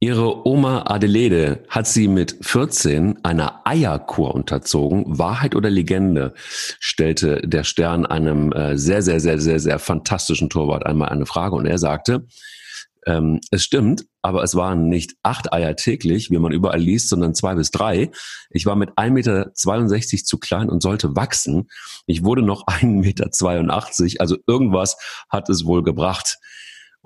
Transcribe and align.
Ihre 0.00 0.46
Oma 0.46 0.84
Adelede 0.86 1.64
hat 1.68 1.88
sie 1.88 2.06
mit 2.06 2.36
14 2.42 3.24
einer 3.24 3.66
Eierkur 3.66 4.32
unterzogen. 4.32 5.04
Wahrheit 5.08 5.56
oder 5.56 5.70
Legende? 5.70 6.34
stellte 6.78 7.40
der 7.42 7.64
Stern 7.64 8.06
einem 8.06 8.52
äh, 8.52 8.78
sehr, 8.78 9.02
sehr, 9.02 9.18
sehr, 9.18 9.40
sehr, 9.40 9.58
sehr 9.58 9.80
fantastischen 9.80 10.50
Torwart 10.50 10.86
einmal 10.86 11.08
eine 11.08 11.26
Frage 11.26 11.56
und 11.56 11.66
er 11.66 11.78
sagte, 11.78 12.28
ähm, 13.06 13.40
es 13.50 13.64
stimmt, 13.64 14.04
aber 14.22 14.44
es 14.44 14.54
waren 14.54 14.88
nicht 14.88 15.14
acht 15.24 15.52
Eier 15.52 15.74
täglich, 15.74 16.30
wie 16.30 16.38
man 16.38 16.52
überall 16.52 16.80
liest, 16.80 17.08
sondern 17.08 17.34
zwei 17.34 17.56
bis 17.56 17.72
drei. 17.72 18.12
Ich 18.50 18.66
war 18.66 18.76
mit 18.76 18.90
1,62 18.90 19.10
Meter 19.10 19.52
zu 20.24 20.38
klein 20.38 20.68
und 20.68 20.80
sollte 20.80 21.16
wachsen. 21.16 21.68
Ich 22.06 22.22
wurde 22.22 22.42
noch 22.42 22.68
1,82 22.68 22.84
Meter, 22.86 24.20
also 24.20 24.36
irgendwas 24.46 24.96
hat 25.28 25.48
es 25.48 25.64
wohl 25.64 25.82
gebracht. 25.82 26.38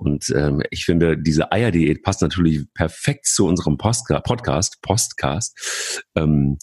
Und 0.03 0.29
ähm, 0.35 0.61
ich 0.69 0.85
finde, 0.85 1.17
diese 1.17 1.51
Eierdiät 1.51 2.03
passt 2.03 2.21
natürlich 2.21 2.65
perfekt 2.73 3.25
zu 3.25 3.47
unserem 3.47 3.77
Postka 3.77 4.19
Podcast. 4.19 4.81
Postcast. 4.81 6.03
Ähm, 6.15 6.57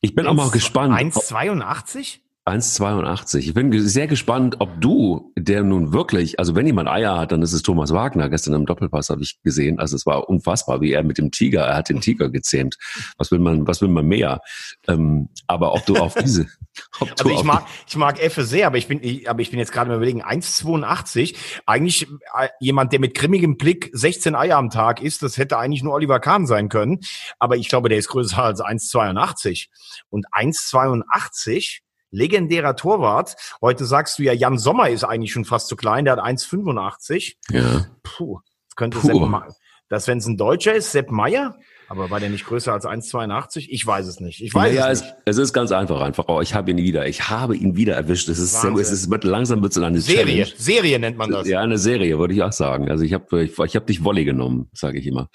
ich 0.00 0.14
bin 0.14 0.26
1, 0.26 0.30
auch 0.30 0.44
mal 0.44 0.50
gespannt. 0.50 0.94
1,82? 0.94 2.21
1,82. 2.44 3.38
Ich 3.38 3.54
bin 3.54 3.70
sehr 3.86 4.08
gespannt, 4.08 4.56
ob 4.58 4.80
du, 4.80 5.32
der 5.38 5.62
nun 5.62 5.92
wirklich, 5.92 6.40
also 6.40 6.56
wenn 6.56 6.66
jemand 6.66 6.88
Eier 6.88 7.16
hat, 7.16 7.30
dann 7.30 7.40
ist 7.40 7.52
es 7.52 7.62
Thomas 7.62 7.92
Wagner. 7.92 8.28
Gestern 8.28 8.54
im 8.54 8.66
Doppelpass 8.66 9.10
habe 9.10 9.22
ich 9.22 9.40
gesehen. 9.44 9.78
Also 9.78 9.94
es 9.94 10.06
war 10.06 10.28
unfassbar, 10.28 10.80
wie 10.80 10.90
er 10.92 11.04
mit 11.04 11.18
dem 11.18 11.30
Tiger, 11.30 11.62
er 11.62 11.76
hat 11.76 11.88
den 11.88 12.00
Tiger 12.00 12.30
gezähmt. 12.30 12.76
Was 13.16 13.30
will 13.30 13.38
man, 13.38 13.68
was 13.68 13.80
will 13.80 13.90
man 13.90 14.06
mehr? 14.06 14.40
Ähm, 14.88 15.28
aber 15.46 15.72
ob 15.72 15.86
du 15.86 15.94
auf 15.94 16.14
diese, 16.14 16.48
ob 17.00 17.14
du 17.14 17.24
also 17.26 17.30
ich 17.30 17.44
mag, 17.44 17.64
ich 17.86 17.96
mag 17.96 18.20
Effe 18.20 18.42
sehr, 18.42 18.66
aber 18.66 18.76
ich 18.76 18.88
bin, 18.88 18.98
ich, 19.04 19.30
aber 19.30 19.40
ich 19.40 19.50
bin 19.50 19.60
jetzt 19.60 19.70
gerade 19.70 19.88
mal 19.88 19.96
überlegen, 19.96 20.24
1,82. 20.24 21.36
Eigentlich 21.64 22.08
äh, 22.36 22.48
jemand, 22.58 22.92
der 22.92 22.98
mit 22.98 23.14
grimmigem 23.14 23.56
Blick 23.56 23.88
16 23.92 24.34
Eier 24.34 24.58
am 24.58 24.70
Tag 24.70 25.00
isst, 25.00 25.22
das 25.22 25.38
hätte 25.38 25.58
eigentlich 25.58 25.84
nur 25.84 25.94
Oliver 25.94 26.18
Kahn 26.18 26.48
sein 26.48 26.68
können. 26.68 26.98
Aber 27.38 27.56
ich 27.56 27.68
glaube, 27.68 27.88
der 27.88 27.98
ist 27.98 28.08
größer 28.08 28.42
als 28.42 28.60
1,82. 28.60 29.68
Und 30.10 30.26
1,82 30.32 31.82
legendärer 32.12 32.76
Torwart. 32.76 33.34
Heute 33.60 33.84
sagst 33.84 34.18
du 34.18 34.22
ja, 34.22 34.32
Jan 34.32 34.58
Sommer 34.58 34.88
ist 34.88 35.02
eigentlich 35.02 35.32
schon 35.32 35.44
fast 35.44 35.66
zu 35.66 35.74
klein, 35.74 36.04
der 36.04 36.16
hat 36.16 36.24
1,85. 36.24 37.36
Ja. 37.50 37.86
Puh, 38.04 38.38
das 38.68 38.76
könnte 38.76 38.98
Puh. 38.98 39.06
Sepp 39.08 39.54
das, 39.92 40.08
wenn 40.08 40.16
es 40.16 40.26
ein 40.26 40.38
Deutscher 40.38 40.72
ist, 40.72 40.90
Sepp 40.90 41.10
Meier? 41.10 41.54
Aber 41.86 42.08
war 42.08 42.18
der 42.18 42.30
nicht 42.30 42.46
größer 42.46 42.72
als 42.72 42.86
1,82? 42.86 43.66
Ich 43.68 43.86
weiß 43.86 44.06
es 44.06 44.20
nicht. 44.20 44.40
Ich 44.40 44.54
weiß 44.54 44.72
naja, 44.72 44.90
es, 44.90 45.02
nicht. 45.02 45.14
Es, 45.26 45.36
es 45.36 45.48
ist 45.48 45.52
ganz 45.52 45.70
einfach, 45.70 46.00
einfach. 46.00 46.24
Oh, 46.28 46.40
ich 46.40 46.54
habe 46.54 46.70
ihn 46.70 46.78
wieder. 46.78 47.06
Ich 47.06 47.28
habe 47.28 47.54
ihn 47.54 47.76
wieder 47.76 47.94
erwischt. 47.94 48.30
Es 48.30 48.38
ist, 48.38 48.54
Wahnsinn. 48.54 48.78
es 48.78 48.90
ist 48.90 49.10
wird 49.10 49.24
langsam 49.24 49.60
wird 49.60 49.76
es 49.76 49.82
eine 49.82 50.00
Serie. 50.00 50.44
Challenge. 50.44 50.52
Serie 50.56 50.98
nennt 50.98 51.18
man 51.18 51.30
das. 51.30 51.46
Ja, 51.46 51.60
eine 51.60 51.76
Serie, 51.76 52.18
würde 52.18 52.32
ich 52.32 52.42
auch 52.42 52.52
sagen. 52.52 52.90
Also 52.90 53.04
ich 53.04 53.12
habe 53.12 53.42
ich, 53.42 53.58
ich 53.58 53.76
hab 53.76 53.86
dich 53.86 54.02
Volley 54.02 54.24
genommen, 54.24 54.70
sage 54.72 54.98
ich 54.98 55.06
immer. 55.06 55.28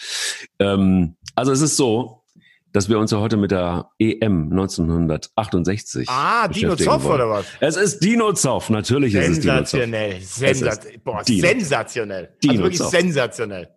Ähm, 0.57 1.17
also 1.35 1.51
es 1.51 1.61
ist 1.61 1.77
so, 1.77 2.23
dass 2.73 2.89
wir 2.89 2.99
uns 2.99 3.11
ja 3.11 3.19
heute 3.19 3.37
mit 3.37 3.51
der 3.51 3.89
EM 3.99 4.49
1968 4.51 6.07
Ah, 6.09 6.47
Dino 6.47 6.75
Zoff 6.75 7.03
wollen. 7.03 7.15
oder 7.21 7.29
was? 7.29 7.45
Es 7.59 7.77
ist 7.77 8.03
Dino 8.03 8.33
Zoff, 8.33 8.69
natürlich 8.69 9.13
ist 9.15 9.27
es 9.29 9.39
Dino 9.39 9.63
Zoff. 9.63 9.79
Sensationell, 10.21 10.21
sensationell. 10.21 12.29
Dino 12.43 12.51
also 12.53 12.63
wirklich 12.63 12.77
Zoff. 12.79 12.89
sensationell. 12.91 13.69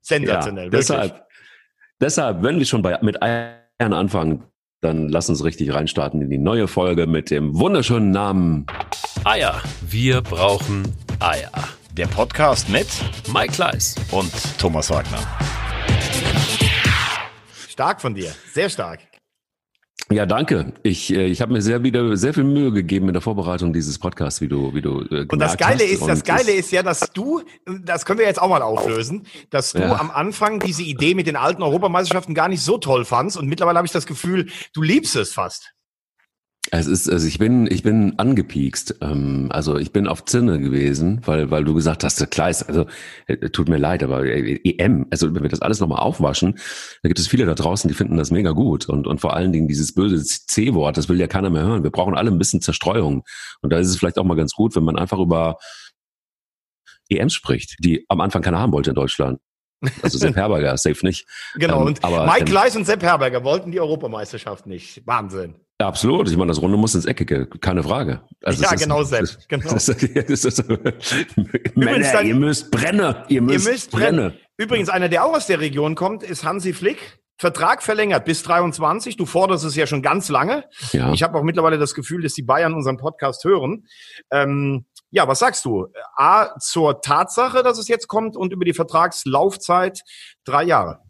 Sensationell, 0.00 0.64
ja, 0.64 0.70
deshalb, 0.70 1.26
deshalb, 2.00 2.42
wenn 2.42 2.58
wir 2.58 2.66
schon 2.66 2.82
bei, 2.82 2.98
mit 3.02 3.22
Eiern 3.22 3.54
anfangen, 3.78 4.42
dann 4.80 5.08
lass 5.08 5.28
uns 5.28 5.44
richtig 5.44 5.72
reinstarten 5.72 6.20
in 6.20 6.28
die 6.28 6.38
neue 6.38 6.66
Folge 6.66 7.06
mit 7.06 7.30
dem 7.30 7.56
wunderschönen 7.58 8.10
Namen 8.10 8.66
Eier. 9.24 9.62
Wir 9.88 10.20
brauchen 10.20 10.92
Eier. 11.20 11.52
Der 11.96 12.08
Podcast 12.08 12.68
mit 12.68 12.88
Mike 13.32 13.52
Kleiss 13.52 13.94
und 14.10 14.32
Thomas 14.58 14.90
Wagner. 14.90 15.18
Stark 17.82 18.00
von 18.00 18.14
dir, 18.14 18.32
sehr 18.52 18.70
stark. 18.70 19.00
Ja, 20.08 20.24
danke. 20.24 20.72
Ich, 20.84 21.12
äh, 21.12 21.26
ich 21.26 21.40
habe 21.40 21.52
mir 21.52 21.60
sehr 21.60 21.82
wieder 21.82 22.16
sehr 22.16 22.32
viel 22.32 22.44
Mühe 22.44 22.70
gegeben 22.70 23.08
in 23.08 23.12
der 23.12 23.22
Vorbereitung 23.22 23.72
dieses 23.72 23.98
Podcasts, 23.98 24.40
wie 24.40 24.46
du, 24.46 24.72
wie 24.72 24.82
du 24.82 25.00
äh, 25.10 25.26
Und 25.26 25.40
das 25.40 25.56
Geile 25.56 25.82
ist, 25.82 26.06
das 26.06 26.22
Geile 26.22 26.52
ist 26.52 26.70
ja, 26.70 26.84
dass 26.84 27.10
du, 27.12 27.42
das 27.82 28.04
können 28.04 28.20
wir 28.20 28.26
jetzt 28.26 28.40
auch 28.40 28.48
mal 28.48 28.62
auflösen, 28.62 29.26
dass 29.50 29.72
du 29.72 29.80
ja. 29.80 29.98
am 29.98 30.12
Anfang 30.12 30.60
diese 30.60 30.84
Idee 30.84 31.16
mit 31.16 31.26
den 31.26 31.34
alten 31.34 31.60
Europameisterschaften 31.60 32.36
gar 32.36 32.48
nicht 32.48 32.62
so 32.62 32.78
toll 32.78 33.04
fandst 33.04 33.36
und 33.36 33.48
mittlerweile 33.48 33.78
habe 33.78 33.86
ich 33.86 33.92
das 33.92 34.06
Gefühl, 34.06 34.48
du 34.74 34.82
liebst 34.82 35.16
es 35.16 35.32
fast. 35.32 35.72
Es 36.74 36.86
ist, 36.86 37.06
also 37.06 37.26
ich 37.26 37.38
bin, 37.38 37.66
ich 37.70 37.82
bin 37.82 38.18
angepiekst. 38.18 38.96
Ähm, 39.02 39.48
also 39.50 39.76
ich 39.76 39.92
bin 39.92 40.08
auf 40.08 40.24
Zinne 40.24 40.58
gewesen, 40.58 41.20
weil, 41.26 41.50
weil 41.50 41.64
du 41.64 41.74
gesagt 41.74 42.02
hast, 42.02 42.30
klar 42.30 42.48
ist, 42.48 42.62
also 42.62 42.86
äh, 43.26 43.50
tut 43.50 43.68
mir 43.68 43.76
leid, 43.76 44.02
aber 44.02 44.24
äh, 44.24 44.58
EM, 44.64 45.06
also 45.10 45.34
wenn 45.34 45.42
wir 45.42 45.50
das 45.50 45.60
alles 45.60 45.80
nochmal 45.80 46.00
aufwaschen, 46.00 46.58
da 47.02 47.08
gibt 47.08 47.18
es 47.18 47.28
viele 47.28 47.44
da 47.44 47.54
draußen, 47.54 47.88
die 47.88 47.94
finden 47.94 48.16
das 48.16 48.30
mega 48.30 48.52
gut. 48.52 48.88
Und, 48.88 49.06
und 49.06 49.20
vor 49.20 49.36
allen 49.36 49.52
Dingen 49.52 49.68
dieses 49.68 49.94
böse 49.94 50.24
C-Wort, 50.24 50.96
das 50.96 51.10
will 51.10 51.20
ja 51.20 51.26
keiner 51.26 51.50
mehr 51.50 51.62
hören. 51.62 51.82
Wir 51.82 51.90
brauchen 51.90 52.14
alle 52.14 52.30
ein 52.30 52.38
bisschen 52.38 52.62
Zerstreuung. 52.62 53.22
Und 53.60 53.70
da 53.70 53.78
ist 53.78 53.88
es 53.88 53.98
vielleicht 53.98 54.18
auch 54.18 54.24
mal 54.24 54.36
ganz 54.36 54.54
gut, 54.54 54.74
wenn 54.74 54.84
man 54.84 54.96
einfach 54.96 55.18
über 55.18 55.58
EMs 57.10 57.34
spricht, 57.34 57.76
die 57.80 58.06
am 58.08 58.22
Anfang 58.22 58.40
keiner 58.40 58.60
haben 58.60 58.72
wollte 58.72 58.90
in 58.90 58.96
Deutschland. 58.96 59.40
Also 60.00 60.16
Sepp 60.16 60.36
Herberger, 60.36 60.76
safe 60.78 61.04
nicht. 61.04 61.26
Genau, 61.54 61.80
ähm, 61.80 61.88
und 61.88 62.04
aber, 62.04 62.24
Mike 62.24 62.50
Leis 62.50 62.76
und 62.76 62.86
Sepp 62.86 63.02
Herberger 63.02 63.44
wollten 63.44 63.72
die 63.72 63.80
Europameisterschaft 63.80 64.66
nicht. 64.66 65.06
Wahnsinn. 65.06 65.56
Ja, 65.82 65.88
absolut. 65.88 66.30
Ich 66.30 66.36
meine, 66.36 66.46
das 66.46 66.62
Runde 66.62 66.76
muss 66.76 66.94
ins 66.94 67.06
Eckige, 67.06 67.46
keine 67.46 67.82
Frage. 67.82 68.20
Also 68.44 68.62
ja, 68.62 68.72
genau, 68.76 69.02
Sepp. 69.02 69.26
Genau. 69.48 69.68
Das, 69.68 69.86
das, 69.86 69.96
das, 69.96 70.64
Männer, 71.74 72.12
dann, 72.12 72.24
ihr 72.24 72.36
müsst 72.36 72.70
brennen. 72.70 73.16
Ihr 73.26 73.42
müsst, 73.42 73.66
ihr 73.66 73.72
müsst 73.72 73.90
brennen. 73.90 74.28
brennen. 74.28 74.40
Übrigens, 74.56 74.88
einer, 74.90 75.08
der 75.08 75.24
auch 75.24 75.34
aus 75.34 75.48
der 75.48 75.58
Region 75.58 75.96
kommt, 75.96 76.22
ist 76.22 76.44
Hansi 76.44 76.72
Flick. 76.72 77.18
Vertrag 77.36 77.82
verlängert 77.82 78.24
bis 78.26 78.44
23. 78.44 79.16
Du 79.16 79.26
forderst 79.26 79.64
es 79.64 79.74
ja 79.74 79.88
schon 79.88 80.02
ganz 80.02 80.28
lange. 80.28 80.66
Ja. 80.92 81.12
Ich 81.14 81.24
habe 81.24 81.36
auch 81.36 81.42
mittlerweile 81.42 81.78
das 81.78 81.94
Gefühl, 81.94 82.22
dass 82.22 82.34
die 82.34 82.44
Bayern 82.44 82.74
unseren 82.74 82.96
Podcast 82.96 83.42
hören. 83.42 83.88
Ähm, 84.30 84.86
ja, 85.10 85.26
was 85.26 85.40
sagst 85.40 85.64
du? 85.64 85.88
A, 86.14 86.56
zur 86.60 87.00
Tatsache, 87.00 87.64
dass 87.64 87.78
es 87.78 87.88
jetzt 87.88 88.06
kommt 88.06 88.36
und 88.36 88.52
über 88.52 88.64
die 88.64 88.72
Vertragslaufzeit 88.72 89.98
drei 90.44 90.62
Jahre 90.62 91.00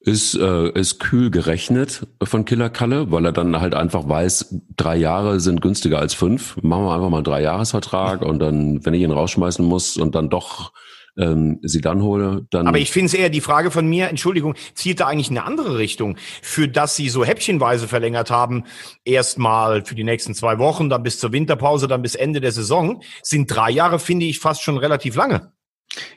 ist, 0.00 0.34
äh, 0.34 0.70
ist 0.70 1.00
kühl 1.00 1.30
gerechnet 1.30 2.06
von 2.22 2.44
Killer 2.44 2.70
Kalle, 2.70 3.10
weil 3.10 3.24
er 3.24 3.32
dann 3.32 3.60
halt 3.60 3.74
einfach 3.74 4.08
weiß, 4.08 4.54
drei 4.76 4.96
Jahre 4.96 5.40
sind 5.40 5.60
günstiger 5.60 5.98
als 5.98 6.14
fünf. 6.14 6.56
Machen 6.62 6.84
wir 6.84 6.94
einfach 6.94 7.10
mal 7.10 7.18
einen 7.18 7.24
Dreijahresvertrag 7.24 8.22
und 8.22 8.38
dann, 8.38 8.84
wenn 8.84 8.94
ich 8.94 9.02
ihn 9.02 9.10
rausschmeißen 9.10 9.64
muss 9.64 9.96
und 9.96 10.14
dann 10.14 10.30
doch 10.30 10.72
ähm, 11.18 11.58
sie 11.62 11.80
dann 11.80 12.02
hole, 12.02 12.46
dann. 12.50 12.68
Aber 12.68 12.78
ich 12.78 12.92
finde 12.92 13.06
es 13.06 13.14
eher 13.14 13.28
die 13.28 13.40
Frage 13.40 13.70
von 13.70 13.86
mir, 13.86 14.08
Entschuldigung, 14.08 14.54
zielt 14.74 15.00
da 15.00 15.08
eigentlich 15.08 15.30
in 15.30 15.38
eine 15.38 15.46
andere 15.46 15.76
Richtung, 15.76 16.16
für 16.42 16.68
das 16.68 16.96
sie 16.96 17.08
so 17.08 17.24
häppchenweise 17.24 17.88
verlängert 17.88 18.30
haben, 18.30 18.64
erstmal 19.04 19.84
für 19.84 19.96
die 19.96 20.04
nächsten 20.04 20.34
zwei 20.34 20.58
Wochen, 20.58 20.88
dann 20.88 21.02
bis 21.02 21.18
zur 21.18 21.32
Winterpause, 21.32 21.88
dann 21.88 22.02
bis 22.02 22.14
Ende 22.14 22.40
der 22.40 22.52
Saison, 22.52 23.02
sind 23.22 23.48
drei 23.48 23.70
Jahre, 23.70 23.98
finde 23.98 24.26
ich, 24.26 24.38
fast 24.38 24.62
schon 24.62 24.78
relativ 24.78 25.16
lange. 25.16 25.52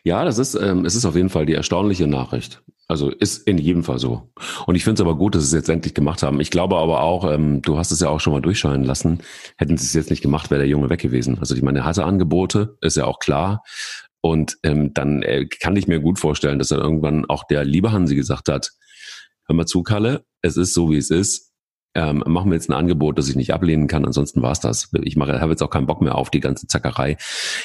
Ja, 0.03 0.25
das 0.25 0.37
ist, 0.37 0.55
ähm, 0.55 0.85
es 0.85 0.95
ist 0.95 1.05
auf 1.05 1.15
jeden 1.15 1.29
Fall 1.29 1.45
die 1.45 1.53
erstaunliche 1.53 2.07
Nachricht. 2.07 2.61
Also 2.87 3.09
ist 3.09 3.47
in 3.47 3.57
jedem 3.57 3.83
Fall 3.83 3.99
so. 3.99 4.31
Und 4.65 4.75
ich 4.75 4.83
finde 4.83 5.01
es 5.01 5.07
aber 5.07 5.17
gut, 5.17 5.33
dass 5.33 5.43
sie 5.43 5.47
es 5.47 5.53
jetzt 5.61 5.69
endlich 5.69 5.93
gemacht 5.93 6.23
haben. 6.23 6.41
Ich 6.41 6.51
glaube 6.51 6.75
aber 6.77 7.01
auch, 7.01 7.31
ähm, 7.31 7.61
du 7.61 7.77
hast 7.77 7.91
es 7.91 8.01
ja 8.01 8.09
auch 8.09 8.19
schon 8.19 8.33
mal 8.33 8.41
durchscheinen 8.41 8.83
lassen, 8.83 9.21
hätten 9.57 9.77
sie 9.77 9.85
es 9.85 9.93
jetzt 9.93 10.09
nicht 10.09 10.21
gemacht, 10.21 10.51
wäre 10.51 10.59
der 10.59 10.67
Junge 10.67 10.89
weg 10.89 10.99
gewesen. 10.99 11.39
Also 11.39 11.55
ich 11.55 11.61
meine, 11.61 11.79
er 11.79 11.85
hatte 11.85 12.03
Angebote, 12.03 12.77
ist 12.81 12.97
ja 12.97 13.05
auch 13.05 13.19
klar. 13.19 13.63
Und 14.19 14.57
ähm, 14.63 14.93
dann 14.93 15.23
äh, 15.23 15.45
kann 15.45 15.75
ich 15.77 15.87
mir 15.87 16.01
gut 16.01 16.19
vorstellen, 16.19 16.59
dass 16.59 16.67
dann 16.67 16.81
irgendwann 16.81 17.25
auch 17.25 17.45
der 17.45 17.63
liebe 17.63 17.91
Hansi 17.91 18.15
gesagt 18.15 18.49
hat, 18.49 18.71
hör 19.47 19.55
mal 19.55 19.65
zu, 19.65 19.83
Kalle, 19.83 20.25
es 20.41 20.57
ist 20.57 20.73
so, 20.73 20.91
wie 20.91 20.97
es 20.97 21.09
ist 21.09 21.50
ähm, 21.93 22.23
machen 22.25 22.49
wir 22.49 22.55
jetzt 22.55 22.69
ein 22.69 22.73
Angebot, 22.73 23.17
das 23.17 23.29
ich 23.29 23.35
nicht 23.35 23.53
ablehnen 23.53 23.87
kann. 23.87 24.05
Ansonsten 24.05 24.41
war's 24.41 24.59
das. 24.59 24.91
Ich 25.03 25.15
mache, 25.15 25.41
habe 25.41 25.51
jetzt 25.51 25.61
auch 25.61 25.69
keinen 25.69 25.87
Bock 25.87 26.01
mehr 26.01 26.15
auf 26.15 26.29
die 26.29 26.39
ganze 26.39 26.67
Zackerei. 26.67 27.17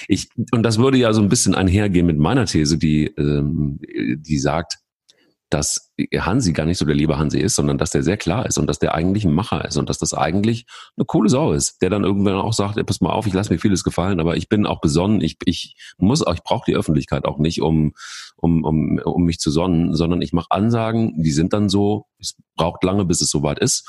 Ich 0.08 0.28
und 0.52 0.62
das 0.62 0.78
würde 0.78 0.98
ja 0.98 1.12
so 1.12 1.22
ein 1.22 1.28
bisschen 1.28 1.54
einhergehen 1.54 2.06
mit 2.06 2.18
meiner 2.18 2.46
These, 2.46 2.78
die 2.78 3.06
ähm, 3.06 3.78
die 3.80 4.38
sagt, 4.38 4.78
dass 5.48 5.92
Hansi 6.12 6.52
gar 6.52 6.66
nicht 6.66 6.78
so 6.78 6.84
der 6.84 6.96
liebe 6.96 7.18
Hansi 7.18 7.38
ist, 7.38 7.54
sondern 7.54 7.78
dass 7.78 7.90
der 7.90 8.02
sehr 8.02 8.16
klar 8.16 8.46
ist 8.46 8.58
und 8.58 8.66
dass 8.66 8.80
der 8.80 8.94
eigentlich 8.94 9.24
ein 9.24 9.32
Macher 9.32 9.64
ist 9.64 9.76
und 9.76 9.88
dass 9.88 9.98
das 9.98 10.12
eigentlich 10.12 10.66
eine 10.96 11.04
coole 11.04 11.28
Sau 11.28 11.52
ist, 11.52 11.80
der 11.82 11.90
dann 11.90 12.02
irgendwann 12.02 12.34
auch 12.34 12.52
sagt, 12.52 12.76
ey, 12.76 12.84
pass 12.84 13.00
mal 13.00 13.12
auf, 13.12 13.28
ich 13.28 13.32
lasse 13.32 13.52
mir 13.52 13.60
vieles 13.60 13.84
gefallen, 13.84 14.18
aber 14.18 14.36
ich 14.36 14.48
bin 14.48 14.66
auch 14.66 14.80
besonnen, 14.80 15.20
ich, 15.20 15.36
ich 15.44 15.76
muss, 15.98 16.24
ich 16.32 16.42
brauche 16.42 16.64
die 16.66 16.74
Öffentlichkeit 16.74 17.24
auch 17.26 17.38
nicht, 17.38 17.62
um, 17.62 17.92
um, 18.36 18.64
um, 18.64 18.98
um 19.04 19.24
mich 19.24 19.38
zu 19.38 19.52
sonnen, 19.52 19.94
sondern 19.94 20.20
ich 20.20 20.32
mache 20.32 20.50
Ansagen, 20.50 21.22
die 21.22 21.30
sind 21.30 21.52
dann 21.52 21.68
so, 21.68 22.06
es 22.18 22.36
braucht 22.56 22.82
lange, 22.82 23.04
bis 23.04 23.20
es 23.20 23.30
soweit 23.30 23.60
ist. 23.60 23.88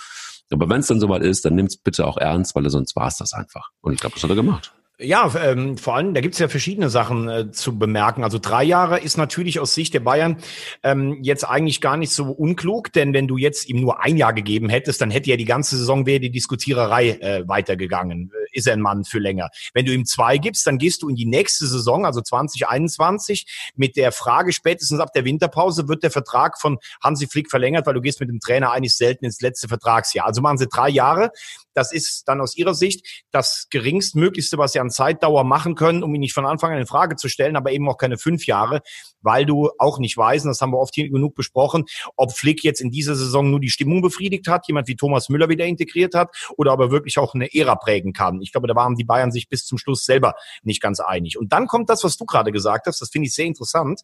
Aber 0.51 0.69
wenn 0.69 0.79
es 0.79 0.87
dann 0.87 0.99
soweit 0.99 1.23
ist, 1.23 1.45
dann 1.45 1.55
nimmt's 1.55 1.77
bitte 1.77 2.05
auch 2.05 2.17
ernst, 2.17 2.55
weil 2.55 2.69
sonst 2.69 2.95
war 2.95 3.07
es 3.07 3.17
das 3.17 3.33
einfach. 3.33 3.69
Und 3.81 3.93
ich 3.93 3.99
glaube, 3.99 4.15
das 4.15 4.23
hat 4.23 4.29
er 4.29 4.35
gemacht. 4.35 4.73
Ja, 4.99 5.31
ähm, 5.43 5.77
vor 5.77 5.95
allem, 5.95 6.15
da 6.15 6.21
gibt's 6.21 6.39
ja 6.39 6.47
verschiedene 6.47 6.89
Sachen 6.89 7.29
äh, 7.29 7.51
zu 7.51 7.77
bemerken. 7.77 8.23
Also 8.23 8.39
drei 8.39 8.63
Jahre 8.63 8.99
ist 8.99 9.15
natürlich 9.15 9.59
aus 9.59 9.75
Sicht 9.75 9.93
der 9.93 9.99
Bayern 9.99 10.37
ähm, 10.81 11.19
jetzt 11.21 11.43
eigentlich 11.43 11.81
gar 11.81 11.97
nicht 11.97 12.11
so 12.11 12.31
unklug, 12.31 12.91
denn 12.93 13.13
wenn 13.13 13.27
du 13.27 13.37
jetzt 13.37 13.69
ihm 13.69 13.79
nur 13.79 14.03
ein 14.03 14.17
Jahr 14.17 14.33
gegeben 14.33 14.69
hättest, 14.69 14.99
dann 14.99 15.11
hätte 15.11 15.29
ja 15.29 15.37
die 15.37 15.45
ganze 15.45 15.77
Saison 15.77 16.07
wäre 16.07 16.19
die 16.19 16.31
Diskutiererei 16.31 17.09
äh, 17.09 17.47
weitergegangen. 17.47 18.31
Ist 18.57 18.67
er 18.67 18.73
ein 18.73 18.81
Mann 18.81 19.05
für 19.05 19.19
länger. 19.19 19.49
Wenn 19.73 19.85
du 19.85 19.93
ihm 19.93 20.05
zwei 20.05 20.37
gibst, 20.37 20.67
dann 20.67 20.77
gehst 20.77 21.03
du 21.03 21.09
in 21.09 21.15
die 21.15 21.25
nächste 21.25 21.67
Saison, 21.67 22.05
also 22.05 22.21
2021, 22.21 23.71
mit 23.75 23.95
der 23.95 24.11
Frage, 24.11 24.51
spätestens 24.51 24.99
ab 24.99 25.13
der 25.13 25.23
Winterpause 25.23 25.87
wird 25.87 26.03
der 26.03 26.11
Vertrag 26.11 26.59
von 26.59 26.77
Hansi 27.01 27.27
Flick 27.27 27.49
verlängert, 27.49 27.85
weil 27.85 27.93
du 27.93 28.01
gehst 28.01 28.19
mit 28.19 28.29
dem 28.29 28.39
Trainer 28.39 28.71
eigentlich 28.71 28.95
selten 28.95 29.25
ins 29.25 29.41
letzte 29.41 29.67
Vertragsjahr. 29.67 30.25
Also 30.25 30.41
machen 30.41 30.57
sie 30.57 30.67
drei 30.67 30.89
Jahre. 30.89 31.31
Das 31.77 31.91
ist 31.91 32.23
dann 32.27 32.41
aus 32.41 32.57
ihrer 32.57 32.73
Sicht 32.73 33.23
das 33.29 33.67
geringstmöglichste, 33.69 34.57
was 34.57 34.71
sie 34.71 34.79
an 34.79 34.89
Zeitdauer 34.89 35.43
machen 35.43 35.75
können, 35.75 36.01
um 36.01 36.13
ihn 36.15 36.21
nicht 36.21 36.33
von 36.33 36.47
Anfang 36.47 36.71
an 36.71 36.79
in 36.79 36.87
Frage 36.87 37.17
zu 37.17 37.29
stellen, 37.29 37.55
aber 37.55 37.71
eben 37.71 37.87
auch 37.87 37.97
keine 37.97 38.17
fünf 38.17 38.47
Jahre, 38.47 38.81
weil 39.21 39.45
du 39.45 39.69
auch 39.77 39.99
nicht 39.99 40.17
weißt, 40.17 40.45
das 40.47 40.59
haben 40.59 40.71
wir 40.71 40.79
oft 40.79 40.95
hier 40.95 41.07
genug 41.07 41.35
besprochen, 41.35 41.85
ob 42.15 42.31
Flick 42.31 42.63
jetzt 42.63 42.81
in 42.81 42.89
dieser 42.89 43.15
Saison 43.15 43.51
nur 43.51 43.59
die 43.59 43.69
Stimmung 43.69 44.01
befriedigt 44.01 44.47
hat, 44.47 44.67
jemand 44.67 44.87
wie 44.87 44.95
Thomas 44.95 45.29
Müller 45.29 45.49
wieder 45.49 45.65
integriert 45.65 46.15
hat, 46.15 46.35
oder 46.57 46.73
ob 46.73 46.79
er 46.79 46.89
wirklich 46.89 47.19
auch 47.19 47.35
eine 47.35 47.53
Ära 47.53 47.75
prägen 47.75 48.11
kann. 48.11 48.41
Ich 48.41 48.46
glaube, 48.51 48.67
da 48.67 48.75
waren 48.75 48.95
die 48.95 49.03
Bayern 49.03 49.31
sich 49.31 49.49
bis 49.49 49.65
zum 49.65 49.77
Schluss 49.77 50.05
selber 50.05 50.35
nicht 50.63 50.81
ganz 50.81 50.99
einig. 50.99 51.37
Und 51.37 51.53
dann 51.53 51.67
kommt 51.67 51.89
das, 51.89 52.03
was 52.03 52.17
du 52.17 52.25
gerade 52.25 52.51
gesagt 52.51 52.87
hast, 52.87 53.01
das 53.01 53.09
finde 53.09 53.27
ich 53.27 53.33
sehr 53.33 53.45
interessant. 53.45 54.01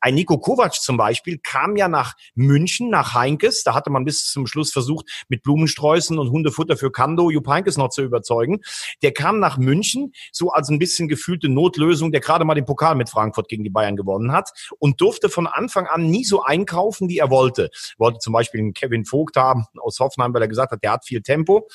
Ein 0.00 0.14
Nico 0.14 0.38
Kovac 0.38 0.74
zum 0.74 0.96
Beispiel 0.96 1.38
kam 1.38 1.76
ja 1.76 1.88
nach 1.88 2.14
München, 2.34 2.90
nach 2.90 3.14
Heinkes. 3.14 3.62
Da 3.64 3.74
hatte 3.74 3.90
man 3.90 4.04
bis 4.04 4.30
zum 4.30 4.46
Schluss 4.46 4.72
versucht, 4.72 5.06
mit 5.28 5.42
Blumensträußen 5.42 6.18
und 6.18 6.30
Hundefutter 6.30 6.76
für 6.76 6.90
Kando 6.90 7.30
Jupp 7.30 7.46
Heinkes 7.46 7.76
noch 7.76 7.90
zu 7.90 8.02
überzeugen. 8.02 8.60
Der 9.02 9.12
kam 9.12 9.38
nach 9.38 9.58
München, 9.58 10.12
so 10.32 10.50
als 10.50 10.68
ein 10.68 10.78
bisschen 10.78 11.08
gefühlte 11.08 11.48
Notlösung, 11.48 12.12
der 12.12 12.20
gerade 12.20 12.44
mal 12.44 12.54
den 12.54 12.64
Pokal 12.64 12.94
mit 12.94 13.08
Frankfurt 13.08 13.48
gegen 13.48 13.64
die 13.64 13.70
Bayern 13.70 13.96
gewonnen 13.96 14.32
hat 14.32 14.50
und 14.78 15.00
durfte 15.00 15.28
von 15.28 15.46
Anfang 15.46 15.86
an 15.86 16.06
nie 16.06 16.24
so 16.24 16.42
einkaufen, 16.42 17.08
wie 17.08 17.18
er 17.18 17.30
wollte. 17.30 17.70
Wollte 17.96 18.18
zum 18.18 18.32
Beispiel 18.32 18.60
einen 18.60 18.74
Kevin 18.74 19.04
Vogt 19.04 19.36
haben 19.36 19.66
aus 19.80 19.98
Hoffenheim, 20.00 20.34
weil 20.34 20.42
er 20.42 20.48
gesagt 20.48 20.72
hat, 20.72 20.82
der 20.82 20.92
hat 20.92 21.04
viel 21.04 21.22
Tempo. 21.22 21.68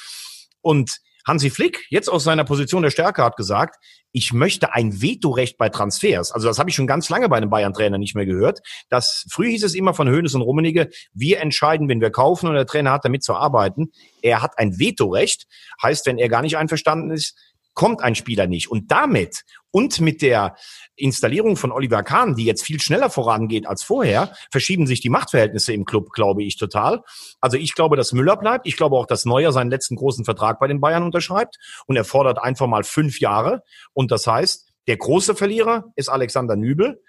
Und 0.62 1.00
Hansi 1.25 1.50
Flick, 1.50 1.86
jetzt 1.90 2.10
aus 2.10 2.24
seiner 2.24 2.44
Position 2.44 2.84
der 2.84 2.90
Stärke, 2.90 3.24
hat 3.24 3.38
gesagt, 3.38 3.84
ich 4.12 4.31
möchte 4.31 4.74
ein 4.74 5.02
Vetorecht 5.02 5.58
bei 5.58 5.70
Transfers. 5.70 6.31
Also 6.31 6.48
das 6.48 6.60
habe 6.60 6.70
ich 6.70 6.75
schon 6.75 6.88
ganz 6.88 7.10
lange 7.10 7.28
bei 7.30 7.38
einem 7.38 7.50
Bayern-Trainer 7.50 7.98
nicht 7.98 8.16
mehr 8.16 8.25
gehört. 8.25 8.60
Das 8.90 9.25
früh 9.31 9.50
hieß 9.50 9.64
es 9.64 9.74
immer 9.74 9.94
von 9.94 10.08
Hönes 10.08 10.36
und 10.36 10.42
Rummenigge, 10.42 10.90
wir 11.14 11.40
entscheiden, 11.42 11.90
wenn 11.90 12.00
wir 12.00 12.12
kaufen 12.12 12.48
und 12.48 12.56
der 12.56 12.68
Trainer 12.68 12.92
hat 12.92 13.06
damit 13.06 13.24
zu 13.24 13.34
arbeiten. 13.34 13.92
Er 14.22 14.42
hat 14.42 14.58
ein 14.58 14.80
Vetorecht, 14.80 15.48
heißt, 15.81 16.06
wenn 16.06 16.18
er 16.18 16.30
gar 16.30 16.44
nicht 16.44 16.58
einverstanden 16.58 17.12
ist, 17.12 17.36
kommt 17.74 18.02
ein 18.02 18.16
Spieler 18.16 18.48
nicht. 18.48 18.70
Und 18.70 18.92
damit 18.92 19.44
und 19.72 20.00
mit 20.02 20.22
der 20.22 20.56
Installierung 20.96 21.56
von 21.56 21.72
Oliver 21.72 22.04
Kahn, 22.04 22.36
die 22.36 22.46
jetzt 22.46 22.64
viel 22.64 22.80
schneller 22.80 23.10
vorangeht 23.10 23.66
als 23.66 23.84
vorher, 23.84 24.34
verschieben 24.52 24.86
sich 24.86 25.02
die 25.02 25.10
Machtverhältnisse 25.10 25.74
im 25.74 25.86
Club, 25.86 26.12
glaube 26.12 26.44
ich, 26.44 26.58
total. 26.58 27.02
Also 27.42 27.58
ich 27.58 27.74
glaube, 27.74 27.98
dass 27.98 28.14
Müller 28.14 28.38
bleibt. 28.38 28.68
Ich 28.68 28.78
glaube 28.78 28.96
auch, 28.96 29.08
dass 29.08 29.25
Neuer 29.25 29.52
seinen 29.52 29.72
letzten 29.72 29.96
großen 29.96 30.25
Vertrag 30.25 30.60
bei 30.60 30.68
den 30.68 30.80
Bayern 30.80 31.04
unterschreibt 31.04 31.58
und 31.88 31.96
er 31.96 32.06
fordert 32.06 32.40
einfach 32.40 32.68
mal 32.68 32.84
fünf 32.84 33.20
Jahre. 33.20 33.64
Und 33.94 34.12
das 34.12 34.28
heißt, 34.28 34.70
der 34.88 34.98
große 34.98 35.36
Verlierer 35.36 35.86
ist 35.96 36.10
Alexander 36.10 36.56
Nübel. 36.56 37.02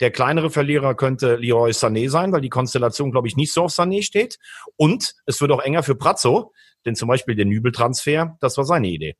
Der 0.00 0.10
kleinere 0.10 0.50
Verlierer 0.50 0.94
könnte 0.94 1.36
Leroy 1.36 1.70
Sané 1.70 2.08
sein, 2.08 2.32
weil 2.32 2.40
die 2.40 2.48
Konstellation, 2.48 3.12
glaube 3.12 3.28
ich, 3.28 3.36
nicht 3.36 3.52
so 3.52 3.64
auf 3.64 3.72
Sané 3.72 4.02
steht. 4.02 4.38
Und 4.76 5.14
es 5.26 5.40
wird 5.40 5.52
auch 5.52 5.60
enger 5.60 5.82
für 5.82 5.94
Prazzo, 5.94 6.52
denn 6.84 6.96
zum 6.96 7.08
Beispiel 7.08 7.34
der 7.34 7.44
Nübel-Transfer, 7.44 8.36
das 8.40 8.56
war 8.56 8.64
seine 8.64 8.88
Idee. 8.88 9.16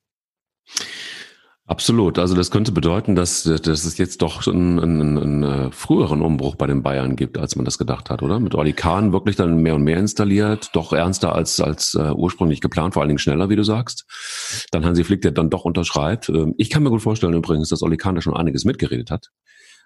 Absolut. 1.71 2.19
Also 2.19 2.35
das 2.35 2.51
könnte 2.51 2.73
bedeuten, 2.73 3.15
dass, 3.15 3.45
dass 3.45 3.85
es 3.85 3.97
jetzt 3.97 4.23
doch 4.23 4.45
einen, 4.49 4.81
einen, 4.81 5.19
einen 5.19 5.43
äh, 5.45 5.71
früheren 5.71 6.21
Umbruch 6.21 6.57
bei 6.57 6.67
den 6.67 6.83
Bayern 6.83 7.15
gibt, 7.15 7.39
als 7.39 7.55
man 7.55 7.65
das 7.65 7.79
gedacht 7.79 8.11
hat, 8.11 8.25
oder? 8.25 8.41
Mit 8.41 8.57
Oli 8.57 8.73
Kahn 8.73 9.13
wirklich 9.13 9.37
dann 9.37 9.63
mehr 9.63 9.77
und 9.77 9.85
mehr 9.85 9.99
installiert, 9.99 10.71
doch 10.73 10.93
ernster 10.93 11.33
als, 11.33 11.61
als 11.61 11.95
uh, 11.95 12.13
ursprünglich 12.17 12.61
geplant, 12.61 12.95
vor 12.95 13.03
allen 13.03 13.09
Dingen 13.09 13.21
schneller, 13.21 13.51
wie 13.51 13.57
du 13.57 13.63
sagst. 13.63 14.05
Dann 14.73 14.85
Hansi 14.85 15.05
Flick, 15.05 15.23
der 15.23 15.31
dann 15.31 15.49
doch 15.49 15.65
unterschreibt. 15.65 16.29
Ähm, 16.29 16.55
ich 16.59 16.71
kann 16.71 16.83
mir 16.83 16.91
gut 16.91 17.03
vorstellen 17.03 17.35
übrigens, 17.35 17.69
dass 17.69 17.83
Oli 17.83 17.99
Kahn 17.99 18.17
da 18.17 18.21
schon 18.21 18.37
einiges 18.37 18.65
mitgeredet 18.65 19.13
hat. 19.13 19.29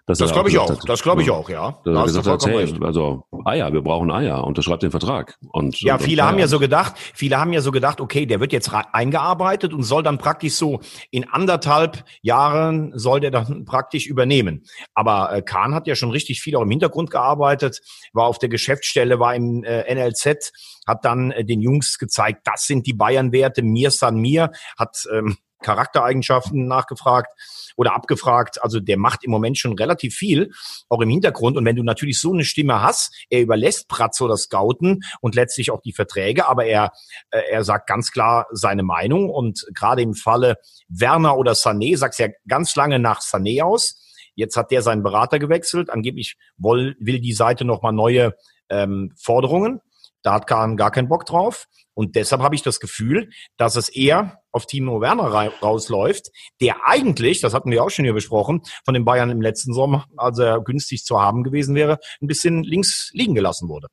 Das, 0.07 0.19
glaube 0.19 0.49
ich 0.49 0.57
auch. 0.59 0.69
Hat, 0.69 0.87
das 0.87 1.01
glaube 1.01 1.23
ich 1.23 1.31
auch, 1.31 1.49
ja. 1.49 1.79
Da 1.83 2.01
hast 2.01 2.13
gesagt 2.13 2.27
hat, 2.27 2.45
hey, 2.45 2.75
also 2.81 3.23
Eier, 3.43 3.73
wir 3.73 3.81
brauchen 3.81 4.11
Eier, 4.11 4.43
unterschreibt 4.43 4.83
den 4.83 4.91
Vertrag. 4.91 5.35
Und, 5.51 5.81
ja, 5.81 5.95
und, 5.95 6.03
viele 6.03 6.23
haben 6.23 6.37
ja 6.37 6.47
so 6.47 6.59
gedacht, 6.59 6.93
viele 7.15 7.39
haben 7.39 7.53
ja 7.53 7.61
so 7.61 7.71
gedacht, 7.71 7.99
okay, 7.99 8.27
der 8.27 8.39
wird 8.39 8.53
jetzt 8.53 8.71
eingearbeitet 8.71 9.73
und 9.73 9.81
soll 9.81 10.03
dann 10.03 10.19
praktisch 10.19 10.53
so 10.53 10.79
in 11.09 11.27
anderthalb 11.27 12.03
Jahren 12.21 12.91
soll 12.93 13.19
der 13.19 13.31
dann 13.31 13.65
praktisch 13.65 14.05
übernehmen. 14.05 14.63
Aber 14.93 15.33
äh, 15.33 15.41
Kahn 15.41 15.73
hat 15.73 15.87
ja 15.87 15.95
schon 15.95 16.11
richtig 16.11 16.39
viel 16.39 16.55
auch 16.55 16.61
im 16.61 16.69
Hintergrund 16.69 17.09
gearbeitet, 17.09 17.81
war 18.13 18.27
auf 18.27 18.37
der 18.37 18.49
Geschäftsstelle, 18.49 19.19
war 19.19 19.33
im 19.33 19.63
äh, 19.63 19.91
NLZ, 19.91 20.51
hat 20.85 21.03
dann 21.03 21.31
äh, 21.31 21.43
den 21.43 21.61
Jungs 21.61 21.97
gezeigt, 21.97 22.41
das 22.45 22.67
sind 22.67 22.85
die 22.85 22.93
Bayern-Werte, 22.93 23.63
mir 23.63 23.89
san 23.89 24.17
mir, 24.17 24.51
hat 24.77 25.07
ähm, 25.11 25.37
Charaktereigenschaften 25.65 26.67
nachgefragt 26.67 27.31
oder 27.75 27.95
abgefragt. 27.95 28.61
Also 28.61 28.79
der 28.79 28.97
macht 28.97 29.23
im 29.23 29.31
Moment 29.31 29.57
schon 29.57 29.73
relativ 29.73 30.15
viel, 30.15 30.51
auch 30.89 31.01
im 31.01 31.09
Hintergrund. 31.09 31.57
Und 31.57 31.65
wenn 31.65 31.75
du 31.75 31.83
natürlich 31.83 32.19
so 32.19 32.31
eine 32.31 32.45
Stimme 32.45 32.81
hast, 32.81 33.25
er 33.29 33.41
überlässt 33.41 33.87
Pratzo 33.87 34.27
das 34.27 34.43
Scouten 34.43 35.01
und 35.21 35.35
letztlich 35.35 35.71
auch 35.71 35.81
die 35.81 35.93
Verträge, 35.93 36.47
aber 36.47 36.65
er, 36.65 36.91
äh, 37.31 37.41
er 37.49 37.63
sagt 37.63 37.87
ganz 37.87 38.11
klar 38.11 38.45
seine 38.51 38.83
Meinung. 38.83 39.29
Und 39.29 39.65
gerade 39.73 40.03
im 40.03 40.13
Falle 40.13 40.57
Werner 40.87 41.37
oder 41.37 41.53
Sané 41.53 41.97
sagt 41.97 42.19
er 42.19 42.33
ganz 42.47 42.75
lange 42.75 42.99
nach 42.99 43.21
Sané 43.21 43.63
aus. 43.63 44.01
Jetzt 44.35 44.57
hat 44.57 44.71
der 44.71 44.81
seinen 44.81 45.01
Berater 45.01 45.39
gewechselt. 45.39 45.89
Angeblich 45.89 46.37
will, 46.57 46.95
will 46.99 47.19
die 47.19 47.33
Seite 47.33 47.65
nochmal 47.65 47.93
neue 47.93 48.35
ähm, 48.69 49.13
Forderungen. 49.17 49.81
Da 50.21 50.33
hat 50.33 50.47
Kahn 50.47 50.77
gar 50.77 50.91
keinen 50.91 51.07
Bock 51.07 51.25
drauf. 51.25 51.67
Und 51.93 52.15
deshalb 52.15 52.41
habe 52.41 52.55
ich 52.55 52.61
das 52.61 52.79
Gefühl, 52.79 53.29
dass 53.57 53.75
es 53.75 53.89
eher 53.89 54.41
auf 54.55 54.65
Timo 54.65 55.01
Werner 55.01 55.25
rausläuft, 55.61 56.31
der 56.61 56.77
eigentlich, 56.85 57.41
das 57.41 57.53
hatten 57.53 57.71
wir 57.71 57.83
auch 57.83 57.89
schon 57.89 58.05
hier 58.05 58.13
besprochen, 58.13 58.61
von 58.85 58.93
den 58.93 59.03
Bayern 59.03 59.29
im 59.29 59.41
letzten 59.41 59.73
Sommer, 59.73 60.05
als 60.15 60.39
er 60.39 60.61
günstig 60.61 61.03
zu 61.03 61.21
haben 61.21 61.43
gewesen 61.43 61.75
wäre, 61.75 61.99
ein 62.21 62.27
bisschen 62.27 62.63
links 62.63 63.09
liegen 63.13 63.35
gelassen 63.35 63.67
wurde. 63.67 63.87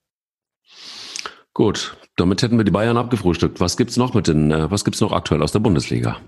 Gut, 1.52 1.96
damit 2.16 2.42
hätten 2.42 2.56
wir 2.56 2.64
die 2.64 2.70
Bayern 2.70 2.96
abgefrühstückt. 2.96 3.60
Was 3.60 3.76
gibt's 3.76 3.96
noch 3.96 4.14
mit 4.14 4.28
den, 4.28 4.52
äh, 4.52 4.70
was 4.70 4.84
gibt's 4.84 5.00
noch 5.00 5.12
aktuell 5.12 5.42
aus 5.42 5.52
der 5.52 5.58
Bundesliga? 5.58 6.18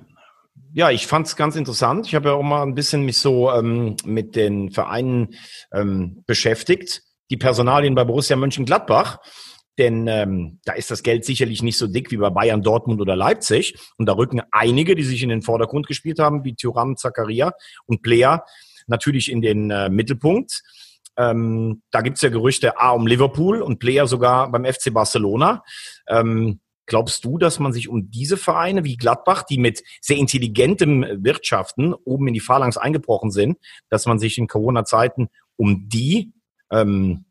Ja, 0.72 0.90
ich 0.90 1.06
fand 1.06 1.28
es 1.28 1.36
ganz 1.36 1.54
interessant. 1.54 2.08
Ich 2.08 2.16
habe 2.16 2.31
ja 2.31 2.34
auch 2.34 2.42
mal 2.42 2.62
ein 2.62 2.75
bisschen 2.75 3.04
mich 3.04 3.19
so 3.19 3.52
ähm, 3.52 3.96
mit 4.04 4.34
den 4.34 4.72
Vereinen 4.72 5.34
ähm, 5.72 6.25
beschäftigt. 6.26 7.02
Die 7.31 7.36
Personalien 7.36 7.94
bei 7.94 8.04
Borussia 8.04 8.36
Mönchengladbach 8.36 9.19
denn 9.78 10.06
ähm, 10.06 10.60
da 10.64 10.74
ist 10.74 10.90
das 10.90 11.02
Geld 11.02 11.24
sicherlich 11.24 11.62
nicht 11.62 11.78
so 11.78 11.86
dick 11.86 12.10
wie 12.10 12.16
bei 12.16 12.30
Bayern, 12.30 12.62
Dortmund 12.62 13.00
oder 13.00 13.16
Leipzig. 13.16 13.76
Und 13.96 14.06
da 14.06 14.14
rücken 14.14 14.42
einige, 14.52 14.94
die 14.94 15.02
sich 15.02 15.22
in 15.22 15.28
den 15.28 15.42
Vordergrund 15.42 15.86
gespielt 15.86 16.18
haben, 16.18 16.44
wie 16.44 16.54
Thuram, 16.54 16.96
Zakaria 16.96 17.52
und 17.86 18.02
Player, 18.02 18.44
natürlich 18.86 19.30
in 19.30 19.42
den 19.42 19.70
äh, 19.70 19.88
Mittelpunkt. 19.88 20.62
Ähm, 21.16 21.82
da 21.90 22.00
gibt's 22.00 22.22
ja 22.22 22.28
Gerüchte 22.28 22.78
A 22.78 22.90
um 22.90 23.06
Liverpool 23.06 23.62
und 23.62 23.78
Player 23.78 24.06
sogar 24.06 24.50
beim 24.50 24.64
FC 24.64 24.93
Barcelona. 24.93 25.62
Ähm, 26.08 26.60
glaubst 26.86 27.24
du, 27.24 27.38
dass 27.38 27.58
man 27.58 27.72
sich 27.72 27.88
um 27.88 28.10
diese 28.10 28.36
Vereine 28.36 28.84
wie 28.84 28.96
Gladbach, 28.96 29.44
die 29.44 29.58
mit 29.58 29.82
sehr 30.00 30.16
intelligentem 30.16 31.04
Wirtschaften 31.24 31.94
oben 31.94 32.28
in 32.28 32.34
die 32.34 32.40
Phalanx 32.40 32.76
eingebrochen 32.76 33.31
sind, 33.31 33.58
dass 33.88 34.06
man 34.06 34.19
sich 34.19 34.38
in 34.38 34.48
Corona-Zeiten 34.48 35.28
um 35.56 35.88
die 35.88 36.32
ähm, 36.70 37.24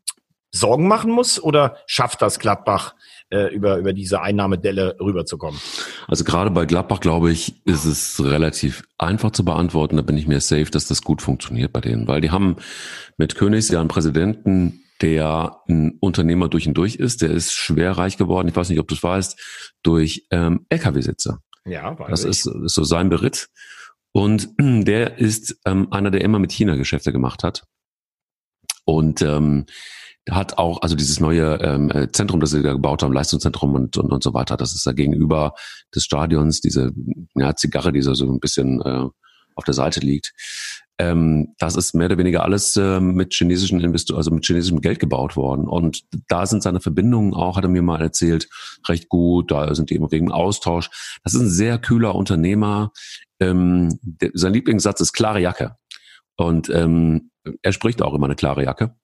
Sorgen 0.54 0.86
machen 0.86 1.10
muss 1.10 1.42
oder 1.42 1.76
schafft 1.86 2.22
das 2.22 2.38
Gladbach 2.38 2.94
äh, 3.30 3.52
über, 3.52 3.78
über 3.78 3.92
diese 3.92 4.20
Einnahmedelle 4.20 4.96
rüberzukommen? 5.00 5.60
Also 6.06 6.22
gerade 6.22 6.50
bei 6.50 6.64
Gladbach, 6.64 7.00
glaube 7.00 7.32
ich, 7.32 7.66
ist 7.66 7.84
es 7.84 8.24
relativ 8.24 8.84
einfach 8.96 9.32
zu 9.32 9.44
beantworten. 9.44 9.96
Da 9.96 10.02
bin 10.02 10.16
ich 10.16 10.28
mir 10.28 10.40
safe, 10.40 10.70
dass 10.70 10.86
das 10.86 11.02
gut 11.02 11.22
funktioniert 11.22 11.72
bei 11.72 11.80
denen, 11.80 12.06
weil 12.06 12.20
die 12.20 12.30
haben 12.30 12.56
mit 13.16 13.34
Königs 13.34 13.68
ja 13.68 13.80
einen 13.80 13.88
Präsidenten, 13.88 14.84
der 15.02 15.60
ein 15.68 15.98
Unternehmer 16.00 16.48
durch 16.48 16.68
und 16.68 16.74
durch 16.74 16.94
ist. 16.94 17.22
Der 17.22 17.30
ist 17.30 17.52
schwer 17.52 17.92
reich 17.98 18.16
geworden. 18.16 18.46
Ich 18.46 18.54
weiß 18.54 18.68
nicht, 18.68 18.78
ob 18.78 18.86
du 18.86 18.94
es 18.94 19.02
weißt, 19.02 19.76
durch 19.82 20.26
ähm, 20.30 20.66
LKW-Sitzer. 20.68 21.40
Ja, 21.66 21.98
weiß 21.98 22.10
Das 22.10 22.24
ist, 22.24 22.46
ist 22.46 22.74
so 22.74 22.84
sein 22.84 23.08
Beritt. 23.08 23.48
Und 24.12 24.50
der 24.60 25.18
ist 25.18 25.58
ähm, 25.66 25.88
einer, 25.90 26.12
der 26.12 26.20
immer 26.20 26.38
mit 26.38 26.52
China 26.52 26.76
Geschäfte 26.76 27.12
gemacht 27.12 27.42
hat. 27.42 27.64
Und 28.84 29.22
ähm, 29.22 29.66
hat 30.30 30.58
auch, 30.58 30.80
also 30.82 30.96
dieses 30.96 31.20
neue 31.20 31.58
ähm, 31.60 31.90
äh, 31.90 32.10
Zentrum, 32.10 32.40
das 32.40 32.50
sie 32.50 32.62
da 32.62 32.72
gebaut 32.72 33.02
haben, 33.02 33.12
Leistungszentrum 33.12 33.74
und, 33.74 33.96
und, 33.96 34.12
und 34.12 34.22
so 34.22 34.32
weiter, 34.32 34.56
das 34.56 34.74
ist 34.74 34.86
da 34.86 34.92
gegenüber 34.92 35.54
des 35.94 36.04
Stadions, 36.04 36.60
diese 36.60 36.92
ja, 37.34 37.54
Zigarre, 37.54 37.92
die 37.92 38.00
so 38.00 38.12
ein 38.12 38.40
bisschen 38.40 38.80
äh, 38.80 39.08
auf 39.54 39.64
der 39.64 39.74
Seite 39.74 40.00
liegt. 40.00 40.32
Ähm, 40.96 41.54
das 41.58 41.74
ist 41.74 41.94
mehr 41.94 42.06
oder 42.06 42.18
weniger 42.18 42.44
alles 42.44 42.76
äh, 42.76 43.00
mit 43.00 43.34
chinesischen 43.34 43.80
Investoren, 43.80 44.18
also 44.18 44.30
mit 44.30 44.46
chinesischem 44.46 44.80
Geld 44.80 45.00
gebaut 45.00 45.36
worden. 45.36 45.66
Und 45.66 46.02
da 46.28 46.46
sind 46.46 46.62
seine 46.62 46.80
Verbindungen 46.80 47.34
auch, 47.34 47.56
hat 47.56 47.64
er 47.64 47.70
mir 47.70 47.82
mal 47.82 48.00
erzählt, 48.00 48.48
recht 48.88 49.08
gut. 49.08 49.50
Da 49.50 49.74
sind 49.74 49.90
die 49.90 49.96
immer 49.96 50.12
wegen 50.12 50.30
Austausch. 50.30 50.90
Das 51.24 51.34
ist 51.34 51.40
ein 51.40 51.50
sehr 51.50 51.78
kühler 51.78 52.14
Unternehmer. 52.14 52.92
Ähm, 53.40 53.98
der, 54.02 54.30
sein 54.34 54.52
Lieblingssatz 54.52 55.00
ist 55.00 55.12
klare 55.12 55.40
Jacke. 55.40 55.76
Und 56.36 56.68
ähm, 56.70 57.30
er 57.62 57.72
spricht 57.72 58.02
auch 58.02 58.14
immer 58.14 58.26
eine 58.26 58.36
klare 58.36 58.64
Jacke. 58.64 58.96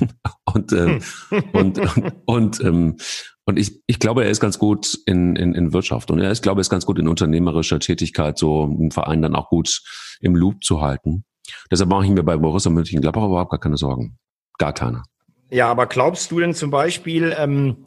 und, 0.44 0.72
ähm, 0.72 1.00
hm. 1.30 1.44
und, 1.52 1.80
und, 2.26 2.60
ähm, 2.60 2.96
Und 3.44 3.58
ich, 3.58 3.80
ich 3.86 3.98
glaube, 3.98 4.24
er 4.24 4.30
ist 4.30 4.40
ganz 4.40 4.58
gut 4.58 4.98
in, 5.06 5.34
in, 5.34 5.54
in 5.54 5.72
Wirtschaft 5.72 6.10
und 6.10 6.20
er 6.20 6.30
ist, 6.30 6.42
glaube 6.42 6.60
ich, 6.60 6.68
ganz 6.68 6.84
gut 6.84 6.98
in 6.98 7.08
unternehmerischer 7.08 7.80
Tätigkeit, 7.80 8.36
so 8.36 8.64
einen 8.64 8.90
Verein 8.90 9.22
dann 9.22 9.34
auch 9.34 9.48
gut 9.48 9.82
im 10.20 10.36
Loop 10.36 10.62
zu 10.62 10.82
halten. 10.82 11.24
Deshalb 11.70 11.88
mache 11.88 12.04
ich 12.04 12.10
mir 12.10 12.22
bei 12.22 12.36
Borussia 12.36 12.70
Mönchengladbach 12.70 13.24
überhaupt 13.24 13.50
gar 13.50 13.60
keine 13.60 13.78
Sorgen. 13.78 14.18
Gar 14.58 14.74
keine. 14.74 15.02
Ja, 15.50 15.68
aber 15.70 15.86
glaubst 15.86 16.30
du 16.30 16.40
denn 16.40 16.52
zum 16.52 16.70
Beispiel, 16.70 17.34
ähm, 17.38 17.84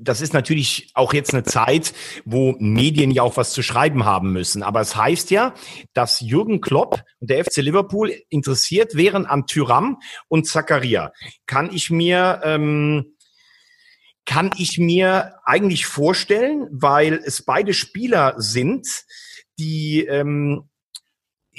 das 0.00 0.20
ist 0.20 0.32
natürlich 0.32 0.90
auch 0.94 1.12
jetzt 1.12 1.34
eine 1.34 1.42
Zeit, 1.44 1.92
wo 2.24 2.56
Medien 2.58 3.10
ja 3.10 3.22
auch 3.22 3.36
was 3.36 3.52
zu 3.52 3.62
schreiben 3.62 4.04
haben 4.04 4.32
müssen. 4.32 4.62
Aber 4.62 4.80
es 4.80 4.96
heißt 4.96 5.30
ja, 5.30 5.54
dass 5.92 6.20
Jürgen 6.20 6.60
Klopp 6.60 7.02
und 7.20 7.30
der 7.30 7.44
FC 7.44 7.58
Liverpool 7.58 8.12
interessiert 8.30 8.96
wären 8.96 9.26
an 9.26 9.46
Tyram 9.46 9.98
und 10.28 10.46
Zakaria. 10.46 11.12
Kann 11.46 11.70
ich 11.72 11.90
mir 11.90 12.40
ähm, 12.44 13.14
kann 14.24 14.52
ich 14.56 14.78
mir 14.78 15.34
eigentlich 15.44 15.86
vorstellen, 15.86 16.68
weil 16.70 17.14
es 17.14 17.42
beide 17.42 17.74
Spieler 17.74 18.34
sind, 18.36 18.86
die 19.58 20.06
ähm, 20.06 20.69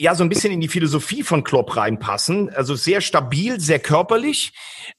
ja 0.01 0.15
so 0.15 0.24
ein 0.24 0.29
bisschen 0.29 0.51
in 0.51 0.62
die 0.62 0.67
Philosophie 0.67 1.22
von 1.22 1.43
Klopp 1.43 1.77
reinpassen. 1.77 2.50
Also 2.50 2.74
sehr 2.74 3.01
stabil, 3.01 3.60
sehr 3.60 3.77
körperlich, 3.77 4.51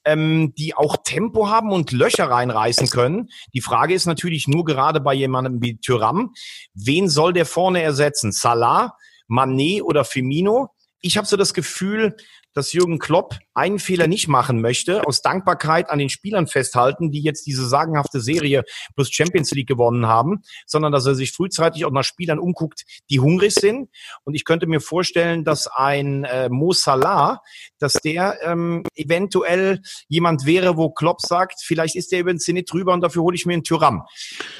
ähm, 0.05 0.53
die 0.57 0.75
auch 0.75 0.95
Tempo 1.03 1.49
haben 1.49 1.71
und 1.71 1.91
Löcher 1.91 2.29
reinreißen 2.29 2.89
können. 2.89 3.27
Die 3.53 3.59
Frage 3.59 3.93
ist 3.93 4.05
natürlich 4.05 4.47
nur 4.47 4.63
gerade 4.63 5.01
bei 5.01 5.13
jemandem 5.13 5.61
wie 5.61 5.77
Tyram, 5.77 6.33
wen 6.73 7.09
soll 7.09 7.33
der 7.33 7.45
vorne 7.45 7.81
ersetzen? 7.81 8.31
Salah, 8.31 8.95
Manet 9.27 9.83
oder 9.83 10.05
Firmino? 10.05 10.69
Ich 11.01 11.17
habe 11.17 11.27
so 11.27 11.35
das 11.35 11.53
Gefühl, 11.53 12.15
dass 12.53 12.73
Jürgen 12.73 12.99
Klopp 12.99 13.37
einen 13.53 13.79
Fehler 13.79 14.07
nicht 14.07 14.27
machen 14.27 14.61
möchte, 14.61 15.05
aus 15.05 15.21
Dankbarkeit 15.21 15.89
an 15.89 15.99
den 15.99 16.09
Spielern 16.09 16.47
festhalten, 16.47 17.11
die 17.11 17.21
jetzt 17.21 17.45
diese 17.45 17.67
sagenhafte 17.67 18.19
Serie 18.19 18.63
plus 18.95 19.11
Champions 19.11 19.51
League 19.51 19.67
gewonnen 19.67 20.07
haben, 20.07 20.43
sondern 20.65 20.91
dass 20.91 21.05
er 21.05 21.15
sich 21.15 21.31
frühzeitig 21.31 21.85
auch 21.85 21.91
nach 21.91 22.03
Spielern 22.03 22.39
umguckt, 22.39 22.83
die 23.09 23.19
hungrig 23.19 23.53
sind. 23.53 23.89
Und 24.23 24.33
ich 24.33 24.45
könnte 24.45 24.67
mir 24.67 24.79
vorstellen, 24.79 25.43
dass 25.43 25.67
ein 25.67 26.23
äh, 26.23 26.49
Mo 26.49 26.73
Salah, 26.73 27.41
dass 27.79 27.93
der 27.93 28.37
ähm, 28.43 28.83
eventuell 28.95 29.81
jemand 30.07 30.45
wäre, 30.45 30.77
wo 30.77 30.89
Klopp 30.89 31.21
sagt, 31.21 31.61
vielleicht 31.63 31.95
ist 31.95 32.11
der 32.11 32.19
über 32.19 32.33
den 32.33 32.39
Zenit 32.39 32.71
drüber 32.71 32.93
und 32.93 33.01
dafür 33.01 33.23
hole 33.23 33.35
ich 33.35 33.45
mir 33.45 33.53
einen 33.53 33.63
Tyram. 33.63 34.03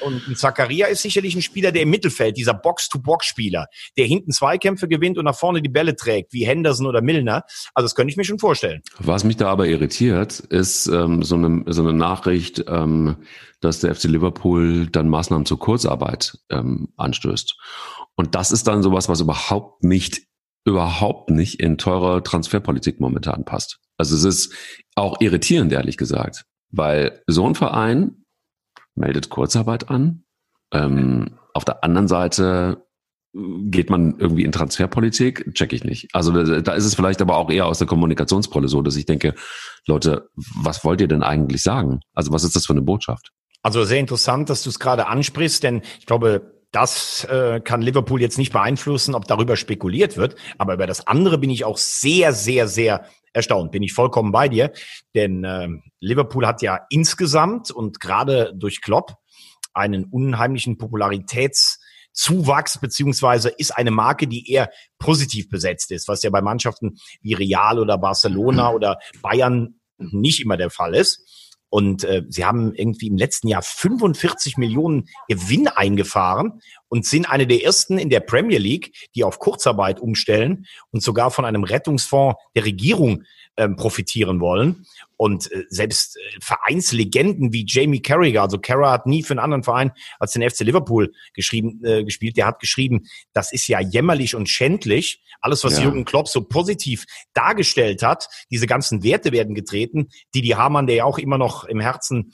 Und 0.04 0.26
ein 0.28 0.36
Zakaria 0.36 0.86
ist 0.86 1.02
sicherlich 1.02 1.34
ein 1.34 1.42
Spieler, 1.42 1.72
der 1.72 1.82
im 1.82 1.90
Mittelfeld, 1.90 2.36
dieser 2.36 2.54
Box-to-Box-Spieler, 2.54 3.66
der 3.96 4.06
hinten 4.06 4.32
Zweikämpfe 4.32 4.88
gewinnt 4.88 5.18
und 5.18 5.24
nach 5.24 5.36
vorne 5.36 5.62
die 5.62 5.68
Bälle 5.68 5.96
trägt, 5.96 6.32
wie 6.32 6.46
Henderson 6.46 6.86
oder 6.86 7.02
Milner. 7.02 7.44
Also 7.74 7.83
das 7.84 7.94
könnte 7.94 8.10
ich 8.10 8.16
mir 8.16 8.24
schon 8.24 8.38
vorstellen. 8.38 8.82
Was 8.98 9.24
mich 9.24 9.36
da 9.36 9.48
aber 9.48 9.66
irritiert, 9.66 10.40
ist 10.40 10.86
ähm, 10.86 11.22
so, 11.22 11.36
eine, 11.36 11.64
so 11.66 11.82
eine 11.82 11.92
Nachricht, 11.92 12.64
ähm, 12.68 13.16
dass 13.60 13.80
der 13.80 13.94
FC 13.94 14.04
Liverpool 14.04 14.86
dann 14.88 15.08
Maßnahmen 15.08 15.46
zur 15.46 15.58
Kurzarbeit 15.58 16.38
ähm, 16.50 16.88
anstößt. 16.96 17.56
Und 18.16 18.34
das 18.34 18.52
ist 18.52 18.66
dann 18.66 18.82
sowas, 18.82 19.08
was 19.08 19.20
überhaupt 19.20 19.84
nicht, 19.84 20.22
überhaupt 20.64 21.30
nicht 21.30 21.60
in 21.60 21.78
teurer 21.78 22.22
Transferpolitik 22.22 23.00
momentan 23.00 23.44
passt. 23.44 23.80
Also 23.96 24.16
es 24.16 24.24
ist 24.24 24.54
auch 24.94 25.20
irritierend, 25.20 25.72
ehrlich 25.72 25.96
gesagt, 25.96 26.44
weil 26.70 27.22
so 27.26 27.46
ein 27.46 27.54
Verein 27.54 28.24
meldet 28.94 29.30
Kurzarbeit 29.30 29.90
an. 29.90 30.24
Ähm, 30.72 31.38
auf 31.52 31.64
der 31.64 31.84
anderen 31.84 32.08
Seite 32.08 32.83
geht 33.34 33.90
man 33.90 34.18
irgendwie 34.18 34.44
in 34.44 34.52
Transferpolitik? 34.52 35.52
Check 35.54 35.72
ich 35.72 35.84
nicht. 35.84 36.08
Also 36.12 36.60
da, 36.60 36.72
ist 36.74 36.84
es 36.84 36.94
vielleicht 36.94 37.20
aber 37.20 37.36
auch 37.36 37.50
eher 37.50 37.66
aus 37.66 37.78
der 37.78 37.88
Kommunikationsbrille 37.88 38.68
so, 38.68 38.80
dass 38.80 38.96
ich 38.96 39.06
denke, 39.06 39.34
Leute, 39.86 40.28
was 40.34 40.84
wollt 40.84 41.00
ihr 41.00 41.08
denn 41.08 41.22
eigentlich 41.22 41.62
sagen? 41.62 42.00
Also 42.14 42.32
was 42.32 42.44
ist 42.44 42.54
das 42.54 42.66
für 42.66 42.72
eine 42.72 42.82
Botschaft? 42.82 43.30
Also 43.62 43.84
sehr 43.84 43.98
interessant, 43.98 44.50
dass 44.50 44.62
du 44.62 44.70
es 44.70 44.78
gerade 44.78 45.06
ansprichst, 45.08 45.62
denn 45.62 45.82
ich 45.98 46.06
glaube, 46.06 46.52
das 46.70 47.24
äh, 47.24 47.60
kann 47.60 47.82
Liverpool 47.82 48.20
jetzt 48.20 48.36
nicht 48.36 48.52
beeinflussen, 48.52 49.14
ob 49.14 49.26
darüber 49.26 49.56
spekuliert 49.56 50.16
wird. 50.16 50.34
Aber 50.58 50.74
über 50.74 50.86
das 50.86 51.06
andere 51.06 51.38
bin 51.38 51.50
ich 51.50 51.64
auch 51.64 51.78
sehr, 51.78 52.32
sehr, 52.32 52.66
sehr 52.68 53.06
erstaunt. 53.32 53.70
Bin 53.70 53.82
ich 53.82 53.92
vollkommen 53.92 54.32
bei 54.32 54.48
dir. 54.48 54.72
Denn 55.14 55.44
äh, 55.44 55.68
Liverpool 56.00 56.46
hat 56.46 56.62
ja 56.62 56.80
insgesamt 56.90 57.70
und 57.70 58.00
gerade 58.00 58.52
durch 58.56 58.82
Klopp 58.82 59.14
einen 59.72 60.04
unheimlichen 60.04 60.76
Popularitäts 60.78 61.80
Zuwachs 62.14 62.80
beziehungsweise 62.80 63.50
ist 63.50 63.76
eine 63.76 63.90
Marke, 63.90 64.26
die 64.26 64.50
eher 64.50 64.70
positiv 64.98 65.50
besetzt 65.50 65.90
ist, 65.90 66.08
was 66.08 66.22
ja 66.22 66.30
bei 66.30 66.40
Mannschaften 66.40 66.96
wie 67.20 67.34
Real 67.34 67.78
oder 67.78 67.98
Barcelona 67.98 68.70
mhm. 68.70 68.74
oder 68.76 68.98
Bayern 69.20 69.80
nicht 69.98 70.40
immer 70.40 70.56
der 70.56 70.70
Fall 70.70 70.94
ist. 70.94 71.20
Und 71.74 72.04
äh, 72.04 72.22
sie 72.28 72.44
haben 72.44 72.72
irgendwie 72.72 73.08
im 73.08 73.16
letzten 73.16 73.48
Jahr 73.48 73.62
45 73.62 74.58
Millionen 74.58 75.08
Gewinn 75.26 75.66
eingefahren 75.66 76.60
und 76.86 77.04
sind 77.04 77.28
eine 77.28 77.48
der 77.48 77.64
ersten 77.64 77.98
in 77.98 78.10
der 78.10 78.20
Premier 78.20 78.58
League, 78.58 78.94
die 79.16 79.24
auf 79.24 79.40
Kurzarbeit 79.40 79.98
umstellen 79.98 80.66
und 80.92 81.02
sogar 81.02 81.32
von 81.32 81.44
einem 81.44 81.64
Rettungsfonds 81.64 82.40
der 82.54 82.64
Regierung 82.64 83.24
ähm, 83.56 83.76
profitieren 83.76 84.40
wollen. 84.40 84.86
Und 85.16 85.50
äh, 85.52 85.64
selbst 85.68 86.16
äh, 86.16 86.20
Vereinslegenden 86.40 87.52
wie 87.52 87.64
Jamie 87.66 88.02
Carragher, 88.02 88.42
also 88.42 88.58
Carragher 88.58 88.92
hat 88.92 89.06
nie 89.06 89.22
für 89.22 89.32
einen 89.32 89.40
anderen 89.40 89.62
Verein 89.62 89.92
als 90.18 90.32
den 90.32 90.48
FC 90.48 90.60
Liverpool 90.60 91.12
geschrieben, 91.34 91.80
äh, 91.84 92.04
gespielt. 92.04 92.36
Der 92.36 92.46
hat 92.46 92.58
geschrieben, 92.58 93.06
das 93.32 93.52
ist 93.52 93.68
ja 93.68 93.80
jämmerlich 93.80 94.34
und 94.34 94.48
schändlich. 94.48 95.22
Alles, 95.40 95.62
was 95.62 95.76
ja. 95.76 95.84
Jürgen 95.84 96.04
Klopp 96.04 96.28
so 96.28 96.42
positiv 96.42 97.04
dargestellt 97.34 98.02
hat, 98.02 98.28
diese 98.50 98.66
ganzen 98.66 99.02
Werte 99.02 99.30
werden 99.30 99.54
getreten. 99.54 100.08
Didi 100.34 100.48
Hamann, 100.48 100.86
der 100.86 100.96
ja 100.96 101.04
auch 101.04 101.18
immer 101.18 101.38
noch 101.38 101.64
im 101.64 101.80
Herzen 101.80 102.32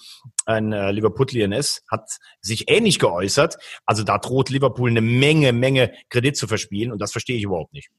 ein 0.51 0.73
äh, 0.73 0.91
Liverpoolian 0.93 1.53
ist, 1.53 1.83
hat 1.91 2.09
sich 2.41 2.71
ähnlich 2.71 2.99
geäußert. 2.99 3.57
Also 3.87 4.03
da 4.05 4.19
droht 4.19 4.51
Liverpool 4.51 4.91
eine 4.91 5.01
Menge, 5.01 5.53
Menge 5.53 5.93
Kredit 6.09 6.37
zu 6.37 6.47
verspielen 6.47 6.93
und 6.93 7.01
das 7.01 7.13
verstehe 7.13 7.37
ich 7.37 7.45
überhaupt 7.45 7.73
nicht. 7.73 7.91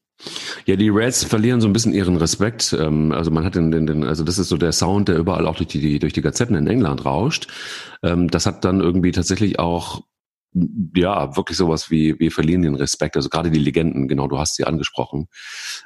Ja, 0.65 0.75
die 0.75 0.89
Reds 0.89 1.23
verlieren 1.23 1.61
so 1.61 1.67
ein 1.67 1.73
bisschen 1.73 1.93
ihren 1.93 2.17
Respekt. 2.17 2.75
Ähm, 2.79 3.11
also 3.11 3.31
man 3.31 3.43
hat 3.43 3.55
den, 3.55 3.71
den, 3.71 3.87
den, 3.87 4.03
also 4.03 4.23
das 4.23 4.37
ist 4.37 4.49
so 4.49 4.57
der 4.57 4.71
Sound, 4.71 5.07
der 5.07 5.17
überall 5.17 5.47
auch 5.47 5.55
durch 5.55 5.69
die, 5.69 5.99
durch 5.99 6.13
die 6.13 6.21
Gazetten 6.21 6.55
in 6.55 6.67
England 6.67 7.05
rauscht. 7.05 7.47
Ähm, 8.03 8.29
das 8.29 8.45
hat 8.45 8.63
dann 8.63 8.81
irgendwie 8.81 9.11
tatsächlich 9.11 9.59
auch 9.59 10.01
ja, 10.53 11.35
wirklich 11.37 11.57
sowas 11.57 11.89
wie, 11.89 12.19
wir 12.19 12.29
verlieren 12.29 12.61
den 12.61 12.75
Respekt, 12.75 13.15
also 13.15 13.29
gerade 13.29 13.51
die 13.51 13.59
Legenden, 13.59 14.09
genau, 14.09 14.27
du 14.27 14.37
hast 14.37 14.57
sie 14.57 14.65
angesprochen. 14.65 15.27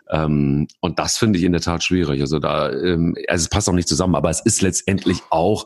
Ähm, 0.10 0.68
und 0.82 0.98
das 0.98 1.18
finde 1.18 1.38
ich 1.38 1.46
in 1.46 1.52
der 1.52 1.62
Tat 1.62 1.84
schwierig. 1.84 2.20
Also 2.22 2.40
da, 2.40 2.64
also 2.64 3.14
es 3.28 3.50
passt 3.50 3.70
auch 3.70 3.74
nicht 3.74 3.88
zusammen, 3.88 4.16
aber 4.16 4.32
es 4.32 4.42
ist 4.42 4.64
letztendlich 4.64 5.22
auch 5.30 5.66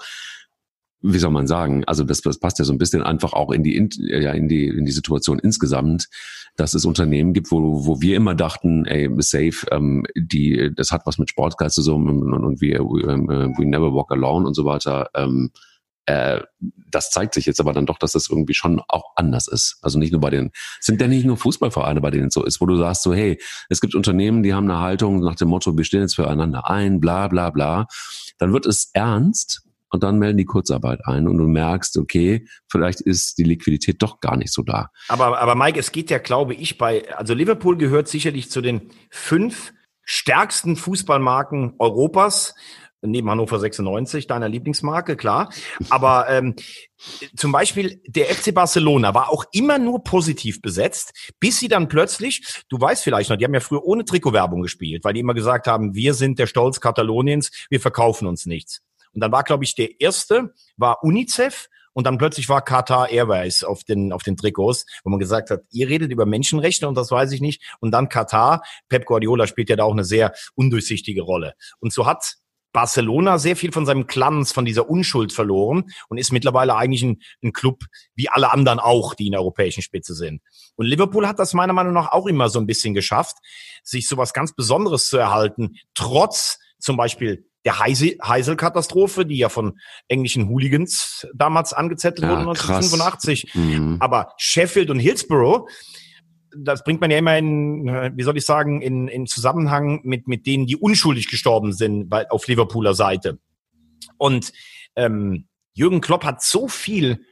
wie 1.01 1.17
soll 1.17 1.31
man 1.31 1.47
sagen, 1.47 1.83
also 1.85 2.03
das, 2.03 2.21
das 2.21 2.39
passt 2.39 2.59
ja 2.59 2.65
so 2.65 2.73
ein 2.73 2.77
bisschen 2.77 3.01
einfach 3.03 3.33
auch 3.33 3.51
in 3.51 3.63
die, 3.63 3.75
in, 3.75 3.89
ja, 3.97 4.31
in 4.31 4.47
die, 4.47 4.67
in 4.67 4.85
die 4.85 4.91
Situation 4.91 5.39
insgesamt, 5.39 6.09
dass 6.57 6.73
es 6.73 6.85
Unternehmen 6.85 7.33
gibt, 7.33 7.51
wo, 7.51 7.85
wo 7.85 8.01
wir 8.01 8.17
immer 8.17 8.35
dachten, 8.35 8.85
ey, 8.85 9.09
safe, 9.19 9.65
ähm, 9.71 10.05
die, 10.15 10.71
das 10.75 10.91
hat 10.91 11.05
was 11.05 11.17
mit 11.17 11.29
Sportgeist 11.29 11.75
zu 11.75 11.83
tun 11.83 12.09
und, 12.09 12.33
und, 12.33 12.61
wir, 12.61 12.79
we, 12.79 13.09
ähm, 13.09 13.27
we 13.57 13.65
never 13.65 13.93
walk 13.93 14.11
alone 14.11 14.45
und 14.45 14.55
so 14.55 14.65
weiter. 14.65 15.09
Ähm, 15.15 15.51
äh, 16.05 16.41
das 16.91 17.11
zeigt 17.11 17.35
sich 17.35 17.45
jetzt 17.45 17.61
aber 17.61 17.71
dann 17.71 17.85
doch, 17.85 17.97
dass 17.99 18.13
das 18.13 18.29
irgendwie 18.29 18.55
schon 18.55 18.81
auch 18.87 19.11
anders 19.15 19.47
ist. 19.47 19.77
Also 19.81 19.99
nicht 19.99 20.11
nur 20.11 20.19
bei 20.19 20.31
den, 20.31 20.51
sind 20.81 20.99
denn 20.99 21.11
nicht 21.11 21.25
nur 21.25 21.37
Fußballvereine, 21.37 22.01
bei 22.01 22.11
denen 22.11 22.27
es 22.27 22.33
so 22.33 22.43
ist, 22.43 22.59
wo 22.59 22.65
du 22.65 22.75
sagst 22.77 23.03
so, 23.03 23.13
hey, 23.13 23.39
es 23.69 23.79
gibt 23.79 23.95
Unternehmen, 23.95 24.43
die 24.43 24.53
haben 24.53 24.69
eine 24.69 24.79
Haltung 24.79 25.21
nach 25.21 25.35
dem 25.35 25.49
Motto, 25.49 25.77
wir 25.77 25.85
stehen 25.85 26.01
jetzt 26.01 26.15
füreinander 26.15 26.69
ein, 26.69 26.99
bla 26.99 27.27
bla 27.27 27.51
bla. 27.51 27.87
Dann 28.37 28.51
wird 28.51 28.65
es 28.65 28.89
ernst 28.93 29.68
und 29.89 30.03
dann 30.03 30.19
melden 30.19 30.37
die 30.37 30.45
Kurzarbeit 30.45 31.01
ein 31.05 31.27
und 31.27 31.37
du 31.37 31.45
merkst, 31.45 31.97
okay, 31.97 32.47
vielleicht 32.69 33.01
ist 33.01 33.37
die 33.37 33.43
Liquidität 33.43 34.01
doch 34.01 34.19
gar 34.19 34.37
nicht 34.37 34.53
so 34.53 34.63
da. 34.63 34.89
Aber, 35.07 35.39
aber 35.39 35.55
Mike, 35.55 35.79
es 35.79 35.91
geht 35.91 36.09
ja, 36.09 36.17
glaube 36.17 36.53
ich, 36.53 36.77
bei, 36.77 37.13
also 37.15 37.33
Liverpool 37.33 37.77
gehört 37.77 38.07
sicherlich 38.07 38.49
zu 38.49 38.61
den 38.61 38.89
fünf 39.09 39.73
stärksten 40.03 40.75
Fußballmarken 40.75 41.75
Europas 41.77 42.55
neben 43.01 43.29
Hannover 43.29 43.59
96, 43.59 44.27
deiner 44.27 44.49
Lieblingsmarke, 44.49 45.15
klar. 45.15 45.51
Aber 45.89 46.29
ähm, 46.29 46.55
zum 47.35 47.51
Beispiel 47.51 48.01
der 48.07 48.25
FC 48.25 48.53
Barcelona 48.53 49.13
war 49.13 49.29
auch 49.29 49.45
immer 49.51 49.77
nur 49.77 50.03
positiv 50.03 50.61
besetzt, 50.61 51.31
bis 51.39 51.59
sie 51.59 51.67
dann 51.67 51.87
plötzlich, 51.87 52.63
du 52.69 52.79
weißt 52.79 53.03
vielleicht 53.03 53.29
noch, 53.29 53.37
die 53.37 53.45
haben 53.45 53.53
ja 53.53 53.61
früher 53.61 53.83
ohne 53.83 54.05
Trikotwerbung 54.05 54.61
gespielt, 54.61 55.03
weil 55.03 55.13
die 55.13 55.21
immer 55.21 55.33
gesagt 55.33 55.67
haben, 55.67 55.95
wir 55.95 56.13
sind 56.13 56.39
der 56.39 56.47
Stolz 56.47 56.81
Kataloniens, 56.81 57.51
wir 57.69 57.79
verkaufen 57.79 58.27
uns 58.27 58.45
nichts. 58.45 58.81
Und 59.13 59.21
dann 59.21 59.31
war, 59.31 59.43
glaube 59.43 59.63
ich, 59.63 59.75
der 59.75 59.99
erste, 59.99 60.53
war 60.77 61.03
UNICEF. 61.03 61.67
Und 61.93 62.05
dann 62.05 62.17
plötzlich 62.17 62.47
war 62.47 62.61
Qatar 62.61 63.09
Airways 63.09 63.63
auf 63.63 63.83
den, 63.83 64.13
auf 64.13 64.23
den 64.23 64.37
Trikots, 64.37 64.85
wo 65.03 65.09
man 65.09 65.19
gesagt 65.19 65.49
hat, 65.49 65.61
ihr 65.71 65.89
redet 65.89 66.11
über 66.11 66.25
Menschenrechte 66.25 66.87
und 66.87 66.95
das 66.95 67.11
weiß 67.11 67.31
ich 67.31 67.41
nicht. 67.41 67.61
Und 67.81 67.91
dann 67.91 68.09
Katar. 68.09 68.61
Pep 68.87 69.05
Guardiola 69.05 69.47
spielt 69.47 69.69
ja 69.69 69.75
da 69.75 69.83
auch 69.83 69.91
eine 69.91 70.05
sehr 70.05 70.33
undurchsichtige 70.55 71.23
Rolle. 71.23 71.55
Und 71.79 71.91
so 71.91 72.05
hat 72.05 72.37
Barcelona 72.71 73.39
sehr 73.39 73.55
viel 73.55 73.71
von 73.71 73.85
seinem 73.85 74.05
Glanz, 74.07 74.51
von 74.51 74.65
dieser 74.65 74.89
Unschuld 74.89 75.33
verloren 75.33 75.85
und 76.07 76.17
ist 76.17 76.31
mittlerweile 76.31 76.75
eigentlich 76.75 77.03
ein, 77.03 77.21
ein, 77.43 77.51
Club 77.51 77.83
wie 78.15 78.29
alle 78.29 78.51
anderen 78.51 78.79
auch, 78.79 79.15
die 79.15 79.25
in 79.25 79.31
der 79.31 79.41
europäischen 79.41 79.81
Spitze 79.81 80.13
sind. 80.13 80.41
Und 80.75 80.85
Liverpool 80.85 81.27
hat 81.27 81.39
das 81.39 81.53
meiner 81.53 81.73
Meinung 81.73 81.93
nach 81.93 82.11
auch 82.11 82.27
immer 82.27 82.49
so 82.49 82.59
ein 82.59 82.67
bisschen 82.67 82.93
geschafft, 82.93 83.37
sich 83.83 84.07
so 84.07 84.17
was 84.17 84.33
ganz 84.33 84.53
Besonderes 84.53 85.07
zu 85.07 85.17
erhalten, 85.17 85.77
trotz 85.95 86.59
zum 86.79 86.95
Beispiel 86.95 87.48
der 87.65 87.79
Heisel-Katastrophe, 87.79 89.25
die 89.25 89.37
ja 89.37 89.49
von 89.49 89.79
englischen 90.07 90.47
Hooligans 90.47 91.27
damals 91.33 91.73
angezettelt 91.73 92.29
Ja, 92.29 92.45
wurde, 92.45 92.57
krass. 92.57 92.93
1985. 92.93 93.53
Mhm. 93.53 93.97
Aber 93.99 94.33
Sheffield 94.37 94.89
und 94.89 94.99
Hillsborough, 94.99 95.67
das 96.57 96.83
bringt 96.83 97.01
man 97.01 97.11
ja 97.11 97.17
immer 97.17 97.37
in, 97.37 97.85
wie 98.15 98.23
soll 98.23 98.37
ich 98.37 98.45
sagen, 98.45 98.81
in, 98.81 99.07
in 99.07 99.27
Zusammenhang 99.27 100.01
mit, 100.03 100.27
mit 100.27 100.47
denen, 100.47 100.67
die 100.67 100.77
unschuldig 100.77 101.27
gestorben 101.27 101.73
sind 101.73 102.09
bei, 102.09 102.29
auf 102.31 102.47
Liverpooler 102.47 102.93
Seite. 102.93 103.39
Und 104.17 104.51
ähm, 104.95 105.47
Jürgen 105.73 106.01
Klopp 106.01 106.23
hat 106.23 106.41
so 106.41 106.67
viel 106.67 107.25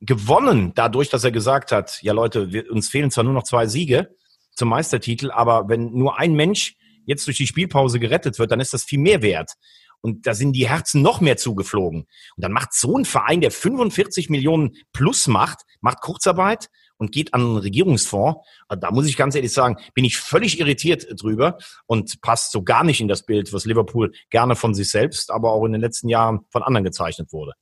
gewonnen 0.00 0.72
dadurch, 0.74 1.08
dass 1.08 1.24
er 1.24 1.32
gesagt 1.32 1.72
hat, 1.72 2.00
ja 2.02 2.12
Leute, 2.12 2.52
wir, 2.52 2.70
uns 2.70 2.88
fehlen 2.88 3.10
zwar 3.10 3.24
nur 3.24 3.32
noch 3.32 3.42
zwei 3.44 3.66
Siege 3.66 4.14
zum 4.54 4.68
Meistertitel, 4.68 5.30
aber 5.30 5.68
wenn 5.68 5.92
nur 5.92 6.18
ein 6.18 6.34
Mensch 6.34 6.76
jetzt 7.08 7.26
durch 7.26 7.38
die 7.38 7.46
Spielpause 7.46 7.98
gerettet 7.98 8.38
wird, 8.38 8.52
dann 8.52 8.60
ist 8.60 8.74
das 8.74 8.84
viel 8.84 9.00
mehr 9.00 9.22
wert. 9.22 9.54
Und 10.00 10.26
da 10.26 10.34
sind 10.34 10.52
die 10.52 10.68
Herzen 10.68 11.02
noch 11.02 11.20
mehr 11.20 11.36
zugeflogen. 11.36 12.02
Und 12.02 12.08
dann 12.44 12.52
macht 12.52 12.72
so 12.72 12.96
ein 12.96 13.04
Verein, 13.04 13.40
der 13.40 13.50
45 13.50 14.30
Millionen 14.30 14.76
plus 14.92 15.26
macht, 15.26 15.62
macht 15.80 16.00
Kurzarbeit 16.00 16.68
und 16.98 17.10
geht 17.10 17.34
an 17.34 17.40
einen 17.40 17.56
Regierungsfonds. 17.56 18.46
Also 18.68 18.80
Da 18.80 18.90
muss 18.92 19.06
ich 19.06 19.16
ganz 19.16 19.34
ehrlich 19.34 19.52
sagen, 19.52 19.76
bin 19.94 20.04
ich 20.04 20.18
völlig 20.18 20.60
irritiert 20.60 21.06
drüber 21.20 21.58
und 21.86 22.20
passt 22.20 22.52
so 22.52 22.62
gar 22.62 22.84
nicht 22.84 23.00
in 23.00 23.08
das 23.08 23.24
Bild, 23.24 23.52
was 23.52 23.64
Liverpool 23.64 24.12
gerne 24.30 24.54
von 24.54 24.74
sich 24.74 24.90
selbst, 24.90 25.30
aber 25.30 25.52
auch 25.52 25.64
in 25.64 25.72
den 25.72 25.80
letzten 25.80 26.08
Jahren 26.08 26.40
von 26.50 26.62
anderen 26.62 26.84
gezeichnet 26.84 27.32
wurde. 27.32 27.54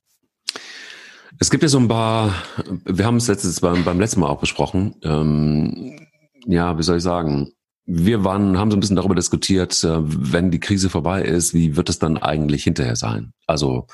Es 1.39 1.51
gibt 1.51 1.63
ja 1.63 1.69
so 1.69 1.79
ein 1.79 1.89
paar, 1.89 2.35
wir 2.85 3.05
haben 3.05 3.17
es 3.17 3.29
letztes 3.29 3.61
beim, 3.61 3.85
beim 3.85 4.01
letzten 4.01 4.21
Mal 4.21 4.29
auch 4.29 4.41
besprochen. 4.41 4.97
Ähm, 5.03 6.09
ja, 6.47 6.79
wie 6.79 6.83
soll 6.83 6.99
ich 6.99 7.03
sagen? 7.03 7.53
Wir 7.87 8.25
waren, 8.25 8.59
haben 8.59 8.71
so 8.71 8.77
ein 8.77 8.81
bisschen 8.81 8.97
darüber 8.97 9.15
diskutiert, 9.15 9.83
äh, 9.85 9.99
wenn 10.01 10.51
die 10.51 10.61
Krise 10.61 10.91
vorbei 10.91 11.23
ist, 11.23 11.55
wie 11.55 11.77
wird 11.77 11.89
es 11.89 11.99
dann 11.99 12.19
eigentlich 12.19 12.65
hinterher 12.65 12.97
sein? 12.97 13.33
Also 13.47 13.87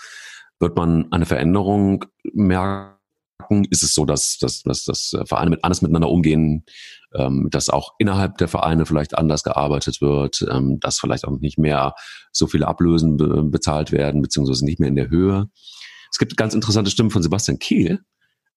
wird 0.59 0.77
man 0.77 1.13
eine 1.13 1.27
Veränderung 1.27 2.07
merken? 2.33 2.97
Ist 3.71 3.83
es 3.83 3.95
so, 3.95 4.05
dass, 4.05 4.39
dass, 4.39 4.63
dass, 4.63 4.85
dass 4.85 5.17
Vereine 5.27 5.51
mit 5.51 5.65
anders 5.65 5.83
miteinander 5.83 6.09
umgehen, 6.09 6.65
ähm, 7.15 7.49
dass 7.51 7.69
auch 7.69 7.95
innerhalb 7.99 8.39
der 8.39 8.49
Vereine 8.49 8.87
vielleicht 8.87 9.19
anders 9.19 9.43
gearbeitet 9.43 10.01
wird, 10.01 10.47
ähm, 10.51 10.79
dass 10.81 11.01
vielleicht 11.01 11.27
auch 11.27 11.39
nicht 11.41 11.59
mehr 11.59 11.95
so 12.31 12.47
viele 12.47 12.69
Ablösen 12.69 13.17
be 13.17 13.43
bezahlt 13.43 13.93
werden, 13.93 14.23
beziehungsweise 14.23 14.65
nicht 14.65 14.81
mehr 14.81 14.89
in 14.89 14.97
der 14.97 15.11
Höhe? 15.11 15.49
Es 16.11 16.19
gibt 16.19 16.37
ganz 16.37 16.55
interessante 16.55 16.91
Stimmen 16.91 17.11
von 17.11 17.23
Sebastian 17.23 17.59
Kehl, 17.59 18.01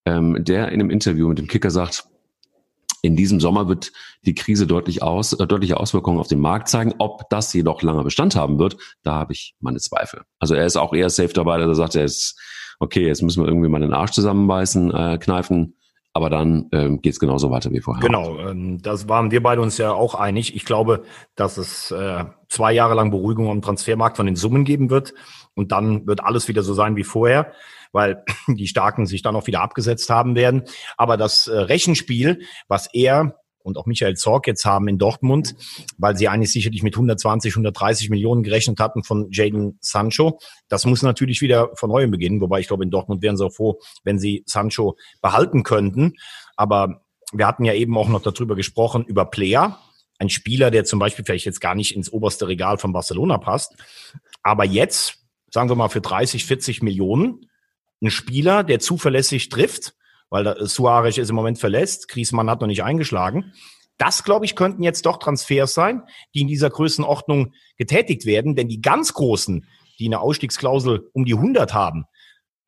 ähm, 0.04 0.36
der 0.44 0.68
in 0.68 0.80
einem 0.80 0.90
Interview 0.90 1.28
mit 1.28 1.38
dem 1.38 1.48
Kicker 1.48 1.70
sagt, 1.70 2.04
in 3.06 3.16
diesem 3.16 3.40
Sommer 3.40 3.68
wird 3.68 3.92
die 4.24 4.34
Krise 4.34 4.66
deutlich 4.66 5.02
aus, 5.02 5.32
äh, 5.32 5.46
deutliche 5.46 5.78
Auswirkungen 5.78 6.18
auf 6.18 6.28
den 6.28 6.40
Markt 6.40 6.68
zeigen. 6.68 6.94
Ob 6.98 7.30
das 7.30 7.52
jedoch 7.52 7.82
lange 7.82 8.02
Bestand 8.02 8.36
haben 8.36 8.58
wird, 8.58 8.76
da 9.02 9.14
habe 9.14 9.32
ich 9.32 9.54
meine 9.60 9.78
Zweifel. 9.78 10.22
Also 10.38 10.54
er 10.54 10.66
ist 10.66 10.76
auch 10.76 10.92
eher 10.92 11.10
safe 11.10 11.32
dabei, 11.32 11.58
dass 11.58 11.68
er 11.68 11.74
sagt, 11.74 11.94
er 11.94 12.04
ist, 12.04 12.38
okay, 12.80 13.06
jetzt 13.06 13.22
müssen 13.22 13.42
wir 13.42 13.48
irgendwie 13.48 13.68
mal 13.68 13.80
den 13.80 13.94
Arsch 13.94 14.12
zusammenbeißen, 14.12 14.92
äh, 14.92 15.18
kneifen, 15.18 15.76
aber 16.16 16.30
dann 16.30 16.68
ähm, 16.72 17.02
geht 17.02 17.12
es 17.12 17.20
genauso 17.20 17.50
weiter 17.50 17.70
wie 17.70 17.80
vorher. 17.80 18.02
Genau, 18.02 18.38
ähm, 18.38 18.80
das 18.80 19.06
waren 19.06 19.30
wir 19.30 19.42
beide 19.42 19.60
uns 19.60 19.76
ja 19.76 19.92
auch 19.92 20.14
einig. 20.14 20.56
Ich 20.56 20.64
glaube, 20.64 21.02
dass 21.34 21.58
es 21.58 21.90
äh, 21.90 22.24
zwei 22.48 22.72
Jahre 22.72 22.94
lang 22.94 23.10
Beruhigung 23.10 23.50
am 23.50 23.60
Transfermarkt 23.60 24.16
von 24.16 24.24
den 24.24 24.34
Summen 24.34 24.64
geben 24.64 24.88
wird 24.88 25.12
und 25.54 25.72
dann 25.72 26.06
wird 26.06 26.24
alles 26.24 26.48
wieder 26.48 26.62
so 26.62 26.72
sein 26.72 26.96
wie 26.96 27.04
vorher, 27.04 27.52
weil 27.92 28.24
die 28.48 28.66
Starken 28.66 29.04
sich 29.04 29.20
dann 29.20 29.36
auch 29.36 29.46
wieder 29.46 29.60
abgesetzt 29.60 30.08
haben 30.08 30.34
werden. 30.34 30.62
Aber 30.96 31.18
das 31.18 31.48
äh, 31.48 31.58
Rechenspiel, 31.58 32.40
was 32.66 32.88
er 32.94 33.36
und 33.66 33.76
auch 33.76 33.86
Michael 33.86 34.14
Zorg 34.14 34.46
jetzt 34.46 34.64
haben 34.64 34.86
in 34.86 34.96
Dortmund, 34.96 35.56
weil 35.98 36.16
sie 36.16 36.28
eigentlich 36.28 36.52
sicherlich 36.52 36.84
mit 36.84 36.94
120, 36.94 37.52
130 37.52 38.10
Millionen 38.10 38.44
gerechnet 38.44 38.78
hatten 38.78 39.02
von 39.02 39.28
Jaden 39.32 39.76
Sancho. 39.80 40.38
Das 40.68 40.86
muss 40.86 41.02
natürlich 41.02 41.40
wieder 41.40 41.70
von 41.74 41.90
neuem 41.90 42.12
beginnen, 42.12 42.40
wobei 42.40 42.60
ich 42.60 42.68
glaube, 42.68 42.84
in 42.84 42.90
Dortmund 42.90 43.22
wären 43.22 43.36
sie 43.36 43.44
auch 43.44 43.52
froh, 43.52 43.80
wenn 44.04 44.20
sie 44.20 44.44
Sancho 44.46 44.96
behalten 45.20 45.64
könnten. 45.64 46.14
Aber 46.56 47.02
wir 47.32 47.46
hatten 47.46 47.64
ja 47.64 47.74
eben 47.74 47.98
auch 47.98 48.08
noch 48.08 48.22
darüber 48.22 48.54
gesprochen, 48.54 49.04
über 49.04 49.24
Player. 49.26 49.80
Ein 50.18 50.30
Spieler, 50.30 50.70
der 50.70 50.84
zum 50.84 51.00
Beispiel 51.00 51.24
vielleicht 51.24 51.44
jetzt 51.44 51.60
gar 51.60 51.74
nicht 51.74 51.94
ins 51.96 52.12
oberste 52.12 52.46
Regal 52.46 52.78
von 52.78 52.92
Barcelona 52.92 53.38
passt. 53.38 53.74
Aber 54.44 54.64
jetzt, 54.64 55.18
sagen 55.50 55.68
wir 55.68 55.74
mal, 55.74 55.88
für 55.88 56.00
30, 56.00 56.44
40 56.44 56.82
Millionen, 56.82 57.50
ein 58.00 58.10
Spieler, 58.10 58.62
der 58.62 58.78
zuverlässig 58.78 59.48
trifft, 59.48 59.95
weil 60.30 60.44
da 60.44 60.66
Suarez 60.66 61.18
ist 61.18 61.30
im 61.30 61.36
Moment 61.36 61.58
verletzt, 61.58 62.08
Griezmann 62.08 62.50
hat 62.50 62.60
noch 62.60 62.66
nicht 62.66 62.82
eingeschlagen. 62.82 63.52
Das, 63.98 64.24
glaube 64.24 64.44
ich, 64.44 64.56
könnten 64.56 64.82
jetzt 64.82 65.06
doch 65.06 65.18
Transfers 65.18 65.72
sein, 65.72 66.02
die 66.34 66.42
in 66.42 66.48
dieser 66.48 66.68
Größenordnung 66.68 67.54
getätigt 67.76 68.26
werden, 68.26 68.54
denn 68.54 68.68
die 68.68 68.80
ganz 68.80 69.14
Großen, 69.14 69.66
die 69.98 70.06
eine 70.06 70.20
Ausstiegsklausel 70.20 71.08
um 71.12 71.24
die 71.24 71.34
100 71.34 71.72
haben, 71.72 72.04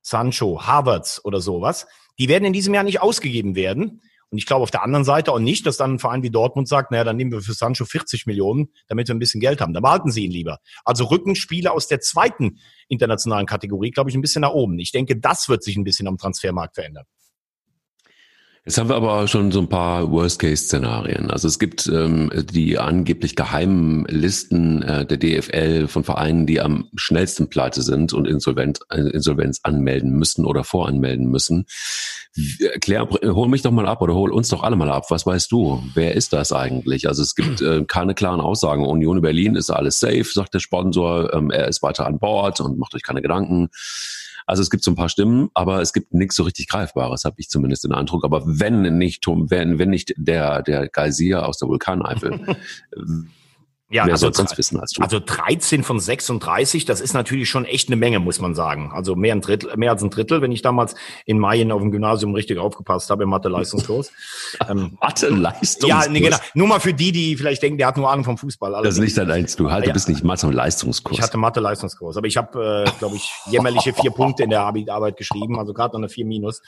Sancho, 0.00 0.62
Harvards 0.62 1.22
oder 1.24 1.40
sowas, 1.40 1.86
die 2.18 2.28
werden 2.28 2.44
in 2.44 2.52
diesem 2.52 2.74
Jahr 2.74 2.84
nicht 2.84 3.02
ausgegeben 3.02 3.54
werden. 3.54 4.02
Und 4.30 4.36
ich 4.36 4.46
glaube 4.46 4.62
auf 4.62 4.70
der 4.70 4.82
anderen 4.82 5.04
Seite 5.04 5.32
auch 5.32 5.38
nicht, 5.38 5.64
dass 5.66 5.78
dann 5.78 5.94
ein 5.94 5.98
Verein 5.98 6.22
wie 6.22 6.30
Dortmund 6.30 6.68
sagt, 6.68 6.90
naja, 6.90 7.04
dann 7.04 7.16
nehmen 7.16 7.32
wir 7.32 7.40
für 7.40 7.54
Sancho 7.54 7.84
40 7.86 8.26
Millionen, 8.26 8.68
damit 8.86 9.08
wir 9.08 9.14
ein 9.14 9.18
bisschen 9.18 9.40
Geld 9.40 9.60
haben. 9.60 9.72
Dann 9.72 9.82
behalten 9.82 10.10
sie 10.10 10.24
ihn 10.24 10.30
lieber. 10.30 10.58
Also 10.84 11.04
rücken 11.04 11.34
Spieler 11.34 11.72
aus 11.72 11.88
der 11.88 12.00
zweiten 12.00 12.58
internationalen 12.88 13.46
Kategorie, 13.46 13.90
glaube 13.90 14.10
ich, 14.10 14.16
ein 14.16 14.20
bisschen 14.20 14.42
nach 14.42 14.52
oben. 14.52 14.78
Ich 14.78 14.92
denke, 14.92 15.18
das 15.18 15.48
wird 15.48 15.62
sich 15.62 15.76
ein 15.76 15.84
bisschen 15.84 16.08
am 16.08 16.18
Transfermarkt 16.18 16.74
verändern. 16.74 17.06
Jetzt 18.68 18.76
haben 18.76 18.90
wir 18.90 18.96
aber 18.96 19.26
schon 19.28 19.50
so 19.50 19.60
ein 19.60 19.70
paar 19.70 20.12
Worst-Case-Szenarien. 20.12 21.30
Also 21.30 21.48
es 21.48 21.58
gibt 21.58 21.86
ähm, 21.86 22.30
die 22.52 22.78
angeblich 22.78 23.34
geheimen 23.34 24.04
Listen 24.10 24.82
äh, 24.82 25.06
der 25.06 25.16
DFL 25.16 25.88
von 25.88 26.04
Vereinen, 26.04 26.44
die 26.44 26.60
am 26.60 26.90
schnellsten 26.94 27.48
pleite 27.48 27.80
sind 27.80 28.12
und 28.12 28.28
Insolvent, 28.28 28.80
äh, 28.90 29.00
Insolvenz 29.00 29.60
anmelden 29.62 30.10
müssen 30.10 30.44
oder 30.44 30.64
voranmelden 30.64 31.30
müssen. 31.30 31.64
Erklär, 32.60 33.08
hol 33.08 33.48
mich 33.48 33.62
doch 33.62 33.70
mal 33.70 33.86
ab 33.86 34.02
oder 34.02 34.14
hol 34.14 34.30
uns 34.30 34.50
doch 34.50 34.62
alle 34.62 34.76
mal 34.76 34.90
ab. 34.90 35.06
Was 35.08 35.24
weißt 35.24 35.50
du? 35.50 35.82
Wer 35.94 36.14
ist 36.14 36.34
das 36.34 36.52
eigentlich? 36.52 37.08
Also 37.08 37.22
es 37.22 37.34
gibt 37.34 37.62
äh, 37.62 37.84
keine 37.86 38.12
klaren 38.12 38.42
Aussagen. 38.42 38.84
Union 38.84 39.22
Berlin 39.22 39.56
ist 39.56 39.70
alles 39.70 39.98
safe, 39.98 40.24
sagt 40.24 40.52
der 40.52 40.60
Sponsor. 40.60 41.32
Ähm, 41.32 41.50
er 41.50 41.68
ist 41.68 41.82
weiter 41.82 42.06
an 42.06 42.18
Bord 42.18 42.60
und 42.60 42.78
macht 42.78 42.94
euch 42.94 43.02
keine 43.02 43.22
Gedanken. 43.22 43.70
Also 44.48 44.62
es 44.62 44.70
gibt 44.70 44.82
so 44.82 44.90
ein 44.90 44.96
paar 44.96 45.10
Stimmen, 45.10 45.50
aber 45.52 45.82
es 45.82 45.92
gibt 45.92 46.14
nichts 46.14 46.34
so 46.34 46.42
richtig 46.42 46.68
Greifbares, 46.68 47.24
habe 47.24 47.36
ich 47.38 47.50
zumindest 47.50 47.84
den 47.84 47.92
Eindruck. 47.92 48.24
Aber 48.24 48.42
wenn 48.46 48.80
nicht, 48.96 49.26
wenn, 49.26 49.78
wenn 49.78 49.90
nicht 49.90 50.14
der, 50.16 50.62
der 50.62 50.88
Geysir 50.88 51.46
aus 51.46 51.58
der 51.58 51.68
Vulkaneifel, 51.68 52.56
Ja, 53.90 54.04
wer 54.04 54.12
also, 54.12 54.30
sonst 54.30 54.58
wissen 54.58 54.78
als 54.78 54.92
du? 54.92 55.02
also 55.02 55.18
13 55.18 55.82
von 55.82 55.98
36, 55.98 56.84
das 56.84 57.00
ist 57.00 57.14
natürlich 57.14 57.48
schon 57.48 57.64
echt 57.64 57.88
eine 57.88 57.96
Menge, 57.96 58.18
muss 58.18 58.38
man 58.38 58.54
sagen. 58.54 58.90
Also 58.92 59.16
mehr, 59.16 59.34
ein 59.34 59.40
Drittel, 59.40 59.74
mehr 59.76 59.92
als 59.92 60.02
ein 60.02 60.10
Drittel, 60.10 60.42
wenn 60.42 60.52
ich 60.52 60.60
damals 60.60 60.94
in 61.24 61.38
Mayen 61.38 61.72
auf 61.72 61.80
dem 61.80 61.90
Gymnasium 61.90 62.34
richtig 62.34 62.58
aufgepasst 62.58 63.08
habe 63.08 63.22
im 63.22 63.30
Mathe-Leistungskurs. 63.30 64.12
ähm, 64.68 64.98
Mathe-Leistung. 65.00 65.88
ja, 65.88 66.06
nee, 66.06 66.20
genau. 66.20 66.36
Nur 66.52 66.68
mal 66.68 66.80
für 66.80 66.92
die, 66.92 67.12
die 67.12 67.36
vielleicht 67.36 67.62
denken, 67.62 67.78
der 67.78 67.86
hat 67.86 67.96
nur 67.96 68.10
Ahnung 68.10 68.24
vom 68.24 68.36
Fußball. 68.36 68.72
Das 68.82 68.94
ist 68.94 69.00
nicht 69.00 69.16
dein 69.16 69.30
Eins. 69.30 69.56
Du 69.56 69.70
halt, 69.70 69.84
Ja. 69.84 69.90
du 69.90 69.94
bist 69.94 70.10
nicht 70.10 70.22
Mathe-Leistungskurs. 70.22 71.16
Ich 71.16 71.22
hatte 71.22 71.38
Mathe-Leistungskurs, 71.38 72.18
aber 72.18 72.26
ich 72.26 72.36
habe, 72.36 72.84
äh, 72.86 72.90
glaube 72.98 73.16
ich, 73.16 73.30
jämmerliche 73.46 73.94
vier 73.94 74.10
Punkte 74.10 74.42
in 74.42 74.50
der 74.50 74.60
Abi-Arbeit 74.62 75.16
geschrieben, 75.16 75.58
also 75.58 75.72
gerade 75.72 75.94
noch 75.94 76.00
eine 76.00 76.10
vier 76.10 76.26
Minus. 76.26 76.60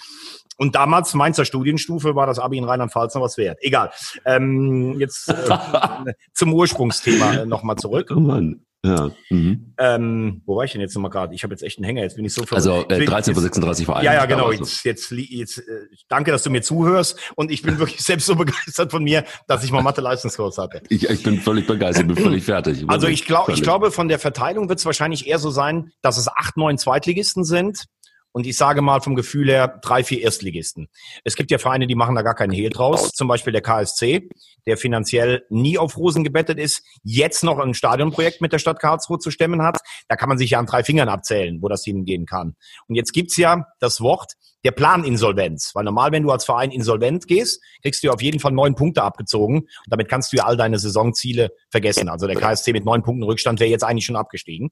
Und 0.61 0.75
damals, 0.75 1.14
Mainzer 1.14 1.46
Studienstufe, 1.46 2.14
war 2.14 2.27
das 2.27 2.38
Abi 2.38 2.59
in 2.59 2.64
Rheinland-Pfalz 2.64 3.14
noch 3.14 3.23
was 3.23 3.38
wert. 3.38 3.57
Egal. 3.62 3.90
Ähm, 4.27 5.01
jetzt 5.01 5.29
äh, 5.31 5.35
zum 6.35 6.53
Ursprungsthema 6.53 7.33
äh, 7.35 7.46
nochmal 7.46 7.77
zurück. 7.77 8.12
oh 8.14 8.20
Mann. 8.20 8.61
Ja. 8.83 9.11
Mhm. 9.29 9.75
Ähm, 9.79 10.42
wo 10.46 10.57
war 10.57 10.64
ich 10.64 10.73
denn 10.73 10.81
jetzt 10.81 10.94
nochmal 10.94 11.11
gerade? 11.11 11.35
Ich 11.35 11.42
habe 11.44 11.53
jetzt 11.53 11.62
echt 11.62 11.77
einen 11.79 11.85
Hänger, 11.85 12.01
jetzt 12.03 12.16
bin 12.16 12.25
ich 12.25 12.33
so 12.33 12.42
verrückt. 12.44 12.66
Also 12.66 12.83
äh, 12.88 12.94
Ich 12.94 12.99
will- 13.01 13.07
13 13.07 13.35
von 13.35 13.42
jetzt- 13.42 13.55
36 13.55 13.85
Vereinen. 13.87 14.05
Ja, 14.07 14.14
ja, 14.14 14.25
genau. 14.27 14.46
Also, 14.49 14.62
Jetzt, 14.64 14.85
jetzt, 14.85 15.11
jetzt, 15.11 15.59
äh, 15.59 15.62
danke, 16.09 16.31
dass 16.31 16.42
du 16.44 16.51
mir 16.51 16.62
zuhörst. 16.62 17.18
Und 17.37 17.51
ich 17.51 17.61
bin 17.62 17.79
wirklich 17.79 18.01
selbst 18.05 18.25
so 18.27 18.37
begeistert 18.37 18.90
von 18.90 19.03
mir, 19.05 19.25
dass 19.46 19.64
ich 19.64 19.73
mal 19.73 19.83
Mathe-Leistungskurs 19.83 20.57
hatte. 20.59 20.83
Ich, 20.88 21.09
ich 21.09 21.23
bin 21.23 21.40
völlig 21.40 21.66
begeistert, 21.66 22.07
bin 22.07 22.16
völlig 22.16 22.44
fertig. 22.44 22.85
Also 22.88 23.07
ich 23.07 23.27
glaube, 23.27 23.53
ich 23.53 23.57
Völlig. 23.57 23.62
glaube, 23.64 23.90
von 23.90 24.09
der 24.09 24.18
Verteilung 24.18 24.68
wird 24.70 24.79
es 24.79 24.87
wahrscheinlich 24.87 25.27
eher 25.27 25.38
so 25.38 25.51
sein, 25.51 25.90
dass 26.01 26.16
es 26.16 26.29
acht, 26.29 26.57
neun 26.57 26.79
Zweitligisten 26.79 27.44
sind. 27.44 27.85
Und 28.33 28.47
ich 28.47 28.57
sage 28.57 28.81
mal 28.81 29.01
vom 29.01 29.16
Gefühl 29.16 29.49
her 29.49 29.81
drei, 29.83 30.05
vier 30.05 30.21
Erstligisten. 30.23 30.88
Es 31.25 31.35
gibt 31.35 31.51
ja 31.51 31.59
Vereine, 31.59 31.87
die 31.87 31.95
machen 31.97 32.14
da 32.14 32.23
gar 32.23 32.35
keinen 32.35 32.53
Hehl 32.53 32.71
draus. 32.71 33.11
Zum 33.12 33.27
Beispiel 33.27 33.53
der 33.53 33.62
KSC, 33.62 34.29
der 34.66 34.77
finanziell 34.77 35.45
nie 35.51 35.79
auf 35.79 35.97
Rosen 35.97 36.23
gebettet 36.23 36.59
ist, 36.59 36.85
jetzt 37.03 37.43
noch 37.43 37.59
ein 37.59 37.75
Stadionprojekt 37.75 38.40
mit 38.40 38.53
der 38.53 38.59
Stadt 38.59 38.79
Karlsruhe 38.79 39.19
zu 39.19 39.31
stemmen 39.31 39.62
hat. 39.62 39.79
Da 40.09 40.16
kann 40.16 40.29
man 40.29 40.38
sich 40.38 40.51
ja 40.51 40.59
an 40.59 40.66
drei 40.66 40.85
Fingern 40.85 41.09
abzählen, 41.09 41.61
wo 41.61 41.69
das 41.69 41.85
hingehen 41.85 42.27
kann. 42.27 42.55
Und 42.87 42.95
jetzt 42.95 43.12
gibt's 43.12 43.37
ja 43.37 43.66
das 43.81 44.01
Wort 44.01 44.35
der 44.64 44.73
Planinsolvenz. 44.73 45.73
Weil 45.75 45.85
normal, 45.85 46.12
wenn 46.12 46.23
du 46.23 46.31
als 46.31 46.45
Verein 46.45 46.71
insolvent 46.71 47.27
gehst, 47.27 47.62
kriegst 47.83 48.03
du 48.05 48.11
auf 48.11 48.23
jeden 48.23 48.40
Fall 48.40 48.53
neun 48.53 48.75
Punkte 48.75 49.03
abgezogen. 49.03 49.61
Und 49.61 49.69
damit 49.87 50.09
kannst 50.09 50.33
du 50.33 50.37
ja 50.37 50.45
all 50.45 50.57
deine 50.57 50.79
Saisonziele 50.79 51.51
vergessen. 51.71 52.09
Also 52.09 52.27
der 52.27 52.37
KSC 52.37 52.73
mit 52.73 52.85
neun 52.85 53.03
Punkten 53.03 53.25
Rückstand 53.25 53.61
wäre 53.61 53.71
jetzt 53.71 53.85
eigentlich 53.85 54.05
schon 54.05 54.16
abgestiegen. 54.16 54.71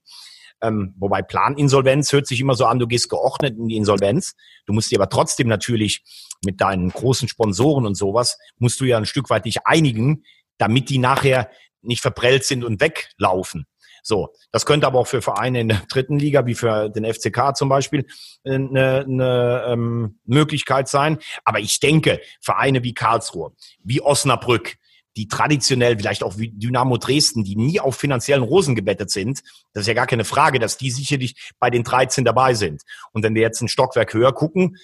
Ähm, 0.60 0.94
wobei 0.98 1.22
Planinsolvenz 1.22 2.12
hört 2.12 2.26
sich 2.26 2.40
immer 2.40 2.54
so 2.54 2.66
an, 2.66 2.78
du 2.78 2.86
gehst 2.86 3.08
geordnet 3.08 3.56
in 3.56 3.68
die 3.68 3.76
Insolvenz. 3.76 4.34
Du 4.66 4.72
musst 4.72 4.90
dir 4.90 4.98
aber 4.98 5.08
trotzdem 5.08 5.48
natürlich 5.48 6.02
mit 6.44 6.60
deinen 6.60 6.90
großen 6.90 7.28
Sponsoren 7.28 7.86
und 7.86 7.94
sowas, 7.94 8.38
musst 8.58 8.80
du 8.80 8.84
ja 8.84 8.96
ein 8.96 9.06
Stück 9.06 9.30
weit 9.30 9.44
dich 9.44 9.66
einigen, 9.66 10.24
damit 10.56 10.88
die 10.88 10.98
nachher 10.98 11.50
nicht 11.82 12.02
verprellt 12.02 12.44
sind 12.44 12.64
und 12.64 12.80
weglaufen. 12.80 13.66
So, 14.02 14.32
das 14.52 14.64
könnte 14.64 14.86
aber 14.86 15.00
auch 15.00 15.06
für 15.06 15.22
Vereine 15.22 15.60
in 15.60 15.68
der 15.68 15.82
dritten 15.88 16.18
Liga, 16.18 16.46
wie 16.46 16.54
für 16.54 16.88
den 16.88 17.04
FCK 17.04 17.54
zum 17.54 17.68
Beispiel, 17.68 18.06
eine, 18.44 19.04
eine 19.06 19.64
ähm, 19.68 20.18
Möglichkeit 20.24 20.88
sein. 20.88 21.18
Aber 21.44 21.58
ich 21.58 21.78
denke, 21.80 22.20
Vereine 22.40 22.82
wie 22.82 22.94
Karlsruhe, 22.94 23.52
wie 23.82 24.00
Osnabrück, 24.00 24.76
die 25.18 25.26
traditionell, 25.26 25.96
vielleicht 25.96 26.22
auch 26.22 26.38
wie 26.38 26.50
Dynamo 26.50 26.96
Dresden, 26.96 27.42
die 27.42 27.56
nie 27.56 27.80
auf 27.80 27.96
finanziellen 27.96 28.44
Rosen 28.44 28.76
gebettet 28.76 29.10
sind, 29.10 29.42
das 29.72 29.82
ist 29.82 29.88
ja 29.88 29.94
gar 29.94 30.06
keine 30.06 30.24
Frage, 30.24 30.60
dass 30.60 30.78
die 30.78 30.92
sicherlich 30.92 31.50
bei 31.58 31.70
den 31.70 31.82
13 31.82 32.24
dabei 32.24 32.54
sind. 32.54 32.82
Und 33.12 33.24
wenn 33.24 33.34
wir 33.34 33.42
jetzt 33.42 33.60
ein 33.60 33.68
Stockwerk 33.68 34.14
höher 34.14 34.32
gucken, 34.32 34.76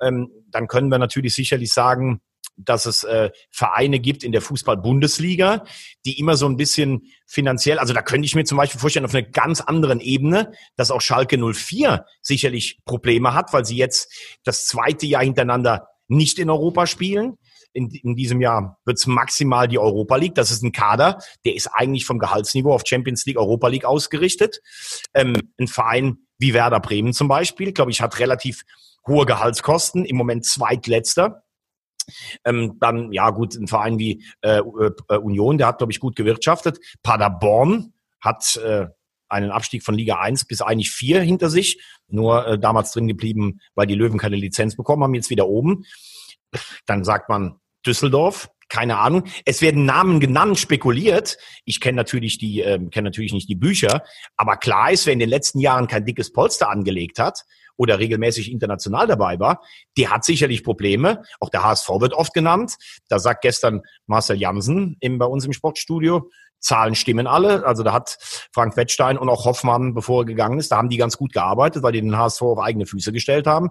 ähm, 0.00 0.30
dann 0.50 0.68
können 0.68 0.88
wir 0.88 0.98
natürlich 0.98 1.34
sicherlich 1.34 1.70
sagen, 1.70 2.22
dass 2.56 2.86
es 2.86 3.04
äh, 3.04 3.30
Vereine 3.50 3.98
gibt 3.98 4.24
in 4.24 4.32
der 4.32 4.40
Fußball-Bundesliga, 4.40 5.64
die 6.06 6.18
immer 6.18 6.36
so 6.36 6.46
ein 6.46 6.56
bisschen 6.56 7.02
finanziell, 7.26 7.78
also 7.78 7.92
da 7.92 8.00
könnte 8.00 8.24
ich 8.24 8.34
mir 8.34 8.44
zum 8.44 8.56
Beispiel 8.56 8.80
vorstellen, 8.80 9.04
auf 9.04 9.14
einer 9.14 9.26
ganz 9.26 9.60
anderen 9.60 10.00
Ebene, 10.00 10.52
dass 10.76 10.90
auch 10.90 11.02
Schalke 11.02 11.36
04 11.36 12.06
sicherlich 12.22 12.78
Probleme 12.86 13.34
hat, 13.34 13.52
weil 13.52 13.66
sie 13.66 13.76
jetzt 13.76 14.38
das 14.44 14.66
zweite 14.66 15.04
Jahr 15.04 15.24
hintereinander 15.24 15.88
nicht 16.08 16.38
in 16.38 16.48
Europa 16.48 16.86
spielen. 16.86 17.36
In, 17.74 17.90
in 17.90 18.16
diesem 18.16 18.40
Jahr 18.40 18.78
wird 18.84 18.98
es 18.98 19.06
maximal 19.06 19.68
die 19.68 19.78
Europa 19.78 20.16
League. 20.16 20.34
Das 20.34 20.50
ist 20.50 20.62
ein 20.62 20.72
Kader, 20.72 21.18
der 21.44 21.54
ist 21.54 21.66
eigentlich 21.66 22.06
vom 22.06 22.18
Gehaltsniveau 22.18 22.72
auf 22.72 22.84
Champions 22.86 23.26
League, 23.26 23.36
Europa 23.36 23.68
League 23.68 23.84
ausgerichtet. 23.84 24.60
Ähm, 25.12 25.34
ein 25.60 25.66
Verein 25.66 26.18
wie 26.38 26.54
Werder 26.54 26.80
Bremen 26.80 27.12
zum 27.12 27.28
Beispiel, 27.28 27.72
glaube 27.72 27.90
ich, 27.90 28.00
hat 28.00 28.18
relativ 28.18 28.62
hohe 29.06 29.26
Gehaltskosten, 29.26 30.04
im 30.04 30.16
Moment 30.16 30.46
zweitletzter. 30.46 31.42
Ähm, 32.44 32.76
dann, 32.80 33.12
ja 33.12 33.30
gut, 33.30 33.54
ein 33.54 33.66
Verein 33.66 33.98
wie 33.98 34.24
äh, 34.42 34.58
äh, 34.58 35.16
Union, 35.16 35.58
der 35.58 35.68
hat, 35.68 35.78
glaube 35.78 35.92
ich, 35.92 36.00
gut 36.00 36.16
gewirtschaftet. 36.16 36.78
Paderborn 37.02 37.92
hat 38.20 38.56
äh, 38.56 38.86
einen 39.28 39.50
Abstieg 39.50 39.82
von 39.82 39.94
Liga 39.94 40.16
1 40.16 40.46
bis 40.46 40.60
eigentlich 40.60 40.90
4 40.90 41.22
hinter 41.22 41.50
sich, 41.50 41.82
nur 42.08 42.46
äh, 42.46 42.58
damals 42.58 42.92
drin 42.92 43.08
geblieben, 43.08 43.60
weil 43.74 43.86
die 43.86 43.94
Löwen 43.94 44.18
keine 44.18 44.36
Lizenz 44.36 44.76
bekommen 44.76 45.02
haben, 45.02 45.14
jetzt 45.14 45.30
wieder 45.30 45.48
oben. 45.48 45.84
Dann 46.86 47.04
sagt 47.04 47.28
man 47.28 47.58
Düsseldorf, 47.86 48.48
keine 48.68 48.98
Ahnung. 48.98 49.24
Es 49.44 49.62
werden 49.62 49.84
Namen 49.84 50.20
genannt, 50.20 50.58
spekuliert. 50.58 51.38
Ich 51.64 51.80
kenne 51.80 51.96
natürlich 51.96 52.38
die, 52.38 52.60
äh, 52.60 52.78
kenne 52.90 53.08
natürlich 53.08 53.32
nicht 53.32 53.48
die 53.48 53.54
Bücher, 53.54 54.02
aber 54.36 54.56
klar 54.56 54.90
ist, 54.90 55.06
wer 55.06 55.12
in 55.12 55.18
den 55.18 55.28
letzten 55.28 55.60
Jahren 55.60 55.86
kein 55.86 56.04
dickes 56.04 56.32
Polster 56.32 56.70
angelegt 56.70 57.18
hat 57.18 57.44
oder 57.76 57.98
regelmäßig 57.98 58.50
international 58.50 59.06
dabei 59.06 59.38
war, 59.38 59.62
der 59.96 60.10
hat 60.10 60.24
sicherlich 60.24 60.62
Probleme. 60.62 61.22
Auch 61.40 61.50
der 61.50 61.64
HSV 61.64 61.88
wird 61.98 62.14
oft 62.14 62.32
genannt. 62.32 62.76
Da 63.08 63.18
sagt 63.18 63.42
gestern 63.42 63.82
Marcel 64.06 64.36
Jansen 64.36 64.96
im, 65.00 65.18
bei 65.18 65.26
uns 65.26 65.44
im 65.44 65.52
Sportstudio, 65.52 66.30
Zahlen 66.64 66.94
stimmen 66.94 67.26
alle. 67.26 67.64
Also 67.66 67.82
da 67.82 67.92
hat 67.92 68.16
Frank 68.52 68.76
Wettstein 68.76 69.18
und 69.18 69.28
auch 69.28 69.44
Hoffmann, 69.44 69.92
bevor 69.92 70.22
er 70.22 70.24
gegangen 70.24 70.58
ist, 70.58 70.72
da 70.72 70.78
haben 70.78 70.88
die 70.88 70.96
ganz 70.96 71.18
gut 71.18 71.32
gearbeitet, 71.32 71.82
weil 71.82 71.92
die 71.92 72.00
den 72.00 72.16
HSV 72.16 72.40
auf 72.42 72.58
eigene 72.58 72.86
Füße 72.86 73.12
gestellt 73.12 73.46
haben. 73.46 73.68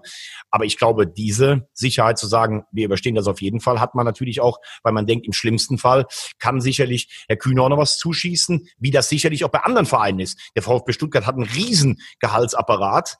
Aber 0.50 0.64
ich 0.64 0.78
glaube, 0.78 1.06
diese 1.06 1.68
Sicherheit 1.72 2.18
zu 2.18 2.28
sagen, 2.28 2.64
wir 2.70 2.84
überstehen 2.84 3.16
das 3.16 3.26
auf 3.26 3.42
jeden 3.42 3.60
Fall, 3.60 3.80
hat 3.80 3.96
man 3.96 4.06
natürlich 4.06 4.40
auch, 4.40 4.58
weil 4.84 4.92
man 4.92 5.06
denkt, 5.06 5.26
im 5.26 5.32
schlimmsten 5.32 5.76
Fall 5.76 6.06
kann 6.38 6.60
sicherlich 6.60 7.24
Herr 7.26 7.36
Kühner 7.36 7.64
auch 7.64 7.68
noch 7.68 7.78
was 7.78 7.98
zuschießen, 7.98 8.68
wie 8.78 8.92
das 8.92 9.08
sicherlich 9.08 9.44
auch 9.44 9.50
bei 9.50 9.60
anderen 9.60 9.86
Vereinen 9.86 10.20
ist. 10.20 10.38
Der 10.54 10.62
VfB 10.62 10.92
Stuttgart 10.92 11.26
hat 11.26 11.34
einen 11.34 11.44
riesen 11.44 12.00
Gehaltsapparat. 12.20 13.16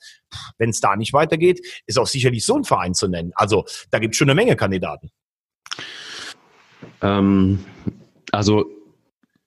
Wenn 0.57 0.71
es 0.71 0.81
da 0.81 0.95
nicht 0.95 1.13
weitergeht, 1.13 1.61
ist 1.87 1.99
auch 1.99 2.07
sicherlich 2.07 2.47
so 2.47 2.57
ein 2.57 2.65
Verein 2.65 2.95
zu 2.95 3.09
nennen. 3.09 3.33
Also 3.35 3.65
da 3.91 3.99
gibt 3.99 4.15
es 4.15 4.19
schon 4.19 4.31
eine 4.31 4.37
Menge 4.37 4.55
Kandidaten. 4.55 5.11
Ähm, 7.03 7.65
also 8.31 8.67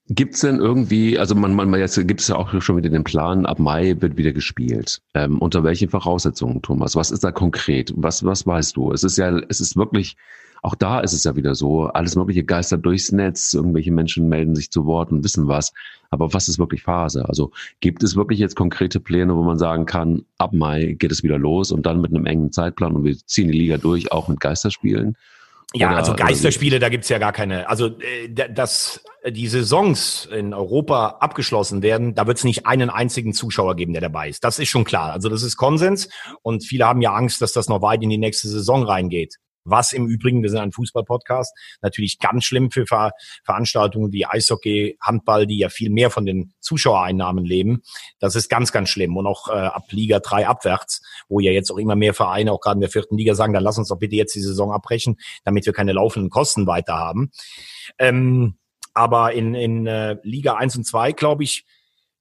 Gibt 0.10 0.36
es 0.36 0.42
denn 0.42 0.60
irgendwie, 0.60 1.20
also 1.20 1.36
man, 1.36 1.54
man 1.54 1.74
jetzt 1.78 1.96
gibt 2.08 2.22
es 2.22 2.30
ja 2.30 2.38
auch 2.38 2.62
schon 2.62 2.78
wieder 2.78 2.90
den 2.90 3.04
Plan, 3.04 3.46
ab 3.46 3.60
Mai 3.60 3.96
wird 4.00 4.16
wieder 4.16 4.32
gespielt. 4.32 5.02
Ähm, 5.14 5.40
unter 5.40 5.66
welchen 5.66 5.90
Voraussetzungen, 5.90 6.62
Thomas? 6.62 6.96
Was 6.96 7.12
ist 7.12 7.26
da 7.26 7.34
konkret? 7.34 7.94
Was, 7.98 8.24
was 8.24 8.48
weißt 8.48 8.78
du? 8.78 8.94
Es 8.94 9.04
ist 9.04 9.18
ja, 9.18 9.38
es 9.50 9.60
ist 9.60 9.76
wirklich, 9.76 10.16
auch 10.62 10.76
da 10.76 11.02
ist 11.02 11.12
es 11.12 11.26
ja 11.26 11.36
wieder 11.36 11.56
so, 11.56 11.88
alles 11.88 12.16
mögliche 12.16 12.46
Geister 12.46 12.78
durchs 12.78 13.12
Netz, 13.12 13.54
irgendwelche 13.54 13.92
Menschen 13.92 14.30
melden 14.30 14.56
sich 14.56 14.72
zu 14.72 14.86
Wort 14.86 15.12
und 15.12 15.26
wissen 15.26 15.50
was. 15.50 15.74
Aber 16.10 16.34
was 16.34 16.48
ist 16.48 16.58
wirklich 16.58 16.84
Phase? 16.84 17.28
Also 17.28 17.52
gibt 17.82 18.02
es 18.02 18.16
wirklich 18.16 18.40
jetzt 18.40 18.56
konkrete 18.56 19.02
Pläne, 19.02 19.36
wo 19.36 19.44
man 19.44 19.60
sagen 19.60 19.86
kann, 19.86 20.24
ab 20.38 20.54
Mai 20.54 20.96
geht 20.98 21.12
es 21.12 21.22
wieder 21.22 21.38
los 21.38 21.74
und 21.74 21.86
dann 21.86 22.00
mit 22.00 22.12
einem 22.12 22.26
engen 22.26 22.54
Zeitplan 22.54 22.96
und 22.96 23.04
wir 23.04 23.18
ziehen 23.18 23.52
die 23.52 23.58
Liga 23.58 23.78
durch, 23.78 24.10
auch 24.10 24.30
mit 24.30 24.40
Geisterspielen? 24.40 25.18
Ja, 25.74 25.90
Oder, 25.90 25.98
also 25.98 26.16
Geisterspiele, 26.16 26.80
da 26.80 26.88
gibt's 26.90 27.10
ja 27.10 27.18
gar 27.18 27.34
keine. 27.34 27.68
Also 27.70 28.00
äh, 28.00 28.30
dass 28.30 29.04
die 29.28 29.48
Saisons 29.48 30.26
in 30.26 30.54
Europa 30.54 31.18
abgeschlossen 31.20 31.82
werden, 31.82 32.16
da 32.16 32.26
wird's 32.26 32.46
nicht 32.46 32.66
einen 32.66 32.90
einzigen 32.90 33.34
Zuschauer 33.34 33.76
geben, 33.76 33.92
der 33.92 34.02
dabei 34.02 34.30
ist. 34.30 34.44
Das 34.44 34.60
ist 34.60 34.70
schon 34.70 34.86
klar. 34.86 35.12
Also 35.12 35.28
das 35.28 35.44
ist 35.44 35.58
Konsens 35.58 36.08
und 36.42 36.64
viele 36.64 36.86
haben 36.86 37.02
ja 37.02 37.14
Angst, 37.14 37.42
dass 37.42 37.52
das 37.52 37.68
noch 37.68 37.82
weit 37.82 38.02
in 38.02 38.10
die 38.10 38.18
nächste 38.18 38.48
Saison 38.48 38.84
reingeht. 38.84 39.36
Was 39.70 39.94
im 39.94 40.08
Übrigen, 40.08 40.42
wir 40.42 40.50
sind 40.50 40.60
ein 40.60 40.72
Fußball-Podcast, 40.72 41.54
natürlich 41.82 42.20
ganz 42.20 42.46
schlimm 42.46 42.72
für 42.72 42.86
Ver 42.86 43.12
Veranstaltungen 43.44 44.12
wie 44.12 44.26
Eishockey, 44.26 44.98
Handball, 45.02 45.46
die 45.46 45.58
ja 45.58 45.70
viel 45.70 45.90
mehr 45.90 46.10
von 46.10 46.26
den 46.26 46.54
Zuschauereinnahmen 46.60 47.46
leben. 47.46 47.82
Das 48.20 48.36
ist 48.36 48.50
ganz, 48.50 48.72
ganz 48.72 48.90
schlimm. 48.90 49.18
Und 49.18 49.28
auch 49.28 49.50
äh, 49.50 49.54
ab 49.54 49.92
Liga 49.92 50.20
3 50.20 50.48
abwärts, 50.48 51.02
wo 51.28 51.40
ja 51.40 51.52
jetzt 51.52 51.72
auch 51.72 51.78
immer 51.78 51.96
mehr 51.96 52.14
Vereine, 52.14 52.52
auch 52.52 52.62
gerade 52.62 52.78
in 52.78 52.82
der 52.82 52.90
vierten 52.90 53.18
Liga, 53.18 53.36
sagen, 53.36 53.54
dann 53.54 53.64
lass 53.64 53.78
uns 53.78 53.90
doch 53.90 54.00
bitte 54.00 54.16
jetzt 54.16 54.36
die 54.36 54.42
Saison 54.42 54.72
abbrechen, 54.72 55.18
damit 55.44 55.66
wir 55.66 55.74
keine 55.74 55.94
laufenden 55.94 56.30
Kosten 56.30 56.68
weiter 56.68 56.96
haben. 56.96 57.32
Ähm, 58.00 58.58
aber 58.94 59.34
in, 59.34 59.54
in 59.54 59.86
äh, 59.86 60.18
Liga 60.24 60.56
1 60.56 60.78
und 60.78 60.84
2, 60.86 61.12
glaube 61.12 61.44
ich, 61.44 61.66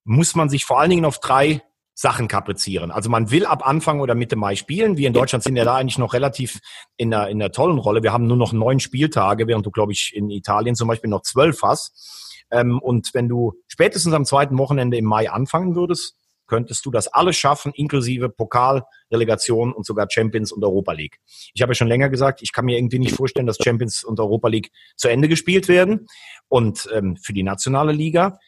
muss 0.05 0.35
man 0.35 0.49
sich 0.49 0.65
vor 0.65 0.81
allen 0.81 0.91
Dingen 0.91 1.05
auf 1.05 1.21
drei 1.21 1.63
Sachen 1.99 2.29
kaprizieren. 2.29 2.91
Also 2.91 3.09
man 3.09 3.31
will 3.31 3.47
ab 3.47 3.67
Anfang 3.67 4.01
oder 4.01 4.15
Mitte 4.15 4.37
Mai 4.37 4.55
spielen. 4.55 4.99
Wir 4.99 5.09
in 5.09 5.15
Deutschland 5.15 5.43
sind 5.43 5.57
ja 5.57 5.65
da 5.65 5.77
eigentlich 5.77 5.97
noch 5.97 6.13
relativ 6.13 6.61
in 6.99 7.13
einer, 7.13 7.29
in 7.29 7.41
einer 7.41 7.51
tollen 7.51 7.79
Rolle. 7.79 8.03
Wir 8.03 8.13
haben 8.13 8.27
nur 8.27 8.37
noch 8.37 8.53
neun 8.53 8.81
Spieltage, 8.81 9.49
während 9.49 9.65
du, 9.65 9.71
glaube 9.71 9.93
ich, 9.93 10.13
in 10.15 10.29
Italien 10.29 10.77
zum 10.77 10.89
Beispiel 10.89 11.09
noch 11.09 11.23
zwölf 11.23 11.63
hast. 11.63 12.45
Ähm, 12.51 12.79
und 12.81 13.15
wenn 13.15 13.31
du 13.31 13.55
spätestens 13.67 14.13
am 14.13 14.27
zweiten 14.27 14.59
Wochenende 14.59 14.99
im 14.99 15.07
Mai 15.07 15.31
anfangen 15.31 15.75
würdest, 15.75 16.17
könntest 16.47 16.85
du 16.85 16.91
das 16.91 17.09
alles 17.09 17.37
schaffen, 17.37 17.73
inklusive 17.75 18.29
Pokal, 18.29 18.85
Relegation 19.11 19.73
und 19.73 19.87
sogar 19.87 20.07
Champions 20.11 20.53
und 20.53 20.63
Europa 20.63 20.93
League. 20.93 21.19
Ich 21.55 21.63
habe 21.63 21.71
ja 21.71 21.75
schon 21.75 21.89
länger 21.89 22.11
gesagt, 22.11 22.41
ich 22.43 22.53
kann 22.53 22.67
mir 22.67 22.77
irgendwie 22.77 22.99
nicht 22.99 23.17
vorstellen, 23.17 23.47
dass 23.47 23.57
Champions 23.57 24.05
und 24.05 24.21
Europa 24.21 24.49
League 24.49 24.71
zu 24.97 25.09
Ende 25.09 25.29
gespielt 25.29 25.67
werden. 25.67 26.07
Und 26.49 26.89
ähm, 26.93 27.17
für 27.17 27.33
die 27.33 27.43
nationale 27.43 27.93
Liga 27.93 28.39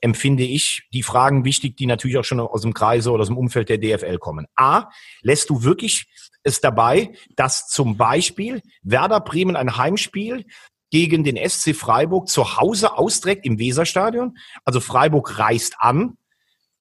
empfinde 0.00 0.44
ich 0.44 0.82
die 0.92 1.02
Fragen 1.02 1.44
wichtig, 1.44 1.76
die 1.76 1.86
natürlich 1.86 2.18
auch 2.18 2.24
schon 2.24 2.40
aus 2.40 2.62
dem 2.62 2.74
Kreise 2.74 3.10
oder 3.10 3.22
aus 3.22 3.28
dem 3.28 3.38
Umfeld 3.38 3.68
der 3.68 3.78
DFL 3.78 4.18
kommen. 4.18 4.46
A, 4.54 4.90
lässt 5.22 5.50
du 5.50 5.62
wirklich 5.62 6.06
es 6.42 6.60
dabei, 6.60 7.12
dass 7.34 7.68
zum 7.68 7.96
Beispiel 7.96 8.62
Werder 8.82 9.20
Bremen 9.20 9.56
ein 9.56 9.76
Heimspiel 9.76 10.44
gegen 10.90 11.24
den 11.24 11.36
SC 11.36 11.74
Freiburg 11.74 12.28
zu 12.28 12.56
Hause 12.56 12.96
austrägt 12.96 13.44
im 13.44 13.58
Weserstadion? 13.58 14.36
Also 14.64 14.80
Freiburg 14.80 15.38
reist 15.38 15.76
an, 15.78 16.16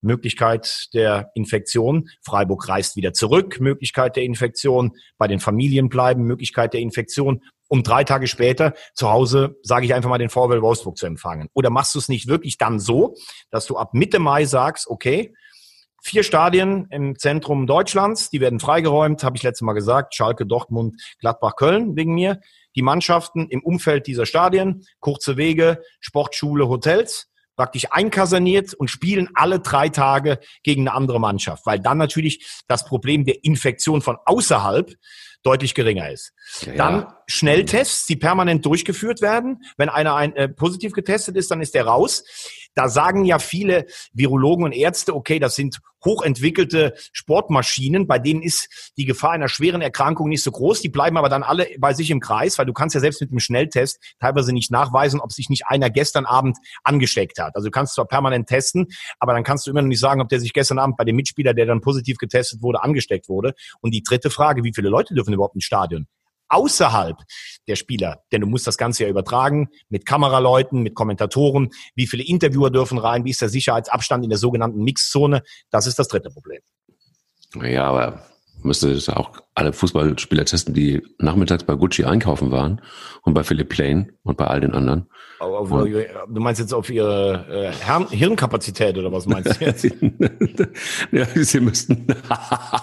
Möglichkeit 0.02 0.88
der 0.94 1.32
Infektion. 1.34 2.10
Freiburg 2.22 2.70
reist 2.70 2.96
wieder 2.96 3.14
zurück, 3.14 3.60
Möglichkeit 3.60 4.16
der 4.16 4.24
Infektion. 4.24 4.92
Bei 5.18 5.28
den 5.28 5.40
Familien 5.40 5.90
bleiben, 5.90 6.24
Möglichkeit 6.24 6.74
der 6.74 6.82
Infektion 6.82 7.42
um 7.68 7.84
drei 7.84 8.04
Tage 8.04 8.28
später 8.28 8.74
zu 8.94 9.10
Hause, 9.10 9.58
sage 9.64 9.86
ich 9.86 9.94
einfach 9.94 10.10
mal, 10.10 10.18
den 10.18 10.30
VW 10.30 10.62
Wolfsburg 10.62 10.98
zu 10.98 11.06
empfangen? 11.06 11.50
Oder 11.54 11.70
machst 11.70 11.96
du 11.96 12.00
es 12.00 12.10
nicht 12.10 12.28
wirklich 12.28 12.58
dann 12.58 12.80
so, 12.80 13.16
dass 13.50 13.66
du 13.66 13.78
ab 13.78 13.94
Mitte 13.94 14.20
Mai 14.20 14.46
sagst, 14.46 14.88
okay, 14.88 15.34
vier 16.06 16.24
Stadien 16.24 16.88
im 16.92 17.18
Zentrum 17.18 17.66
Deutschlands, 17.66 18.30
die 18.30 18.40
werden 18.40 18.60
freigeräumt, 18.60 19.24
habe 19.24 19.38
ich 19.38 19.44
letztes 19.44 19.66
Mal 19.66 19.74
gesagt, 19.74 20.14
Schalke, 20.14 20.46
Dortmund, 20.46 21.02
Gladbach, 21.20 21.56
Köln 21.56 21.96
wegen 21.96 22.14
mir. 22.14 22.40
Die 22.76 22.84
Mannschaften 22.84 23.48
im 23.50 23.64
Umfeld 23.64 24.06
dieser 24.06 24.28
Stadien, 24.28 24.86
kurze 25.00 25.36
Wege, 25.36 25.82
Sportschule, 26.00 26.68
Hotels, 26.70 27.32
praktisch 27.56 27.88
einkaserniert 27.90 28.74
und 28.74 28.90
spielen 28.90 29.30
alle 29.34 29.60
drei 29.60 29.90
Tage 29.90 30.40
gegen 30.62 30.88
eine 30.88 30.94
andere 30.96 31.20
Mannschaft, 31.20 31.66
weil 31.66 31.80
dann 31.80 31.98
natürlich 31.98 32.64
das 32.68 32.86
Problem 32.86 33.26
der 33.26 33.44
Infektion 33.44 34.02
von 34.02 34.18
außerhalb 34.26 34.94
deutlich 35.46 35.74
geringer 35.76 36.10
ist. 36.10 36.34
Ja. 36.66 36.74
Dann 36.74 37.06
Schnelltests, 37.28 38.06
die 38.06 38.16
permanent 38.16 38.66
durchgeführt 38.66 39.22
werden. 39.22 39.64
Wenn 39.78 39.90
einer 39.90 40.16
ein, 40.16 40.36
äh, 40.36 40.50
positiv 40.50 40.94
getestet 40.94 41.36
ist, 41.36 41.52
dann 41.52 41.62
ist 41.62 41.76
der 41.76 41.86
raus. 41.86 42.24
Da 42.76 42.90
sagen 42.90 43.24
ja 43.24 43.40
viele 43.40 43.86
Virologen 44.14 44.66
und 44.66 44.74
Ärzte, 44.74 45.16
okay, 45.16 45.40
das 45.40 45.56
sind 45.56 45.80
hochentwickelte 46.06 46.94
Sportmaschinen, 47.12 48.08
bei 48.08 48.20
denen 48.20 48.42
ist 48.42 48.92
die 48.96 49.06
Gefahr 49.06 49.32
einer 49.32 49.50
schweren 49.50 49.82
Erkrankung 49.82 50.30
nicht 50.30 50.44
so 50.44 50.52
groß. 50.52 50.82
Die 50.82 50.90
bleiben 50.90 51.18
aber 51.18 51.30
dann 51.30 51.44
alle 51.44 51.68
bei 51.80 51.94
sich 51.94 52.12
im 52.12 52.20
Kreis, 52.20 52.58
weil 52.58 52.66
du 52.66 52.74
kannst 52.74 52.94
ja 52.94 53.02
selbst 53.02 53.20
mit 53.22 53.32
dem 53.32 53.40
Schnelltest 53.40 54.00
teilweise 54.20 54.54
nicht 54.54 54.72
nachweisen, 54.72 55.20
ob 55.20 55.32
sich 55.32 55.50
nicht 55.50 55.66
einer 55.68 55.90
gestern 55.90 56.26
Abend 56.26 56.58
angesteckt 56.84 57.40
hat. 57.40 57.56
Also 57.56 57.68
du 57.68 57.72
kannst 57.72 57.96
zwar 57.96 58.06
permanent 58.06 58.48
testen, 58.48 58.88
aber 59.20 59.34
dann 59.34 59.44
kannst 59.44 59.66
du 59.66 59.72
immer 59.72 59.82
noch 59.82 59.90
nicht 59.90 60.00
sagen, 60.00 60.22
ob 60.22 60.30
der 60.30 60.40
sich 60.40 60.54
gestern 60.54 60.80
Abend 60.80 60.96
bei 60.96 61.04
dem 61.04 61.16
Mitspieler, 61.16 61.54
der 61.54 61.66
dann 61.66 61.82
positiv 61.82 62.18
getestet 62.18 62.62
wurde, 62.62 62.84
angesteckt 62.84 63.28
wurde. 63.28 63.56
Und 63.82 63.92
die 63.92 64.04
dritte 64.04 64.30
Frage, 64.30 64.64
wie 64.64 64.74
viele 64.74 64.90
Leute 64.90 65.16
dürfen 65.16 65.34
überhaupt 65.36 65.56
ins 65.56 65.66
Stadion? 65.66 66.08
außerhalb 66.48 67.18
der 67.68 67.76
Spieler, 67.76 68.24
denn 68.32 68.42
du 68.42 68.48
musst 68.48 68.68
das 68.68 68.78
Ganze 68.78 69.04
ja 69.04 69.10
übertragen 69.10 69.70
mit 69.90 70.06
Kameraleuten, 70.06 70.84
mit 70.84 70.96
Kommentatoren, 70.96 71.72
wie 71.96 72.08
viele 72.08 72.24
Interviewer 72.24 72.70
dürfen 72.70 72.98
rein, 72.98 73.26
wie 73.26 73.32
ist 73.32 73.42
der 73.42 73.50
Sicherheitsabstand 73.50 74.24
in 74.24 74.30
der 74.30 74.40
sogenannten 74.40 74.84
Mixzone, 74.84 75.44
das 75.70 75.88
ist 75.88 76.00
das 76.00 76.08
dritte 76.08 76.30
Problem. 76.30 76.62
Ja, 77.62 77.86
aber 77.86 78.26
müsste 78.66 78.98
auch 79.16 79.32
alle 79.54 79.72
Fußballspieler 79.72 80.46
testen, 80.46 80.74
die 80.74 81.02
nachmittags 81.20 81.64
bei 81.64 81.76
Gucci 81.76 82.04
einkaufen 82.04 82.52
waren 82.52 82.82
und 83.24 83.34
bei 83.34 83.44
Philipp 83.44 83.70
Plain 83.70 84.12
und 84.24 84.38
bei 84.38 84.48
all 84.48 84.62
den 84.62 84.74
anderen. 84.74 85.08
Auf, 85.40 85.72
und, 85.72 85.92
du 85.92 86.42
meinst 86.42 86.62
jetzt 86.62 86.74
auf 86.74 86.90
ihre 86.90 87.74
äh, 87.80 88.16
Hirnkapazität 88.16 88.98
oder 88.98 89.12
was 89.12 89.26
meinst 89.26 89.60
du 89.60 89.66
jetzt? 89.66 89.84
ja, 91.12 91.26
sie 91.36 91.60
müssten. 91.60 92.08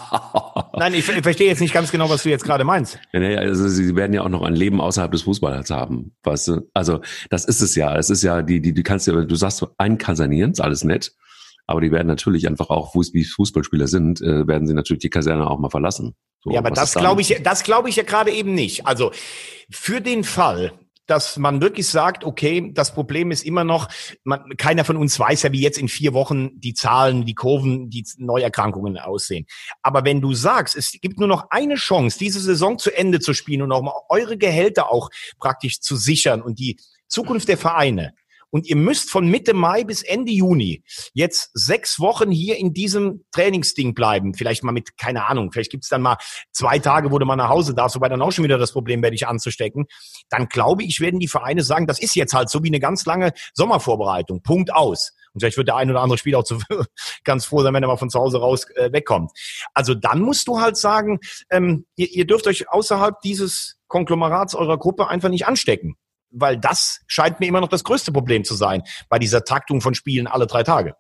Nein, 0.75 0.95
ich, 0.95 1.09
ich, 1.09 1.23
verstehe 1.23 1.49
jetzt 1.49 1.61
nicht 1.61 1.75
ganz 1.75 1.91
genau, 1.91 2.09
was 2.11 2.23
du 2.23 2.31
jetzt 2.31 2.45
gerade 2.45 2.65
meinst. 2.65 2.99
Ja, 3.13 3.21
nee, 3.21 3.37
also 3.37 3.69
sie 3.69 3.97
werden 3.97 4.13
ja 4.13 4.23
auch 4.23 4.29
noch 4.29 4.43
ein 4.43 4.55
Leben 4.55 4.81
außerhalb 4.81 5.13
des 5.13 5.23
Fußballers 5.23 5.71
haben, 5.71 6.13
weißt 6.23 6.49
du? 6.49 6.71
Also 6.75 7.01
das 7.31 7.45
ist 7.45 7.63
es 7.63 7.75
ja. 7.75 7.97
Es 7.97 8.11
ist 8.11 8.23
ja 8.23 8.43
die, 8.43 8.61
die, 8.61 8.75
du 8.75 8.83
kannst 8.83 9.07
ja, 9.07 9.15
du 9.15 9.35
sagst 9.35 9.67
einen 9.79 9.99
kasernieren, 9.99 10.53
ist 10.53 10.61
alles 10.61 10.85
nett. 10.85 11.13
Aber 11.67 11.81
die 11.81 11.91
werden 11.93 12.09
natürlich 12.09 12.49
einfach 12.49 12.71
auch, 12.71 12.95
wie 12.95 13.25
Fußballspieler 13.25 13.87
sind, 13.87 14.21
äh, 14.21 14.47
werden 14.47 14.67
sie 14.67 14.75
natürlich 14.75 15.03
die 15.03 15.11
Kaserne 15.11 15.49
auch 15.49 15.59
mal 15.59 15.71
verlassen. 15.71 16.15
So, 16.43 16.51
ja, 16.51 16.59
aber 16.59 16.71
das 16.71 16.95
glaube 16.95 17.21
ich, 17.21 17.41
das 17.43 17.63
glaube 17.63 17.89
ich 17.89 17.97
ja 17.97 18.03
gerade 18.03 18.33
eben 18.33 18.55
nicht. 18.55 18.87
Also 18.87 19.13
für 19.71 20.01
den 20.01 20.25
Fall, 20.25 20.73
dass 21.07 21.37
man 21.37 21.61
wirklich 21.61 21.89
sagt, 21.89 22.25
okay, 22.25 22.71
das 22.75 22.95
Problem 22.95 23.31
ist 23.31 23.45
immer 23.45 23.65
noch, 23.65 23.89
man, 24.25 24.57
keiner 24.57 24.85
von 24.85 24.97
uns 24.97 25.19
weiß 25.19 25.43
ja, 25.43 25.53
wie 25.53 25.61
jetzt 25.61 25.79
in 25.79 25.89
vier 25.89 26.15
Wochen 26.15 26.59
die 26.59 26.75
Zahlen, 26.75 27.25
die 27.25 27.35
Kurven, 27.35 27.91
die 27.91 28.05
Neuerkrankungen 28.19 28.99
aussehen. 28.99 29.47
Aber 29.83 30.05
wenn 30.05 30.21
du 30.21 30.33
sagst, 30.35 30.77
es 30.77 30.93
gibt 31.01 31.19
nur 31.19 31.29
noch 31.29 31.51
eine 31.51 31.75
Chance, 31.75 32.19
diese 32.19 32.41
Saison 32.41 32.79
zu 32.79 32.97
Ende 32.97 33.21
zu 33.21 33.35
spielen 33.35 33.63
und 33.63 33.73
auch 33.73 33.83
mal 33.83 33.95
eure 34.09 34.37
Gehälter 34.37 34.91
auch 34.91 35.11
praktisch 35.39 35.81
zu 35.81 35.97
sichern 35.97 36.43
und 36.43 36.59
die 36.59 36.79
Zukunft 37.09 37.49
der 37.49 37.59
Vereine, 37.59 38.15
und 38.53 38.67
ihr 38.67 38.77
müsst 38.77 39.11
von 39.11 39.27
Mitte 39.27 39.55
Mai 39.55 39.83
bis 39.83 40.03
Ende 40.03 40.31
Juni 40.31 40.85
jetzt 41.15 41.51
sechs 41.55 41.99
Wochen 41.99 42.31
hier 42.31 42.59
in 42.59 42.75
diesem 42.75 43.25
Trainingsding 43.33 43.95
bleiben. 43.95 44.35
Vielleicht 44.35 44.63
mal 44.63 44.73
mit, 44.73 44.99
keine 44.99 45.27
Ahnung, 45.27 45.51
vielleicht 45.51 45.71
gibt's 45.71 45.89
dann 45.89 46.03
mal 46.03 46.19
zwei 46.53 46.79
Tage, 46.79 47.11
wo 47.11 47.19
du 47.19 47.25
mal 47.25 47.37
nach 47.37 47.49
Hause 47.49 47.75
darfst, 47.75 47.97
wobei 47.97 48.11
dann 48.11 48.21
auch 48.21 48.31
schon 48.31 48.45
wieder 48.45 48.59
das 48.59 48.73
Problem 48.73 49.03
wäre, 49.03 49.11
dich 49.11 49.27
anzustecken. 49.27 49.87
Dann 50.29 50.49
glaube 50.49 50.85
ich, 50.85 51.01
werden 51.01 51.19
die 51.19 51.29
Vereine 51.29 51.63
sagen, 51.63 51.87
das 51.87 51.99
ist 51.99 52.15
jetzt 52.15 52.35
halt 52.35 52.51
so 52.51 52.63
wie 52.63 52.69
eine 52.69 52.79
ganz 52.79 53.07
lange 53.07 53.33
Sommervorbereitung. 53.55 54.43
Punkt 54.43 54.73
aus. 54.73 55.13
Und 55.33 55.41
vielleicht 55.41 55.57
wird 55.57 55.69
der 55.69 55.77
ein 55.77 55.91
oder 55.91 56.03
andere 56.03 56.19
Spieler 56.19 56.41
auch 56.41 56.45
zu, 56.45 56.59
ganz 57.25 57.47
froh 57.47 57.63
sein, 57.63 57.73
wenn 57.73 57.83
er 57.83 57.89
mal 57.89 57.97
von 57.97 58.11
zu 58.11 58.21
Hause 58.21 58.39
raus 58.39 58.67
äh, 58.75 58.93
wegkommt. 58.93 59.31
Also 59.73 59.95
dann 59.95 60.21
musst 60.21 60.47
du 60.47 60.61
halt 60.61 60.77
sagen, 60.77 61.21
ähm, 61.51 61.87
ihr, 61.97 62.11
ihr 62.11 62.27
dürft 62.27 62.47
euch 62.47 62.69
außerhalb 62.69 63.19
dieses 63.23 63.79
Konglomerats 63.89 64.55
eurer 64.55 64.77
Gruppe 64.77 65.09
einfach 65.09 65.31
nicht 65.31 65.47
anstecken 65.47 65.97
weil 66.33 66.59
das 66.59 67.01
scheint 67.07 67.41
mir 67.41 67.47
immer 67.47 67.61
noch 67.61 67.69
das 67.69 67.85
größte 67.85 68.13
Problem 68.13 68.45
zu 68.45 68.55
sein 68.55 68.83
bei 69.09 69.19
dieser 69.19 69.45
Taktung 69.45 69.81
von 69.81 69.95
Spielen 69.95 70.27
alle 70.27 70.47
drei 70.47 70.63
Tage. 70.63 70.95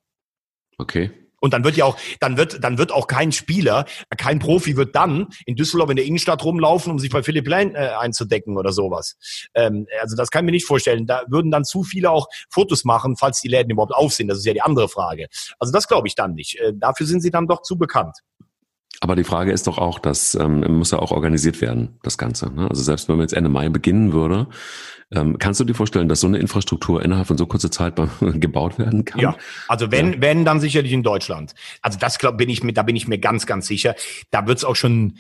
Okay. 0.79 1.11
Und 1.43 1.55
dann 1.55 1.65
wird 1.65 1.77
ja 1.77 1.87
auch, 1.87 1.99
dann 2.21 2.37
wird, 2.37 2.63
dann 2.63 2.79
wird 2.79 2.93
auch 2.93 3.09
kein 3.09 3.33
Spieler, 3.33 3.85
kein 4.17 4.39
Profi 4.39 4.77
wird 4.77 4.95
dann 4.95 5.27
in 5.45 5.57
Düsseldorf 5.57 5.91
in 5.91 5.97
der 5.97 6.05
Innenstadt 6.05 6.45
rumlaufen, 6.45 6.93
um 6.93 7.01
sich 7.01 7.11
bei 7.11 7.25
Philipp 7.25 7.49
Lane 7.49 7.75
äh, 7.75 7.97
einzudecken 7.97 8.57
oder 8.57 8.73
sowas. 8.73 9.17
Ähm, 9.55 9.89
also 10.01 10.15
das 10.15 10.31
kann 10.31 10.45
ich 10.45 10.47
mir 10.47 10.53
nicht 10.53 10.67
vorstellen. 10.67 11.05
Da 11.05 11.25
würden 11.27 11.51
dann 11.51 11.65
zu 11.65 11.83
viele 11.83 12.13
auch 12.13 12.29
Fotos 12.49 12.85
machen, 12.85 13.17
falls 13.17 13.41
die 13.41 13.49
Läden 13.49 13.71
überhaupt 13.71 13.93
auf 13.93 14.13
sind. 14.13 14.29
Das 14.29 14.39
ist 14.39 14.47
ja 14.47 14.53
die 14.53 14.63
andere 14.63 14.89
Frage. 14.89 15.27
Also 15.59 15.73
das 15.73 15.89
glaube 15.89 16.07
ich 16.07 16.15
dann 16.15 16.35
nicht. 16.35 16.61
Äh, 16.61 16.75
dafür 16.77 17.07
sind 17.07 17.23
sie 17.23 17.33
dann 17.33 17.49
doch 17.49 17.63
zu 17.63 17.77
bekannt. 17.77 18.19
Aber 19.03 19.17
die 19.17 19.25
Frage 19.25 19.51
ist 19.51 19.67
doch 19.67 19.79
auch, 19.79 19.99
das 19.99 20.37
ähm, 20.37 20.61
muss 20.79 20.93
ja 20.93 21.01
auch 21.01 21.11
organisiert 21.11 21.61
werden, 21.61 21.99
das 22.05 22.19
Ganze. 22.19 22.55
Ne? 22.55 22.71
Also 22.71 22.85
selbst 22.85 23.09
wenn 23.09 23.17
man 23.17 23.25
jetzt 23.25 23.33
Ende 23.33 23.51
Mai 23.51 23.69
beginnen 23.69 24.13
würde, 24.13 24.47
ähm, 25.11 25.41
kannst 25.41 25.59
du 25.59 25.65
dir 25.65 25.75
vorstellen, 25.75 26.09
dass 26.09 26.21
so 26.21 26.29
eine 26.29 26.39
Infrastruktur 26.39 27.03
innerhalb 27.03 27.27
von 27.27 27.37
so 27.37 27.47
kurzer 27.47 27.73
Zeit 27.73 27.95
gebaut 28.21 28.79
werden 28.79 29.05
kann? 29.05 29.21
Ja, 29.21 29.37
also 29.67 29.91
wenn, 29.91 30.13
ja. 30.13 30.21
wenn, 30.21 30.45
dann 30.45 30.61
sicherlich 30.61 30.93
in 30.93 31.03
Deutschland. 31.03 31.57
Also 31.81 31.99
das 31.99 32.21
glaub, 32.21 32.39
bin 32.39 32.49
ich 32.49 32.63
mir, 32.63 32.75
da 32.75 32.85
bin 32.85 32.95
ich 32.95 33.09
mir 33.09 33.19
ganz, 33.19 33.45
ganz 33.45 33.67
sicher. 33.67 33.97
Da 34.31 34.47
wird 34.47 34.59
es 34.59 34.65
auch 34.65 34.77
schon 34.77 35.15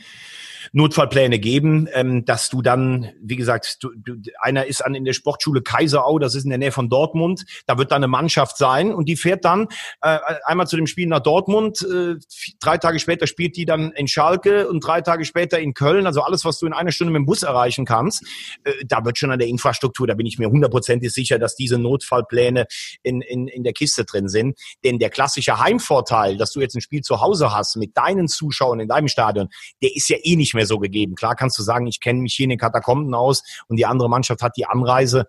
Notfallpläne 0.72 1.38
geben, 1.38 1.88
ähm, 1.92 2.24
dass 2.24 2.48
du 2.48 2.62
dann, 2.62 3.10
wie 3.20 3.36
gesagt, 3.36 3.78
du, 3.80 3.90
du, 3.96 4.14
einer 4.40 4.66
ist 4.66 4.84
an 4.84 4.94
in 4.94 5.04
der 5.04 5.12
Sportschule 5.12 5.62
Kaiserau, 5.62 6.18
das 6.18 6.34
ist 6.34 6.44
in 6.44 6.50
der 6.50 6.58
Nähe 6.58 6.72
von 6.72 6.88
Dortmund, 6.88 7.44
da 7.66 7.78
wird 7.78 7.90
dann 7.90 7.98
eine 7.98 8.08
Mannschaft 8.08 8.56
sein 8.56 8.94
und 8.94 9.08
die 9.08 9.16
fährt 9.16 9.44
dann 9.44 9.68
äh, 10.00 10.18
einmal 10.44 10.66
zu 10.66 10.76
dem 10.76 10.86
Spiel 10.86 11.06
nach 11.08 11.20
Dortmund, 11.20 11.82
äh, 11.82 12.16
drei 12.60 12.78
Tage 12.78 12.98
später 12.98 13.26
spielt 13.26 13.56
die 13.56 13.64
dann 13.64 13.92
in 13.92 14.08
Schalke 14.08 14.68
und 14.68 14.80
drei 14.80 15.00
Tage 15.00 15.24
später 15.24 15.58
in 15.58 15.74
Köln, 15.74 16.06
also 16.06 16.22
alles, 16.22 16.44
was 16.44 16.58
du 16.58 16.66
in 16.66 16.72
einer 16.72 16.92
Stunde 16.92 17.12
mit 17.12 17.20
dem 17.20 17.26
Bus 17.26 17.42
erreichen 17.42 17.84
kannst, 17.84 18.24
äh, 18.64 18.72
da 18.86 19.04
wird 19.04 19.18
schon 19.18 19.30
an 19.30 19.38
der 19.38 19.48
Infrastruktur, 19.48 20.06
da 20.06 20.14
bin 20.14 20.26
ich 20.26 20.38
mir 20.38 20.48
hundertprozentig 20.48 21.12
sicher, 21.12 21.38
dass 21.38 21.56
diese 21.56 21.78
Notfallpläne 21.78 22.66
in, 23.02 23.20
in, 23.20 23.48
in 23.48 23.64
der 23.64 23.72
Kiste 23.72 24.04
drin 24.04 24.28
sind, 24.28 24.58
denn 24.84 24.98
der 24.98 25.10
klassische 25.10 25.58
Heimvorteil, 25.58 26.36
dass 26.36 26.52
du 26.52 26.60
jetzt 26.60 26.74
ein 26.74 26.80
Spiel 26.80 27.02
zu 27.02 27.20
Hause 27.20 27.54
hast 27.54 27.76
mit 27.76 27.96
deinen 27.96 28.28
Zuschauern 28.28 28.80
in 28.80 28.88
deinem 28.88 29.08
Stadion, 29.08 29.48
der 29.82 29.94
ist 29.94 30.08
ja 30.08 30.16
eh 30.22 30.36
nicht 30.36 30.51
mehr 30.54 30.66
so 30.66 30.78
gegeben. 30.78 31.14
Klar 31.14 31.36
kannst 31.36 31.58
du 31.58 31.62
sagen, 31.62 31.86
ich 31.86 32.00
kenne 32.00 32.20
mich 32.20 32.34
hier 32.34 32.44
in 32.44 32.50
den 32.50 32.58
Katakomben 32.58 33.14
aus 33.14 33.42
und 33.68 33.76
die 33.76 33.86
andere 33.86 34.08
Mannschaft 34.08 34.42
hat 34.42 34.56
die 34.56 34.66
Anreise. 34.66 35.26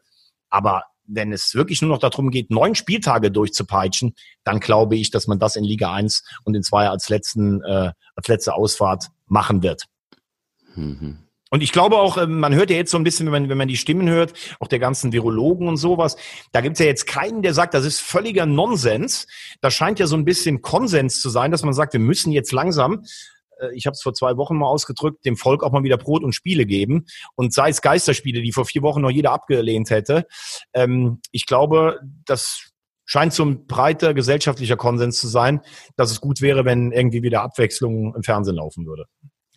Aber 0.50 0.84
wenn 1.06 1.32
es 1.32 1.54
wirklich 1.56 1.82
nur 1.82 1.92
noch 1.92 2.00
darum 2.00 2.32
geht, 2.32 2.50
neun 2.50 2.76
Spieltage 2.76 3.32
durchzupeitschen, 3.32 4.16
dann 4.44 4.60
glaube 4.60 4.96
ich, 4.96 5.12
dass 5.12 5.28
man 5.28 5.40
das 5.40 5.56
in 5.56 5.64
Liga 5.64 5.94
1 5.94 6.24
und 6.44 6.56
in 6.56 6.64
2 6.64 6.90
als 6.90 7.10
letzten, 7.10 7.62
äh, 7.64 7.92
als 8.16 8.28
letzte 8.28 8.54
Ausfahrt 8.54 9.08
machen 9.28 9.64
wird. 9.64 9.84
Mhm. 10.76 11.20
Und 11.54 11.62
ich 11.62 11.72
glaube 11.72 11.98
auch, 11.98 12.18
äh, 12.18 12.26
man 12.26 12.56
hört 12.56 12.72
ja 12.72 12.78
jetzt 12.78 12.90
so 12.90 12.98
ein 12.98 13.04
bisschen, 13.04 13.28
wenn 13.28 13.44
man, 13.44 13.50
wenn 13.50 13.60
man 13.60 13.68
die 13.68 13.78
Stimmen 13.78 14.10
hört, 14.10 14.34
auch 14.60 14.68
der 14.68 14.80
ganzen 14.80 15.12
Virologen 15.12 15.68
und 15.68 15.78
sowas, 15.78 16.16
da 16.52 16.62
gibt's 16.62 16.80
ja 16.80 16.88
jetzt 16.88 17.06
keinen, 17.06 17.44
der 17.44 17.54
sagt, 17.54 17.76
das 17.76 17.86
ist 17.86 18.00
völliger 18.00 18.48
Nonsens. 18.48 19.28
Da 19.62 19.70
scheint 19.70 20.00
ja 20.00 20.08
so 20.08 20.16
ein 20.16 20.26
bisschen 20.26 20.64
Konsens 20.64 21.22
zu 21.22 21.30
sein, 21.30 21.52
dass 21.52 21.62
man 21.62 21.76
sagt, 21.76 21.94
wir 21.94 22.00
müssen 22.00 22.32
jetzt 22.32 22.52
langsam 22.54 23.06
ich 23.74 23.86
habe 23.86 23.94
es 23.94 24.02
vor 24.02 24.14
zwei 24.14 24.38
Wochen 24.38 24.58
mal 24.58 24.68
ausgedrückt, 24.68 25.26
dem 25.26 25.38
Volk 25.38 25.64
auch 25.64 25.72
mal 25.72 25.84
wieder 25.84 25.98
Brot 25.98 26.24
und 26.24 26.34
Spiele 26.34 26.66
geben. 26.66 27.06
Und 27.36 27.54
sei 27.54 27.70
es 27.70 27.82
Geisterspiele, 27.82 28.42
die 28.42 28.52
vor 28.52 28.66
vier 28.66 28.82
Wochen 28.82 29.02
noch 29.02 29.10
jeder 29.10 29.32
abgelehnt 29.32 29.90
hätte. 29.90 30.26
Ähm, 30.74 31.20
ich 31.32 31.46
glaube, 31.46 32.00
das 32.26 32.72
scheint 33.06 33.34
so 33.34 33.44
ein 33.44 33.68
breiter 33.68 34.14
gesellschaftlicher 34.14 34.78
Konsens 34.78 35.20
zu 35.20 35.28
sein, 35.28 35.62
dass 35.96 36.12
es 36.12 36.22
gut 36.22 36.42
wäre, 36.42 36.66
wenn 36.66 36.92
irgendwie 36.92 37.22
wieder 37.22 37.42
Abwechslung 37.42 38.16
im 38.16 38.24
Fernsehen 38.24 38.56
laufen 38.56 38.86
würde. 38.86 39.06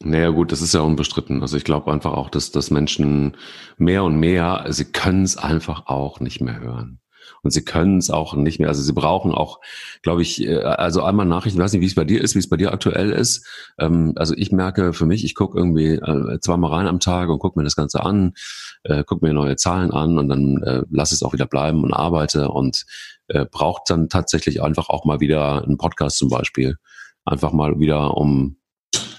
Naja 0.01 0.29
gut, 0.29 0.53
das 0.53 0.61
ist 0.61 0.75
ja 0.75 0.81
unbestritten. 0.81 1.41
Also 1.41 1.57
ich 1.57 1.65
glaube 1.65 1.91
einfach 1.91 2.13
auch, 2.13 2.29
dass, 2.29 2.51
dass 2.51 2.71
Menschen 2.71 3.37
mehr 3.79 4.05
und 4.05 4.17
mehr, 4.17 4.67
sie 4.69 4.85
können 4.85 5.23
es 5.23 5.39
einfach 5.39 5.87
auch 5.87 6.21
nicht 6.21 6.41
mehr 6.41 6.61
hören 6.61 7.01
und 7.43 7.51
sie 7.51 7.65
können 7.65 7.99
es 7.99 8.11
auch 8.11 8.35
nicht 8.35 8.59
mehr. 8.59 8.69
Also 8.69 8.83
sie 8.83 8.93
brauchen 8.93 9.33
auch, 9.33 9.61
glaube 10.03 10.23
ich, 10.23 10.43
äh, 10.43 10.59
also 10.59 11.03
einmal 11.03 11.27
Nachrichten, 11.27 11.59
ich 11.59 11.65
weiß 11.65 11.73
nicht, 11.73 11.83
wie 11.83 11.87
es 11.87 11.95
bei 11.95 12.05
dir 12.05 12.21
ist, 12.21 12.35
wie 12.35 12.41
es 12.41 12.49
bei 12.49 12.57
dir 12.57 12.73
aktuell 12.73 13.11
ist. 13.11 13.47
Ähm, 13.79 14.13
also 14.17 14.35
ich 14.37 14.53
merke 14.53 14.93
für 14.93 15.07
mich, 15.07 15.25
ich 15.25 15.35
gucke 15.35 15.59
irgendwie 15.59 15.95
äh, 15.95 16.41
zweimal 16.41 16.73
rein 16.73 16.87
am 16.87 17.01
Tag 17.01 17.29
und 17.29 17.39
gucke 17.39 17.59
mir 17.59 17.65
das 17.65 17.77
Ganze 17.77 18.03
an, 18.03 18.35
äh, 18.85 19.05
gucke 19.05 19.25
mir 19.25 19.33
neue 19.33 19.57
Zahlen 19.57 19.91
an 19.91 20.19
und 20.19 20.29
dann 20.29 20.63
äh, 20.63 20.83
lasse 20.91 21.15
es 21.15 21.23
auch 21.23 21.33
wieder 21.33 21.47
bleiben 21.47 21.83
und 21.85 21.93
arbeite 21.93 22.51
und 22.51 22.85
äh, 23.29 23.45
braucht 23.45 23.91
dann 23.91 24.09
tatsächlich 24.09 24.63
einfach 24.63 24.89
auch 24.89 25.05
mal 25.05 25.21
wieder 25.21 25.65
einen 25.65 25.79
Podcast 25.79 26.19
zum 26.19 26.29
Beispiel. 26.29 26.77
Einfach 27.25 27.53
mal 27.53 27.79
wieder 27.79 28.17
um, 28.17 28.57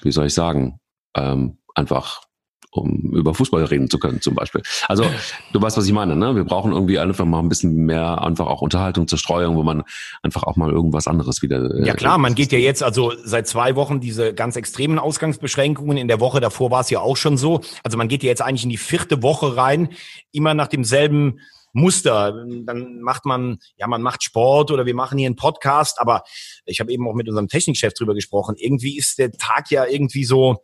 wie 0.01 0.11
soll 0.11 0.27
ich 0.27 0.33
sagen, 0.33 0.79
ähm, 1.15 1.57
einfach 1.75 2.26
um 2.71 3.13
über 3.13 3.33
Fußball 3.33 3.63
reden 3.65 3.89
zu 3.89 3.97
können, 3.97 4.21
zum 4.21 4.35
Beispiel. 4.35 4.61
Also 4.87 5.05
du 5.53 5.61
weißt, 5.61 5.77
was 5.77 5.85
ich 5.85 5.93
meine, 5.93 6.15
ne? 6.15 6.35
Wir 6.35 6.43
brauchen 6.43 6.71
irgendwie 6.71 6.99
einfach 6.99 7.25
mal 7.25 7.39
ein 7.39 7.49
bisschen 7.49 7.85
mehr 7.85 8.21
einfach 8.21 8.47
auch 8.47 8.61
Unterhaltung 8.61 9.07
zur 9.07 9.17
Streuung, 9.17 9.55
wo 9.55 9.63
man 9.63 9.83
einfach 10.21 10.43
auch 10.43 10.55
mal 10.55 10.71
irgendwas 10.71 11.07
anderes 11.07 11.41
wieder. 11.41 11.63
Äh, 11.75 11.87
ja 11.87 11.93
klar, 11.93 12.17
man 12.17 12.35
geht 12.35 12.51
ja 12.51 12.59
jetzt 12.59 12.83
also 12.83 13.13
seit 13.23 13.47
zwei 13.47 13.75
Wochen 13.75 13.99
diese 13.99 14.33
ganz 14.33 14.55
extremen 14.55 14.99
Ausgangsbeschränkungen. 14.99 15.97
In 15.97 16.07
der 16.07 16.19
Woche 16.19 16.39
davor 16.39 16.71
war 16.71 16.81
es 16.81 16.89
ja 16.89 16.99
auch 16.99 17.17
schon 17.17 17.37
so. 17.37 17.61
Also 17.83 17.97
man 17.97 18.07
geht 18.07 18.23
ja 18.23 18.29
jetzt 18.29 18.41
eigentlich 18.41 18.63
in 18.63 18.69
die 18.69 18.77
vierte 18.77 19.23
Woche 19.23 19.55
rein, 19.55 19.89
immer 20.31 20.53
nach 20.53 20.67
demselben 20.67 21.39
Muster. 21.73 22.45
Dann 22.65 23.01
macht 23.01 23.25
man, 23.25 23.59
ja, 23.77 23.87
man 23.87 24.01
macht 24.01 24.23
Sport 24.23 24.71
oder 24.71 24.85
wir 24.85 24.95
machen 24.95 25.17
hier 25.17 25.27
einen 25.27 25.35
Podcast, 25.35 25.99
aber 25.99 26.23
ich 26.65 26.79
habe 26.79 26.91
eben 26.91 27.07
auch 27.07 27.13
mit 27.13 27.27
unserem 27.27 27.47
Technikchef 27.47 27.93
drüber 27.93 28.13
gesprochen. 28.13 28.55
Irgendwie 28.57 28.97
ist 28.97 29.17
der 29.19 29.31
Tag 29.31 29.71
ja 29.71 29.85
irgendwie 29.85 30.25
so, 30.25 30.63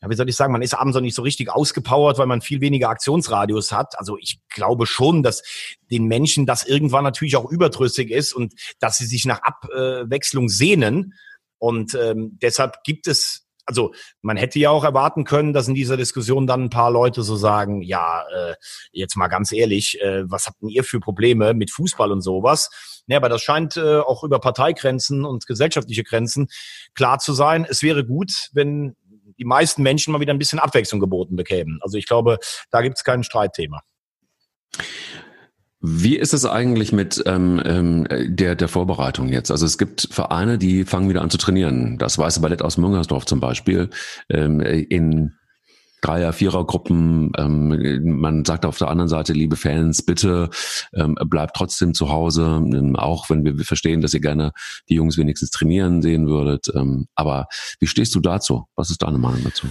ja, 0.00 0.08
wie 0.08 0.14
soll 0.14 0.28
ich 0.28 0.36
sagen, 0.36 0.52
man 0.52 0.62
ist 0.62 0.74
abends 0.74 0.94
noch 0.94 1.02
nicht 1.02 1.14
so 1.14 1.22
richtig 1.22 1.50
ausgepowert, 1.50 2.18
weil 2.18 2.26
man 2.26 2.40
viel 2.40 2.60
weniger 2.60 2.88
Aktionsradius 2.88 3.72
hat. 3.72 3.98
Also 3.98 4.16
ich 4.18 4.40
glaube 4.48 4.86
schon, 4.86 5.22
dass 5.22 5.42
den 5.90 6.04
Menschen 6.04 6.46
das 6.46 6.64
irgendwann 6.64 7.04
natürlich 7.04 7.36
auch 7.36 7.50
überdrüssig 7.50 8.10
ist 8.10 8.32
und 8.32 8.54
dass 8.78 8.98
sie 8.98 9.06
sich 9.06 9.24
nach 9.24 9.40
Abwechslung 9.42 10.48
sehnen. 10.48 11.14
Und 11.58 11.94
ähm, 11.94 12.38
deshalb 12.40 12.84
gibt 12.84 13.08
es, 13.08 13.48
also 13.66 13.92
man 14.22 14.36
hätte 14.36 14.60
ja 14.60 14.70
auch 14.70 14.84
erwarten 14.84 15.24
können, 15.24 15.52
dass 15.52 15.66
in 15.66 15.74
dieser 15.74 15.96
Diskussion 15.96 16.46
dann 16.46 16.64
ein 16.64 16.70
paar 16.70 16.92
Leute 16.92 17.22
so 17.22 17.34
sagen, 17.34 17.82
ja, 17.82 18.22
äh, 18.32 18.54
jetzt 18.92 19.16
mal 19.16 19.26
ganz 19.26 19.50
ehrlich, 19.50 20.00
äh, 20.00 20.30
was 20.30 20.46
habt 20.46 20.62
denn 20.62 20.68
ihr 20.68 20.84
für 20.84 21.00
Probleme 21.00 21.54
mit 21.54 21.72
Fußball 21.72 22.12
und 22.12 22.20
sowas? 22.20 22.70
Ja, 23.08 23.16
aber 23.16 23.30
das 23.30 23.42
scheint 23.42 23.76
äh, 23.76 23.98
auch 23.98 24.22
über 24.22 24.38
Parteigrenzen 24.38 25.24
und 25.24 25.46
gesellschaftliche 25.46 26.04
Grenzen 26.04 26.48
klar 26.94 27.18
zu 27.18 27.32
sein. 27.32 27.66
Es 27.68 27.82
wäre 27.82 28.04
gut, 28.04 28.50
wenn 28.52 28.96
die 29.38 29.44
meisten 29.44 29.82
Menschen 29.82 30.12
mal 30.12 30.20
wieder 30.20 30.32
ein 30.32 30.38
bisschen 30.38 30.58
Abwechslung 30.58 31.00
geboten 31.00 31.36
bekämen. 31.36 31.78
Also 31.82 31.96
ich 31.96 32.06
glaube, 32.06 32.38
da 32.70 32.82
gibt 32.82 32.96
es 32.96 33.04
kein 33.04 33.22
Streitthema. 33.22 33.82
Wie 35.80 36.16
ist 36.16 36.34
es 36.34 36.44
eigentlich 36.44 36.92
mit 36.92 37.22
ähm, 37.26 37.62
ähm, 37.64 38.06
der, 38.10 38.56
der 38.56 38.66
Vorbereitung 38.66 39.28
jetzt? 39.28 39.52
Also 39.52 39.64
es 39.64 39.78
gibt 39.78 40.08
Vereine, 40.10 40.58
die 40.58 40.84
fangen 40.84 41.08
wieder 41.08 41.22
an 41.22 41.30
zu 41.30 41.38
trainieren. 41.38 41.98
Das 41.98 42.18
Weiße 42.18 42.40
Ballett 42.40 42.62
aus 42.62 42.78
Müngersdorf 42.78 43.26
zum 43.26 43.38
Beispiel. 43.38 43.90
Ähm, 44.28 44.60
in 44.60 45.37
Dreier-, 46.00 46.32
Vierer-Gruppen. 46.32 47.32
Ähm, 47.36 48.20
man 48.20 48.44
sagt 48.44 48.64
auf 48.64 48.78
der 48.78 48.88
anderen 48.88 49.08
Seite, 49.08 49.32
liebe 49.32 49.56
Fans, 49.56 50.02
bitte 50.02 50.50
ähm, 50.94 51.16
bleibt 51.26 51.56
trotzdem 51.56 51.94
zu 51.94 52.10
Hause, 52.10 52.62
ähm, 52.62 52.96
auch 52.96 53.30
wenn 53.30 53.44
wir 53.44 53.56
verstehen, 53.64 54.00
dass 54.00 54.14
ihr 54.14 54.20
gerne 54.20 54.52
die 54.88 54.94
Jungs 54.94 55.18
wenigstens 55.18 55.50
trainieren 55.50 56.02
sehen 56.02 56.28
würdet. 56.28 56.66
Ähm, 56.74 57.06
aber 57.14 57.46
wie 57.80 57.86
stehst 57.86 58.14
du 58.14 58.20
dazu? 58.20 58.66
Was 58.76 58.90
ist 58.90 59.02
deine 59.02 59.18
Meinung 59.18 59.42
dazu? 59.44 59.66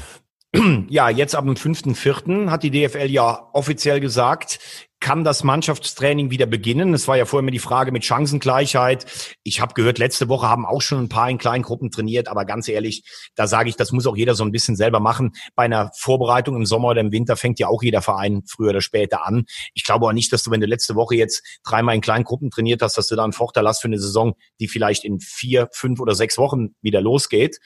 Ja, 0.89 1.09
jetzt 1.09 1.35
ab 1.35 1.45
dem 1.45 1.55
5.4. 1.55 2.49
hat 2.49 2.63
die 2.63 2.71
DFL 2.71 3.11
ja 3.11 3.49
offiziell 3.53 3.99
gesagt, 3.99 4.59
kann 4.99 5.23
das 5.23 5.43
Mannschaftstraining 5.43 6.31
wieder 6.31 6.45
beginnen? 6.45 6.93
Es 6.93 7.07
war 7.07 7.17
ja 7.17 7.25
vorher 7.25 7.43
immer 7.43 7.51
die 7.51 7.59
Frage 7.59 7.91
mit 7.91 8.03
Chancengleichheit. 8.03 9.05
Ich 9.43 9.61
habe 9.61 9.73
gehört, 9.73 9.99
letzte 9.99 10.27
Woche 10.27 10.49
haben 10.49 10.65
auch 10.65 10.81
schon 10.81 10.99
ein 10.99 11.09
paar 11.09 11.29
in 11.29 11.37
kleinen 11.37 11.63
Gruppen 11.63 11.91
trainiert, 11.91 12.27
aber 12.27 12.45
ganz 12.45 12.67
ehrlich, 12.67 13.03
da 13.35 13.47
sage 13.47 13.69
ich, 13.69 13.75
das 13.75 13.91
muss 13.91 14.07
auch 14.07 14.17
jeder 14.17 14.33
so 14.35 14.43
ein 14.43 14.51
bisschen 14.51 14.75
selber 14.75 14.99
machen. 14.99 15.33
Bei 15.55 15.63
einer 15.63 15.91
Vorbereitung 15.95 16.55
im 16.55 16.65
Sommer 16.65 16.89
oder 16.89 17.01
im 17.01 17.11
Winter 17.11 17.35
fängt 17.35 17.59
ja 17.59 17.67
auch 17.67 17.83
jeder 17.83 18.01
Verein 18.01 18.43
früher 18.47 18.71
oder 18.71 18.81
später 18.81 19.25
an. 19.25 19.45
Ich 19.73 19.85
glaube 19.85 20.07
auch 20.07 20.13
nicht, 20.13 20.33
dass 20.33 20.43
du, 20.43 20.51
wenn 20.51 20.61
du 20.61 20.67
letzte 20.67 20.95
Woche 20.95 21.15
jetzt 21.15 21.43
dreimal 21.63 21.95
in 21.95 22.01
kleinen 22.01 22.23
Gruppen 22.23 22.49
trainiert 22.49 22.81
hast, 22.81 22.97
dass 22.97 23.07
du 23.07 23.15
da 23.15 23.23
einen 23.23 23.33
Vorteil 23.33 23.67
hast 23.67 23.81
für 23.81 23.87
eine 23.87 23.99
Saison, 23.99 24.33
die 24.59 24.67
vielleicht 24.67 25.03
in 25.03 25.19
vier, 25.19 25.69
fünf 25.71 25.99
oder 25.99 26.15
sechs 26.15 26.37
Wochen 26.37 26.75
wieder 26.81 27.01
losgeht. 27.01 27.59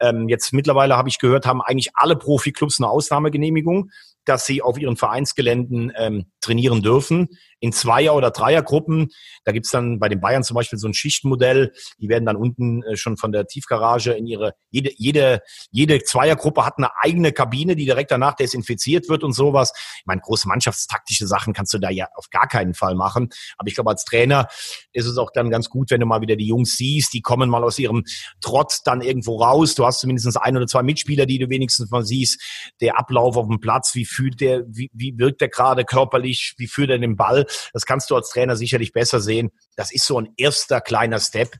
Ähm, 0.00 0.28
jetzt 0.28 0.52
mittlerweile 0.52 0.96
habe 0.96 1.08
ich 1.08 1.18
gehört, 1.18 1.46
haben 1.46 1.62
eigentlich 1.62 1.90
alle 1.94 2.16
Profiklubs 2.16 2.78
eine 2.78 2.88
Ausnahmegenehmigung 2.88 3.90
dass 4.26 4.44
sie 4.44 4.60
auf 4.60 4.78
ihren 4.78 4.96
Vereinsgeländen 4.96 5.92
ähm, 5.96 6.26
trainieren 6.40 6.82
dürfen 6.82 7.28
in 7.60 7.72
Zweier- 7.72 8.14
oder 8.14 8.30
Dreiergruppen. 8.30 9.08
Da 9.44 9.52
gibt's 9.52 9.70
dann 9.70 9.98
bei 9.98 10.08
den 10.08 10.20
Bayern 10.20 10.44
zum 10.44 10.54
Beispiel 10.54 10.78
so 10.78 10.88
ein 10.88 10.94
Schichtmodell. 10.94 11.72
Die 11.98 12.08
werden 12.08 12.26
dann 12.26 12.36
unten 12.36 12.82
äh, 12.82 12.96
schon 12.96 13.16
von 13.16 13.32
der 13.32 13.46
Tiefgarage 13.46 14.12
in 14.12 14.26
ihre, 14.26 14.54
jede, 14.70 14.90
jede, 14.96 15.40
jede 15.70 16.02
Zweiergruppe 16.02 16.64
hat 16.64 16.74
eine 16.76 16.90
eigene 17.00 17.32
Kabine, 17.32 17.76
die 17.76 17.86
direkt 17.86 18.10
danach 18.10 18.34
desinfiziert 18.34 19.08
wird 19.08 19.24
und 19.24 19.32
sowas. 19.32 19.72
Ich 19.98 20.06
meine, 20.06 20.20
große 20.20 20.48
mannschaftstaktische 20.48 21.26
Sachen 21.26 21.54
kannst 21.54 21.72
du 21.72 21.78
da 21.78 21.90
ja 21.90 22.08
auf 22.14 22.28
gar 22.30 22.46
keinen 22.46 22.74
Fall 22.74 22.94
machen. 22.94 23.30
Aber 23.56 23.68
ich 23.68 23.74
glaube, 23.74 23.90
als 23.90 24.04
Trainer 24.04 24.48
ist 24.92 25.06
es 25.06 25.16
auch 25.16 25.30
dann 25.32 25.50
ganz 25.50 25.70
gut, 25.70 25.90
wenn 25.90 26.00
du 26.00 26.06
mal 26.06 26.20
wieder 26.20 26.36
die 26.36 26.46
Jungs 26.46 26.76
siehst, 26.76 27.14
die 27.14 27.22
kommen 27.22 27.48
mal 27.48 27.64
aus 27.64 27.78
ihrem 27.78 28.04
Trott 28.40 28.80
dann 28.84 29.00
irgendwo 29.00 29.36
raus. 29.36 29.74
Du 29.74 29.86
hast 29.86 30.00
zumindest 30.00 30.36
ein 30.36 30.56
oder 30.56 30.66
zwei 30.66 30.82
Mitspieler, 30.82 31.26
die 31.26 31.38
du 31.38 31.48
wenigstens 31.48 31.90
mal 31.90 32.04
siehst. 32.04 32.42
Der 32.80 32.98
Ablauf 32.98 33.36
auf 33.36 33.46
dem 33.48 33.60
Platz, 33.60 33.94
wie 33.94 34.04
fühlt 34.04 34.40
der, 34.40 34.64
wie, 34.68 34.90
wie 34.92 35.18
wirkt 35.18 35.40
der 35.40 35.48
gerade 35.48 35.84
körperlich, 35.84 36.54
wie 36.58 36.66
führt 36.66 36.90
er 36.90 36.98
den 36.98 37.16
Ball? 37.16 37.45
Das 37.72 37.86
kannst 37.86 38.10
du 38.10 38.16
als 38.16 38.30
Trainer 38.30 38.56
sicherlich 38.56 38.92
besser 38.92 39.20
sehen. 39.20 39.50
Das 39.76 39.92
ist 39.92 40.06
so 40.06 40.20
ein 40.20 40.28
erster 40.36 40.80
kleiner 40.80 41.20
Step. 41.20 41.56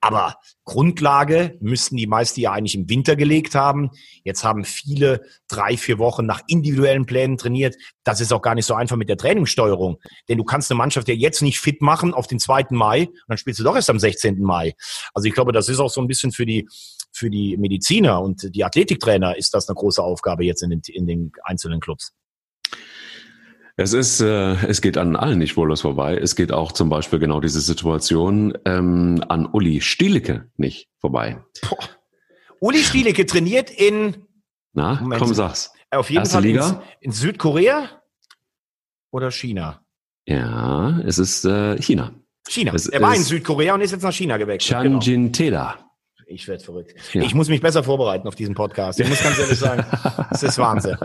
Aber 0.00 0.36
Grundlage 0.64 1.56
müssten 1.60 1.96
die 1.96 2.06
meisten 2.06 2.40
ja 2.40 2.52
eigentlich 2.52 2.76
im 2.76 2.88
Winter 2.88 3.16
gelegt 3.16 3.56
haben. 3.56 3.90
Jetzt 4.22 4.44
haben 4.44 4.64
viele 4.64 5.22
drei, 5.48 5.76
vier 5.76 5.98
Wochen 5.98 6.24
nach 6.24 6.42
individuellen 6.46 7.04
Plänen 7.04 7.36
trainiert. 7.36 7.74
Das 8.04 8.20
ist 8.20 8.32
auch 8.32 8.42
gar 8.42 8.54
nicht 8.54 8.66
so 8.66 8.74
einfach 8.74 8.96
mit 8.96 9.08
der 9.08 9.16
Trainingssteuerung. 9.16 9.98
Denn 10.28 10.38
du 10.38 10.44
kannst 10.44 10.70
eine 10.70 10.78
Mannschaft 10.78 11.08
ja 11.08 11.14
jetzt 11.14 11.42
nicht 11.42 11.58
fit 11.58 11.82
machen 11.82 12.14
auf 12.14 12.28
den 12.28 12.38
2. 12.38 12.66
Mai 12.70 13.06
und 13.06 13.24
dann 13.26 13.38
spielst 13.38 13.58
du 13.58 13.64
doch 13.64 13.74
erst 13.74 13.90
am 13.90 13.98
16. 13.98 14.40
Mai. 14.40 14.74
Also 15.14 15.26
ich 15.26 15.34
glaube, 15.34 15.52
das 15.52 15.68
ist 15.68 15.80
auch 15.80 15.90
so 15.90 16.00
ein 16.00 16.06
bisschen 16.06 16.30
für 16.30 16.46
die, 16.46 16.68
für 17.10 17.28
die 17.28 17.56
Mediziner 17.56 18.22
und 18.22 18.54
die 18.54 18.64
Athletiktrainer 18.64 19.36
ist 19.36 19.52
das 19.52 19.68
eine 19.68 19.74
große 19.74 20.02
Aufgabe 20.02 20.44
jetzt 20.44 20.62
in 20.62 20.70
den, 20.70 20.82
in 20.86 21.06
den 21.06 21.32
einzelnen 21.42 21.80
Clubs. 21.80 22.12
Es 23.80 23.92
ist, 23.92 24.20
äh, 24.20 24.56
es 24.66 24.80
geht 24.80 24.98
an 24.98 25.14
allen 25.14 25.38
nicht 25.38 25.56
wohllos 25.56 25.82
vorbei. 25.82 26.16
Es 26.16 26.34
geht 26.34 26.50
auch 26.50 26.72
zum 26.72 26.88
Beispiel 26.88 27.20
genau 27.20 27.38
diese 27.38 27.60
Situation 27.60 28.58
ähm, 28.64 29.22
an 29.28 29.46
Uli 29.46 29.80
Stielicke 29.80 30.50
nicht 30.56 30.88
vorbei. 30.98 31.44
Boah. 31.62 31.78
Uli 32.58 32.78
Stielicke 32.78 33.24
trainiert 33.24 33.70
in 33.70 34.26
Na, 34.72 34.94
Moment, 35.00 35.22
komm, 35.22 35.32
sag's. 35.32 35.72
Auf 35.92 36.10
jeden 36.10 36.22
Erste 36.22 36.34
Fall 36.34 36.42
Liga? 36.42 36.82
In, 36.98 37.10
in, 37.10 37.12
Südkorea 37.12 38.02
oder 39.12 39.30
China? 39.30 39.80
Ja, 40.26 40.98
es 41.06 41.18
ist 41.18 41.44
äh, 41.44 41.80
China. 41.80 42.12
China. 42.48 42.72
Es 42.74 42.88
er 42.88 43.00
war 43.00 43.14
in 43.14 43.22
Südkorea 43.22 43.74
und 43.74 43.80
ist 43.82 43.92
jetzt 43.92 44.02
nach 44.02 44.12
China 44.12 44.38
gewechselt. 44.38 44.76
Chanjin 44.76 45.22
genau. 45.22 45.32
Teda. 45.32 45.87
Ich 46.30 46.46
werde 46.46 46.62
verrückt. 46.62 46.94
Ja. 47.14 47.22
Ich 47.22 47.34
muss 47.34 47.48
mich 47.48 47.62
besser 47.62 47.82
vorbereiten 47.82 48.28
auf 48.28 48.34
diesen 48.34 48.54
Podcast. 48.54 49.00
Ich 49.00 49.08
muss 49.08 49.22
ganz 49.22 49.38
ehrlich 49.38 49.58
sagen, 49.58 49.84
das 50.30 50.42
ist 50.42 50.58
Wahnsinn. 50.58 50.96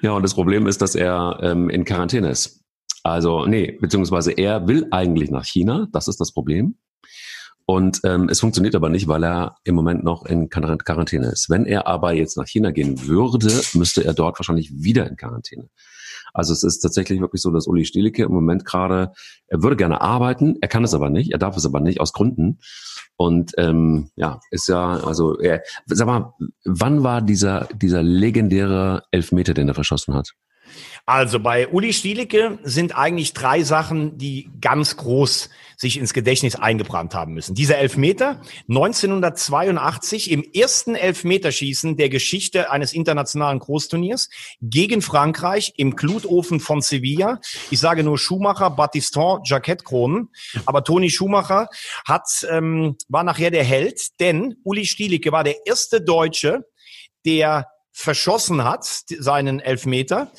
Ja, 0.00 0.12
und 0.12 0.22
das 0.22 0.34
Problem 0.34 0.68
ist, 0.68 0.80
dass 0.80 0.94
er 0.94 1.38
ähm, 1.42 1.68
in 1.70 1.84
Quarantäne 1.84 2.30
ist. 2.30 2.62
Also, 3.02 3.46
nee, 3.46 3.76
beziehungsweise 3.80 4.30
er 4.30 4.68
will 4.68 4.86
eigentlich 4.92 5.30
nach 5.30 5.44
China. 5.44 5.88
Das 5.92 6.06
ist 6.06 6.20
das 6.20 6.32
Problem. 6.32 6.76
Und 7.66 8.00
ähm, 8.04 8.28
es 8.28 8.38
funktioniert 8.38 8.76
aber 8.76 8.90
nicht, 8.90 9.08
weil 9.08 9.24
er 9.24 9.56
im 9.64 9.74
Moment 9.74 10.04
noch 10.04 10.24
in 10.24 10.50
Quarantäne 10.50 11.26
ist. 11.26 11.50
Wenn 11.50 11.66
er 11.66 11.88
aber 11.88 12.12
jetzt 12.12 12.36
nach 12.36 12.46
China 12.46 12.70
gehen 12.70 13.08
würde, 13.08 13.60
müsste 13.72 14.04
er 14.04 14.14
dort 14.14 14.38
wahrscheinlich 14.38 14.70
wieder 14.72 15.08
in 15.08 15.16
Quarantäne. 15.16 15.68
Also 16.34 16.52
es 16.52 16.64
ist 16.64 16.80
tatsächlich 16.80 17.20
wirklich 17.20 17.40
so, 17.40 17.50
dass 17.50 17.66
Uli 17.66 17.84
Stielicke 17.84 18.24
im 18.24 18.32
Moment 18.32 18.64
gerade, 18.64 19.12
er 19.46 19.62
würde 19.62 19.76
gerne 19.76 20.00
arbeiten, 20.00 20.56
er 20.60 20.68
kann 20.68 20.84
es 20.84 20.92
aber 20.92 21.08
nicht, 21.08 21.32
er 21.32 21.38
darf 21.38 21.56
es 21.56 21.64
aber 21.64 21.80
nicht 21.80 22.00
aus 22.00 22.12
Gründen. 22.12 22.58
Und 23.16 23.52
ähm, 23.56 24.10
ja, 24.16 24.40
ist 24.50 24.68
ja, 24.68 24.96
also 24.98 25.38
er, 25.38 25.62
sag 25.86 26.06
mal, 26.06 26.34
wann 26.64 27.04
war 27.04 27.22
dieser, 27.22 27.68
dieser 27.80 28.02
legendäre 28.02 29.04
Elfmeter, 29.12 29.54
den 29.54 29.68
er 29.68 29.74
verschossen 29.74 30.14
hat? 30.14 30.32
Also 31.06 31.40
bei 31.40 31.68
Uli 31.68 31.92
Stielicke 31.92 32.58
sind 32.62 32.96
eigentlich 32.96 33.34
drei 33.34 33.62
Sachen, 33.62 34.18
die 34.18 34.50
ganz 34.60 34.96
groß 34.96 35.50
sich 35.76 35.98
ins 35.98 36.14
Gedächtnis 36.14 36.56
eingebrannt 36.56 37.14
haben 37.14 37.34
müssen. 37.34 37.54
Dieser 37.54 37.78
Elfmeter 37.78 38.40
1982 38.68 40.30
im 40.30 40.44
ersten 40.54 40.94
Elfmeterschießen 40.94 41.96
der 41.96 42.08
Geschichte 42.08 42.70
eines 42.70 42.92
internationalen 42.92 43.58
Großturniers 43.58 44.30
gegen 44.60 45.02
Frankreich 45.02 45.74
im 45.76 45.96
Glutofen 45.96 46.60
von 46.60 46.80
Sevilla. 46.80 47.40
Ich 47.70 47.80
sage 47.80 48.04
nur 48.04 48.18
Schumacher, 48.18 48.70
Battiston, 48.70 49.40
Jacquette 49.44 49.84
Kronen. 49.84 50.30
Aber 50.66 50.84
Toni 50.84 51.10
Schumacher 51.10 51.68
hat, 52.06 52.46
ähm, 52.50 52.96
war 53.08 53.24
nachher 53.24 53.50
der 53.50 53.64
Held, 53.64 54.20
denn 54.20 54.56
Uli 54.64 54.86
Stielicke 54.86 55.32
war 55.32 55.44
der 55.44 55.66
erste 55.66 56.00
Deutsche, 56.00 56.64
der 57.24 57.66
verschossen 57.96 58.64
hat, 58.64 58.84
seinen 59.18 59.60
Elfmeter. 59.60 60.32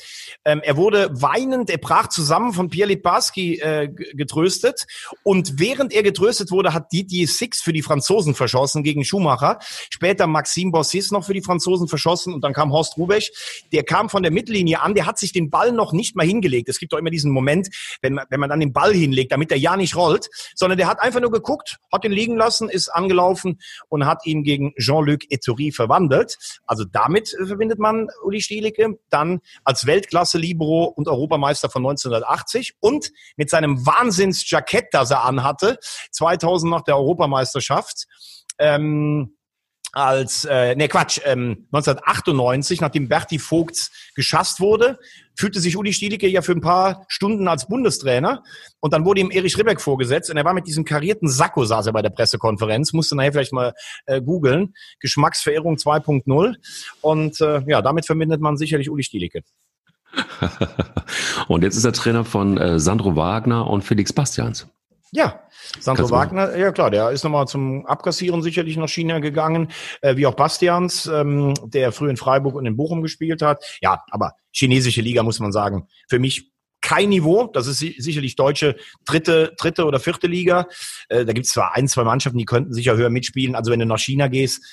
Ähm, 0.44 0.60
er 0.62 0.76
wurde 0.76 1.08
weinend, 1.10 1.70
er 1.70 1.78
brach 1.78 2.08
zusammen 2.08 2.52
von 2.52 2.68
Pierre 2.68 2.90
Liparski 2.90 3.58
äh, 3.58 3.88
getröstet. 3.88 4.86
Und 5.22 5.58
während 5.58 5.94
er 5.94 6.02
getröstet 6.02 6.50
wurde, 6.50 6.74
hat 6.74 6.92
Didier 6.92 7.26
Six 7.26 7.62
für 7.62 7.72
die 7.72 7.80
Franzosen 7.80 8.34
verschossen 8.34 8.82
gegen 8.82 9.04
Schumacher. 9.04 9.58
Später 9.88 10.26
Maxime 10.26 10.70
Bossis 10.70 11.10
noch 11.10 11.24
für 11.24 11.32
die 11.32 11.40
Franzosen 11.40 11.88
verschossen 11.88 12.34
und 12.34 12.44
dann 12.44 12.52
kam 12.52 12.72
Horst 12.72 12.98
Rubech. 12.98 13.32
Der 13.72 13.84
kam 13.84 14.10
von 14.10 14.22
der 14.22 14.32
Mittellinie 14.32 14.82
an, 14.82 14.94
der 14.94 15.06
hat 15.06 15.18
sich 15.18 15.32
den 15.32 15.48
Ball 15.48 15.72
noch 15.72 15.94
nicht 15.94 16.14
mal 16.14 16.26
hingelegt. 16.26 16.68
Es 16.68 16.78
gibt 16.78 16.92
doch 16.92 16.98
immer 16.98 17.10
diesen 17.10 17.32
Moment, 17.32 17.68
wenn 18.02 18.12
man, 18.12 18.26
wenn 18.28 18.38
man 18.38 18.50
dann 18.50 18.60
den 18.60 18.74
Ball 18.74 18.92
hinlegt, 18.92 19.32
damit 19.32 19.50
der 19.50 19.58
ja 19.58 19.78
nicht 19.78 19.96
rollt, 19.96 20.28
sondern 20.54 20.76
der 20.76 20.88
hat 20.88 21.00
einfach 21.00 21.20
nur 21.20 21.30
geguckt, 21.30 21.78
hat 21.90 22.04
ihn 22.04 22.12
liegen 22.12 22.36
lassen, 22.36 22.68
ist 22.68 22.90
angelaufen 22.90 23.60
und 23.88 24.04
hat 24.04 24.26
ihn 24.26 24.44
gegen 24.44 24.74
Jean-Luc 24.78 25.30
Ettori 25.30 25.72
verwandelt. 25.72 26.36
Also 26.66 26.84
damit 26.84 27.32
äh, 27.32 27.45
verbindet 27.46 27.78
man 27.78 28.08
Uli 28.24 28.40
Stielicke. 28.40 28.98
Dann 29.10 29.40
als 29.64 29.86
Weltklasse-Libero 29.86 30.84
und 30.84 31.08
Europameister 31.08 31.70
von 31.70 31.82
1980 31.82 32.74
und 32.80 33.12
mit 33.36 33.50
seinem 33.50 33.86
Wahnsinns-Jackett, 33.86 34.88
das 34.92 35.10
er 35.10 35.24
anhatte, 35.24 35.78
2000 36.12 36.70
nach 36.70 36.82
der 36.82 36.96
Europameisterschaft. 36.96 38.06
Ähm, 38.58 39.35
als, 39.92 40.44
äh, 40.44 40.74
ne 40.74 40.88
Quatsch, 40.88 41.20
ähm, 41.24 41.66
1998, 41.72 42.80
nachdem 42.80 43.08
Berti 43.08 43.38
Vogts 43.38 43.90
geschasst 44.14 44.60
wurde, 44.60 44.98
fühlte 45.38 45.60
sich 45.60 45.76
Uli 45.76 45.92
Stielicke 45.92 46.28
ja 46.28 46.42
für 46.42 46.52
ein 46.52 46.60
paar 46.60 47.04
Stunden 47.08 47.48
als 47.48 47.66
Bundestrainer 47.68 48.42
und 48.80 48.92
dann 48.92 49.04
wurde 49.04 49.20
ihm 49.20 49.30
Erich 49.30 49.56
Ribbeck 49.58 49.80
vorgesetzt 49.80 50.30
und 50.30 50.36
er 50.36 50.44
war 50.44 50.54
mit 50.54 50.66
diesem 50.66 50.84
karierten 50.84 51.28
Sakko, 51.28 51.64
saß 51.64 51.86
er 51.86 51.92
bei 51.92 52.02
der 52.02 52.10
Pressekonferenz, 52.10 52.92
musste 52.92 53.16
nachher 53.16 53.32
vielleicht 53.32 53.52
mal 53.52 53.72
äh, 54.06 54.20
googeln, 54.20 54.74
Geschmacksverehrung 55.00 55.76
2.0 55.76 56.54
und 57.00 57.40
äh, 57.40 57.62
ja, 57.66 57.82
damit 57.82 58.06
verbindet 58.06 58.40
man 58.40 58.56
sicherlich 58.56 58.90
Uli 58.90 59.02
Stielicke. 59.02 59.42
und 61.48 61.62
jetzt 61.62 61.76
ist 61.76 61.84
er 61.84 61.92
Trainer 61.92 62.24
von 62.24 62.58
äh, 62.58 62.78
Sandro 62.78 63.16
Wagner 63.16 63.68
und 63.68 63.82
Felix 63.82 64.12
Bastians. 64.12 64.66
Ja, 65.12 65.40
Sandro 65.78 66.10
Wagner, 66.10 66.56
ja 66.56 66.72
klar, 66.72 66.90
der 66.90 67.10
ist 67.10 67.22
nochmal 67.22 67.46
zum 67.46 67.86
Abkassieren 67.86 68.42
sicherlich 68.42 68.76
nach 68.76 68.88
China 68.88 69.20
gegangen, 69.20 69.68
äh, 70.02 70.16
wie 70.16 70.26
auch 70.26 70.34
Bastians, 70.34 71.06
ähm, 71.06 71.54
der 71.64 71.92
früh 71.92 72.10
in 72.10 72.16
Freiburg 72.16 72.54
und 72.54 72.66
in 72.66 72.76
Bochum 72.76 73.02
gespielt 73.02 73.40
hat. 73.40 73.64
Ja, 73.80 74.02
aber 74.10 74.32
chinesische 74.52 75.00
Liga 75.00 75.22
muss 75.22 75.38
man 75.38 75.52
sagen, 75.52 75.86
für 76.08 76.18
mich 76.18 76.50
kein 76.80 77.08
Niveau. 77.08 77.46
Das 77.46 77.66
ist 77.66 77.78
sicherlich 77.78 78.36
deutsche 78.36 78.76
dritte, 79.04 79.54
dritte 79.58 79.86
oder 79.86 79.98
vierte 79.98 80.26
Liga. 80.26 80.68
Äh, 81.08 81.24
da 81.24 81.32
gibt 81.32 81.46
es 81.46 81.52
zwar 81.52 81.74
ein, 81.74 81.88
zwei 81.88 82.04
Mannschaften, 82.04 82.38
die 82.38 82.44
könnten 82.44 82.72
sicher 82.72 82.96
höher 82.96 83.10
mitspielen. 83.10 83.56
Also 83.56 83.72
wenn 83.72 83.80
du 83.80 83.86
nach 83.86 83.98
China 83.98 84.28
gehst, 84.28 84.64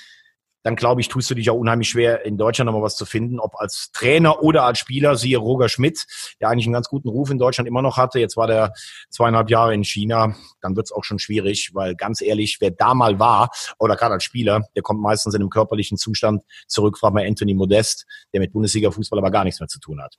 dann 0.63 0.75
glaube 0.75 1.01
ich, 1.01 1.09
tust 1.09 1.29
du 1.29 1.35
dich 1.35 1.49
auch 1.49 1.57
unheimlich 1.57 1.89
schwer, 1.89 2.25
in 2.25 2.37
Deutschland 2.37 2.67
nochmal 2.67 2.81
was 2.81 2.95
zu 2.95 3.05
finden, 3.05 3.39
ob 3.39 3.55
als 3.59 3.91
Trainer 3.91 4.41
oder 4.41 4.63
als 4.63 4.79
Spieler, 4.79 5.15
siehe 5.15 5.37
Roger 5.37 5.69
Schmidt, 5.69 6.05
der 6.39 6.49
eigentlich 6.49 6.65
einen 6.65 6.73
ganz 6.73 6.87
guten 6.87 7.09
Ruf 7.09 7.29
in 7.29 7.37
Deutschland 7.37 7.67
immer 7.67 7.81
noch 7.81 7.97
hatte. 7.97 8.19
Jetzt 8.19 8.37
war 8.37 8.47
der 8.47 8.73
zweieinhalb 9.09 9.49
Jahre 9.49 9.73
in 9.73 9.83
China. 9.83 10.35
Dann 10.61 10.75
wird's 10.75 10.91
auch 10.91 11.03
schon 11.03 11.19
schwierig, 11.19 11.71
weil 11.73 11.95
ganz 11.95 12.21
ehrlich, 12.21 12.57
wer 12.61 12.71
da 12.71 12.93
mal 12.93 13.19
war, 13.19 13.49
oder 13.77 13.95
gerade 13.95 14.13
als 14.13 14.23
Spieler, 14.23 14.61
der 14.75 14.83
kommt 14.83 15.01
meistens 15.01 15.33
in 15.35 15.41
einem 15.41 15.49
körperlichen 15.49 15.97
Zustand 15.97 16.43
zurück, 16.67 16.97
frag 16.97 17.13
mal 17.13 17.25
Anthony 17.25 17.53
Modest, 17.53 18.05
der 18.33 18.39
mit 18.39 18.53
Bundesliga-Fußball 18.53 19.19
aber 19.19 19.31
gar 19.31 19.43
nichts 19.43 19.59
mehr 19.59 19.67
zu 19.67 19.79
tun 19.79 20.01
hat. 20.01 20.17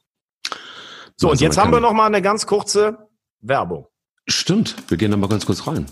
So, 1.16 1.30
und 1.30 1.40
jetzt 1.40 1.58
haben 1.58 1.72
wir 1.72 1.80
noch 1.80 1.92
mal 1.92 2.06
eine 2.06 2.22
ganz 2.22 2.46
kurze 2.46 2.98
Werbung. 3.40 3.86
Stimmt, 4.26 4.76
wir 4.88 4.96
gehen 4.96 5.10
da 5.10 5.16
mal 5.16 5.28
ganz 5.28 5.46
kurz 5.46 5.66
rein. 5.66 5.86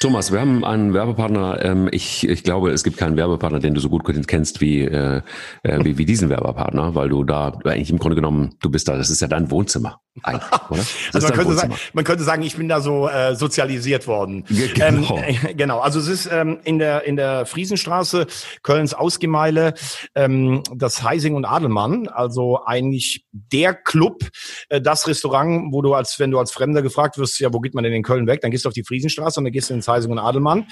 Thomas, 0.00 0.32
wir 0.32 0.40
haben 0.40 0.64
einen 0.64 0.94
Werbepartner. 0.94 1.62
Ähm, 1.62 1.86
ich, 1.92 2.26
ich 2.26 2.42
glaube, 2.42 2.70
es 2.70 2.84
gibt 2.84 2.96
keinen 2.96 3.18
Werbepartner, 3.18 3.58
den 3.60 3.74
du 3.74 3.80
so 3.80 3.90
gut 3.90 4.02
kennst 4.26 4.62
wie, 4.62 4.80
äh, 4.80 5.20
äh, 5.62 5.84
wie, 5.84 5.98
wie 5.98 6.06
diesen 6.06 6.30
Werbepartner, 6.30 6.94
weil 6.94 7.10
du 7.10 7.22
da 7.22 7.58
eigentlich 7.64 7.90
im 7.90 7.98
Grunde 7.98 8.16
genommen, 8.16 8.54
du 8.62 8.70
bist 8.70 8.88
da, 8.88 8.96
das 8.96 9.10
ist 9.10 9.20
ja 9.20 9.28
dein 9.28 9.50
Wohnzimmer 9.50 10.00
eigentlich, 10.22 10.70
oder? 10.70 10.82
also 11.12 11.28
man 11.28 11.36
könnte, 11.36 11.54
sagen, 11.54 11.74
man 11.92 12.04
könnte 12.04 12.24
sagen, 12.24 12.42
ich 12.42 12.56
bin 12.56 12.68
da 12.68 12.80
so 12.80 13.08
äh, 13.08 13.36
sozialisiert 13.36 14.06
worden. 14.06 14.44
Genau. 14.48 15.18
Ähm, 15.18 15.36
äh, 15.46 15.54
genau. 15.54 15.78
Also 15.80 16.00
es 16.00 16.08
ist 16.08 16.26
ähm, 16.30 16.58
in 16.64 16.78
der 16.78 17.04
in 17.04 17.16
der 17.16 17.46
Friesenstraße 17.46 18.26
Kölns 18.62 18.92
Ausgemeile 18.92 19.74
ähm, 20.14 20.62
das 20.74 21.02
Heising 21.02 21.34
und 21.34 21.44
Adelmann. 21.44 22.08
Also 22.08 22.64
eigentlich 22.64 23.24
der 23.32 23.74
Club, 23.74 24.28
äh, 24.68 24.80
das 24.80 25.06
Restaurant, 25.06 25.72
wo 25.72 25.80
du 25.80 25.94
als 25.94 26.18
wenn 26.18 26.30
du 26.30 26.38
als 26.38 26.52
Fremder 26.52 26.82
gefragt 26.82 27.16
wirst, 27.18 27.38
ja, 27.38 27.52
wo 27.52 27.60
geht 27.60 27.74
man 27.74 27.84
denn 27.84 27.92
in 27.92 28.02
Köln 28.02 28.26
weg? 28.26 28.40
Dann 28.40 28.50
gehst 28.50 28.64
du 28.64 28.68
auf 28.68 28.74
die 28.74 28.84
Friesenstraße 28.84 29.38
und 29.38 29.44
dann 29.44 29.52
gehst 29.52 29.70
du 29.70 29.74
ins 29.74 29.86
Heising 29.86 30.10
und 30.10 30.18
Adelmann. 30.18 30.66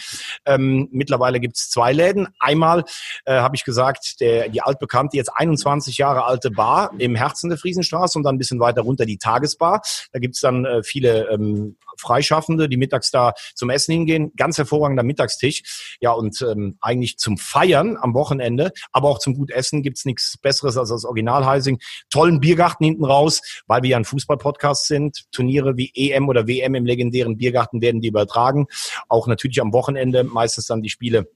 Ähm, 0.46 0.88
mittlerweile 0.90 1.38
gibt's 1.38 1.70
zwei 1.70 1.92
Läden. 1.92 2.28
Einmal 2.40 2.84
äh, 3.24 3.34
habe 3.34 3.54
ich 3.54 3.64
gesagt, 3.64 4.20
der 4.20 4.48
die 4.48 4.62
altbekannte 4.62 5.16
jetzt 5.16 5.30
21 5.34 5.98
Jahre 5.98 6.24
alte 6.24 6.50
Bar 6.50 6.90
im 6.98 7.14
Herzen 7.14 7.50
der 7.50 7.58
Friesenstraße 7.58 8.18
und 8.18 8.24
dann 8.24 8.34
ein 8.34 8.38
bisschen 8.38 8.58
weiter 8.58 8.82
runter 8.82 9.06
die 9.06 9.18
Tagesbar. 9.38 9.82
Da 10.12 10.18
gibt's 10.18 10.40
dann 10.40 10.64
äh, 10.64 10.82
viele 10.82 11.28
ähm, 11.30 11.76
Freischaffende, 11.96 12.68
die 12.68 12.76
mittags 12.76 13.10
da 13.10 13.32
zum 13.54 13.70
Essen 13.70 13.92
hingehen. 13.92 14.32
Ganz 14.36 14.58
hervorragender 14.58 15.02
Mittagstisch. 15.02 15.96
Ja, 16.00 16.12
und 16.12 16.40
ähm, 16.42 16.76
eigentlich 16.80 17.18
zum 17.18 17.38
Feiern 17.38 17.96
am 18.00 18.14
Wochenende, 18.14 18.72
aber 18.92 19.08
auch 19.08 19.18
zum 19.18 19.34
gut 19.34 19.50
Essen 19.50 19.82
gibt's 19.82 20.04
nichts 20.04 20.36
Besseres 20.38 20.76
als 20.76 20.90
das 20.90 21.04
Original 21.04 21.44
Heising. 21.44 21.78
Tollen 22.10 22.40
Biergarten 22.40 22.84
hinten 22.84 23.04
raus, 23.04 23.42
weil 23.66 23.82
wir 23.82 23.90
ja 23.90 23.96
ein 23.96 24.04
Fußballpodcast 24.04 24.86
sind. 24.86 25.24
Turniere 25.32 25.76
wie 25.76 25.90
EM 25.94 26.28
oder 26.28 26.46
WM 26.46 26.74
im 26.74 26.86
legendären 26.86 27.36
Biergarten 27.36 27.80
werden 27.82 28.00
die 28.00 28.08
übertragen. 28.08 28.66
Auch 29.08 29.26
natürlich 29.26 29.60
am 29.60 29.72
Wochenende 29.72 30.24
meistens 30.24 30.66
dann 30.66 30.82
die 30.82 30.90
Spiele 30.90 31.28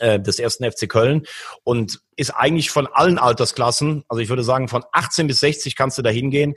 äh, 0.00 0.20
des 0.20 0.38
ersten 0.38 0.70
FC 0.70 0.88
Köln 0.88 1.22
und 1.62 2.00
ist 2.16 2.30
eigentlich 2.30 2.70
von 2.70 2.86
allen 2.86 3.18
Altersklassen, 3.18 4.04
also 4.08 4.20
ich 4.20 4.28
würde 4.28 4.44
sagen 4.44 4.68
von 4.68 4.84
18 4.92 5.26
bis 5.26 5.40
60 5.40 5.76
kannst 5.76 5.98
du 5.98 6.02
da 6.02 6.10
hingehen. 6.10 6.54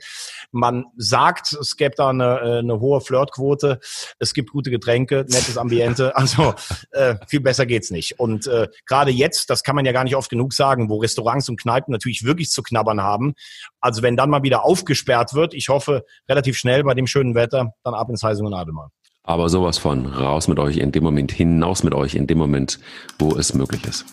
Man 0.50 0.84
sagt, 0.96 1.52
es 1.52 1.76
gäbe 1.76 1.94
da 1.96 2.10
eine, 2.10 2.40
äh, 2.40 2.58
eine 2.58 2.80
hohe 2.80 3.00
Flirtquote, 3.00 3.80
es 4.18 4.34
gibt 4.34 4.50
gute 4.50 4.70
Getränke, 4.70 5.24
nettes 5.28 5.58
Ambiente, 5.58 6.16
also 6.16 6.54
äh, 6.92 7.16
viel 7.26 7.40
besser 7.40 7.66
geht's 7.66 7.90
nicht. 7.90 8.18
Und 8.18 8.46
äh, 8.46 8.68
gerade 8.86 9.10
jetzt, 9.10 9.50
das 9.50 9.62
kann 9.62 9.76
man 9.76 9.84
ja 9.84 9.92
gar 9.92 10.04
nicht 10.04 10.16
oft 10.16 10.30
genug 10.30 10.52
sagen, 10.52 10.88
wo 10.88 10.98
Restaurants 10.98 11.48
und 11.48 11.60
Kneipen 11.60 11.92
natürlich 11.92 12.24
wirklich 12.24 12.50
zu 12.50 12.62
knabbern 12.62 13.02
haben. 13.02 13.34
Also 13.80 14.02
wenn 14.02 14.16
dann 14.16 14.30
mal 14.30 14.42
wieder 14.42 14.64
aufgesperrt 14.64 15.34
wird, 15.34 15.54
ich 15.54 15.68
hoffe 15.68 16.04
relativ 16.28 16.56
schnell 16.56 16.84
bei 16.84 16.94
dem 16.94 17.06
schönen 17.06 17.34
Wetter, 17.34 17.74
dann 17.82 17.94
ab 17.94 18.08
ins 18.10 18.22
Heising 18.22 18.46
und 18.46 18.54
Adelmann. 18.54 18.90
Aber 19.28 19.50
sowas 19.50 19.76
von 19.76 20.06
raus 20.06 20.48
mit 20.48 20.58
euch 20.58 20.78
in 20.78 20.90
dem 20.90 21.04
Moment, 21.04 21.30
hinaus 21.30 21.82
mit 21.82 21.92
euch 21.92 22.14
in 22.14 22.26
dem 22.26 22.38
Moment, 22.38 22.80
wo 23.18 23.36
es 23.36 23.52
möglich 23.52 23.84
ist. 23.84 24.06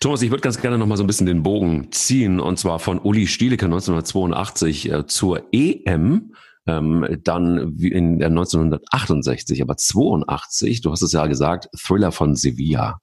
Thomas, 0.00 0.22
ich 0.22 0.30
würde 0.30 0.40
ganz 0.40 0.58
gerne 0.58 0.78
noch 0.78 0.86
mal 0.86 0.96
so 0.96 1.04
ein 1.04 1.06
bisschen 1.06 1.26
den 1.26 1.42
Bogen 1.42 1.92
ziehen 1.92 2.40
und 2.40 2.58
zwar 2.58 2.78
von 2.78 2.98
Uli 2.98 3.26
Stielecke 3.26 3.66
1982 3.66 4.90
äh, 4.90 5.06
zur 5.06 5.42
EM, 5.52 6.32
ähm, 6.66 7.06
dann 7.24 7.76
in 7.76 8.20
der 8.20 8.28
1968, 8.28 9.60
aber 9.60 9.76
82, 9.76 10.80
du 10.80 10.90
hast 10.90 11.02
es 11.02 11.12
ja 11.12 11.26
gesagt, 11.26 11.68
Thriller 11.76 12.10
von 12.10 12.36
Sevilla 12.36 13.02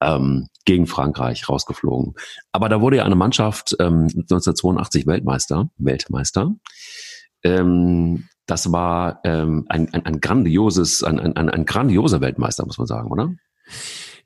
ähm, 0.00 0.48
gegen 0.64 0.86
Frankreich 0.86 1.46
rausgeflogen. 1.46 2.14
Aber 2.52 2.70
da 2.70 2.80
wurde 2.80 2.96
ja 2.96 3.04
eine 3.04 3.16
Mannschaft 3.16 3.76
ähm, 3.80 4.04
1982 4.04 5.06
Weltmeister, 5.06 5.68
Weltmeister. 5.76 6.54
Ähm, 7.42 8.28
das 8.46 8.72
war 8.72 9.20
ähm, 9.24 9.66
ein, 9.68 9.92
ein, 9.94 10.04
ein 10.06 10.20
grandioses, 10.20 11.04
ein, 11.04 11.20
ein, 11.20 11.48
ein 11.48 11.64
grandioser 11.64 12.20
Weltmeister, 12.20 12.66
muss 12.66 12.78
man 12.78 12.86
sagen, 12.86 13.10
oder? 13.10 13.32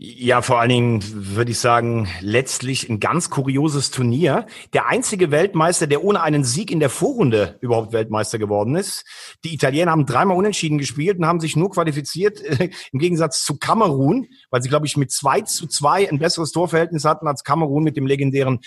Ja, 0.07 0.43
vor 0.43 0.61
allen 0.61 0.69
Dingen 0.69 1.03
würde 1.35 1.53
ich 1.53 1.59
sagen, 1.59 2.09
letztlich 2.21 2.91
ein 2.91 3.01
ganz 3.01 3.31
kurioses 3.31 3.91
Turnier. 3.91 4.45
Der 4.75 4.87
einzige 4.87 5.31
Weltmeister, 5.31 5.87
der 5.87 6.05
ohne 6.05 6.21
einen 6.21 6.45
Sieg 6.45 6.71
in 6.71 6.79
der 6.79 6.91
Vorrunde 6.91 7.57
überhaupt 7.63 7.95
Weltmeister 7.95 8.39
geworden 8.39 8.77
ist. 8.77 9.07
Die 9.45 9.55
Italiener 9.55 9.93
haben 9.93 10.05
dreimal 10.05 10.37
unentschieden 10.37 10.77
gespielt 10.77 11.19
und 11.19 11.27
haben 11.27 11.41
sich 11.41 11.57
nur 11.57 11.71
qualifiziert, 11.71 12.43
äh, 12.43 12.69
im 12.93 12.99
Gegensatz 12.99 13.45
zu 13.45 13.57
Kamerun, 13.57 14.27
weil 14.51 14.63
sie, 14.63 14.69
glaube 14.69 14.85
ich, 14.85 14.99
mit 14.99 15.11
zwei 15.11 15.41
zu 15.41 15.67
zwei 15.69 16.07
ein 16.07 16.19
besseres 16.19 16.53
Torverhältnis 16.53 17.07
hatten 17.07 17.27
als 17.27 17.43
Kamerun 17.43 17.83
mit 17.83 17.97
dem 17.97 18.07
legendären 18.07 18.61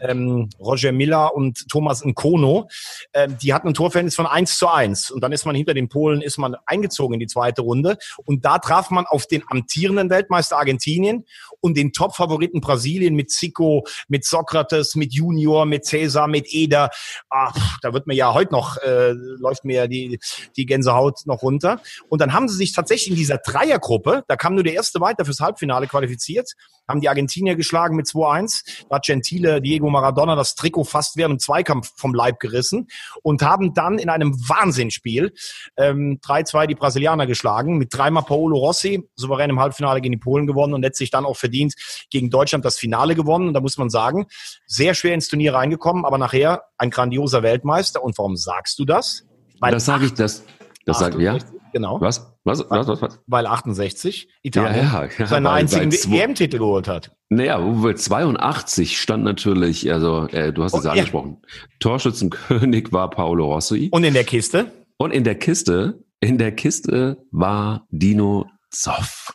ähm, 0.00 0.48
Roger 0.60 0.92
Miller 0.92 1.34
und 1.34 1.68
Thomas 1.68 2.04
Nkono. 2.04 2.68
Ähm, 3.14 3.36
die 3.42 3.52
hatten 3.52 3.66
ein 3.66 3.74
Torverhältnis 3.74 4.14
von 4.14 4.26
eins 4.26 4.58
zu 4.58 4.68
eins 4.68 5.10
Und 5.10 5.22
dann 5.22 5.32
ist 5.32 5.44
man 5.44 5.56
hinter 5.56 5.74
den 5.74 5.88
Polen, 5.88 6.22
ist 6.22 6.38
man 6.38 6.54
eingezogen 6.66 7.14
in 7.14 7.20
die 7.20 7.26
zweite 7.26 7.62
Runde. 7.62 7.98
Und 8.24 8.44
da 8.44 8.58
traf 8.58 8.90
man 8.90 9.06
auf 9.06 9.26
den 9.26 9.42
amtierenden 9.48 10.08
Weltmeister 10.08 10.56
Argentinien 10.56 10.83
Argentinien 10.84 11.24
und 11.60 11.76
den 11.76 11.92
Top-Favoriten 11.92 12.60
Brasilien 12.60 13.14
mit 13.14 13.30
Zico, 13.30 13.84
mit 14.08 14.24
Sokrates, 14.24 14.94
mit 14.94 15.14
Junior, 15.14 15.64
mit 15.66 15.84
Cäsar, 15.84 16.28
mit 16.28 16.52
Eder. 16.52 16.90
Ach, 17.30 17.78
da 17.82 17.92
wird 17.92 18.06
mir 18.06 18.14
ja 18.14 18.34
heute 18.34 18.52
noch, 18.52 18.76
äh, 18.78 19.12
läuft 19.12 19.64
mir 19.64 19.76
ja 19.76 19.86
die, 19.86 20.18
die 20.56 20.66
Gänsehaut 20.66 21.20
noch 21.26 21.42
runter. 21.42 21.80
Und 22.08 22.20
dann 22.20 22.32
haben 22.32 22.48
sie 22.48 22.56
sich 22.56 22.72
tatsächlich 22.72 23.10
in 23.10 23.16
dieser 23.16 23.38
Dreiergruppe, 23.38 24.24
da 24.28 24.36
kam 24.36 24.54
nur 24.54 24.64
der 24.64 24.74
erste 24.74 25.00
weiter 25.00 25.24
fürs 25.24 25.40
Halbfinale 25.40 25.86
qualifiziert, 25.86 26.52
haben 26.86 27.00
die 27.00 27.08
Argentinier 27.08 27.56
geschlagen 27.56 27.96
mit 27.96 28.06
2-1. 28.06 28.84
Da 28.90 28.98
Gentile 28.98 29.60
Diego 29.60 29.88
Maradona 29.88 30.36
das 30.36 30.54
Trikot 30.54 30.84
fast 30.84 31.16
während 31.16 31.34
dem 31.34 31.38
Zweikampf 31.38 31.92
vom 31.96 32.14
Leib 32.14 32.40
gerissen 32.40 32.88
und 33.22 33.42
haben 33.42 33.74
dann 33.74 33.98
in 33.98 34.08
einem 34.08 34.34
Wahnsinnsspiel 34.48 35.32
ähm, 35.76 36.18
3-2 36.22 36.66
die 36.66 36.74
Brasilianer 36.74 37.26
geschlagen, 37.26 37.78
mit 37.78 37.88
dreimal 37.92 38.24
Paolo 38.24 38.58
Rossi, 38.58 39.08
souverän 39.16 39.50
im 39.50 39.60
Halbfinale 39.60 40.00
gegen 40.00 40.12
die 40.12 40.18
Polen 40.18 40.46
gewonnen 40.46 40.63
und 40.72 40.82
letztlich 40.82 41.10
dann 41.10 41.26
auch 41.26 41.36
verdient 41.36 41.74
gegen 42.10 42.30
Deutschland 42.30 42.64
das 42.64 42.78
Finale 42.78 43.14
gewonnen. 43.14 43.48
Und 43.48 43.54
da 43.54 43.60
muss 43.60 43.76
man 43.76 43.90
sagen, 43.90 44.26
sehr 44.66 44.94
schwer 44.94 45.14
ins 45.14 45.28
Turnier 45.28 45.54
reingekommen, 45.54 46.04
aber 46.04 46.16
nachher 46.16 46.62
ein 46.78 46.90
grandioser 46.90 47.42
Weltmeister. 47.42 48.02
Und 48.02 48.16
warum 48.16 48.36
sagst 48.36 48.78
du 48.78 48.84
das? 48.84 49.26
Weil 49.60 49.72
das 49.72 49.84
sage 49.84 50.06
ich, 50.06 50.14
das, 50.14 50.44
das 50.86 50.98
sagt, 50.98 51.18
ja. 51.18 51.38
Genau. 51.74 52.00
Was? 52.00 52.32
Was? 52.44 52.64
Was? 52.70 52.86
Was? 52.86 53.02
was? 53.02 53.20
Weil 53.26 53.46
68 53.48 54.28
Italien 54.42 54.86
ja, 54.86 55.04
ja, 55.04 55.08
ja, 55.18 55.26
seinen 55.26 55.48
einzigen 55.48 55.90
EM-Titel 55.90 56.58
geholt 56.58 56.86
hat. 56.86 57.10
Naja, 57.30 57.58
82 57.58 59.00
stand 59.00 59.24
natürlich, 59.24 59.92
also 59.92 60.28
äh, 60.28 60.52
du 60.52 60.62
hast 60.62 60.72
es 60.74 60.86
oh, 60.86 60.88
angesprochen, 60.88 61.38
Torschützenkönig 61.80 62.92
war 62.92 63.10
Paolo 63.10 63.46
Rossi. 63.52 63.88
Und 63.90 64.04
in 64.04 64.14
der 64.14 64.22
Kiste? 64.22 64.70
Und 64.98 65.10
in 65.10 65.24
der 65.24 65.34
Kiste, 65.34 66.04
in 66.20 66.38
der 66.38 66.52
Kiste 66.52 67.26
war 67.32 67.88
Dino 67.90 68.46
Zoff. 68.70 69.34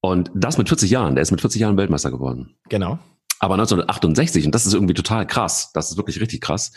Und 0.00 0.30
das 0.34 0.58
mit 0.58 0.68
40 0.68 0.90
Jahren, 0.90 1.14
der 1.14 1.22
ist 1.22 1.30
mit 1.30 1.40
40 1.40 1.60
Jahren 1.60 1.76
Weltmeister 1.76 2.10
geworden. 2.10 2.56
Genau. 2.68 2.98
Aber 3.40 3.54
1968, 3.54 4.46
und 4.46 4.54
das 4.54 4.66
ist 4.66 4.74
irgendwie 4.74 4.94
total 4.94 5.26
krass, 5.26 5.70
das 5.72 5.90
ist 5.90 5.96
wirklich 5.96 6.20
richtig 6.20 6.40
krass, 6.40 6.72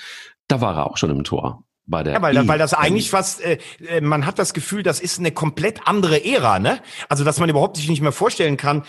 da 0.48 0.62
war 0.62 0.76
er 0.76 0.88
auch 0.88 0.98
schon 0.98 1.10
im 1.10 1.24
Tor 1.24 1.64
bei 1.86 2.04
der. 2.04 2.14
Ja, 2.14 2.22
weil, 2.22 2.48
weil 2.48 2.60
das 2.60 2.74
eigentlich 2.74 3.10
fast, 3.10 3.42
äh, 3.42 3.58
äh, 3.88 4.02
man 4.02 4.26
hat 4.26 4.38
das 4.38 4.54
Gefühl, 4.54 4.84
das 4.84 5.00
ist 5.00 5.20
eine 5.20 5.32
komplett 5.32 5.88
andere 5.88 6.24
Ära, 6.24 6.60
ne? 6.60 6.80
Also, 7.10 7.24
dass 7.24 7.40
man 7.40 7.50
überhaupt 7.50 7.78
sich 7.78 7.90
nicht 7.90 8.02
mehr 8.02 8.12
vorstellen 8.12 8.58
kann, 8.58 8.84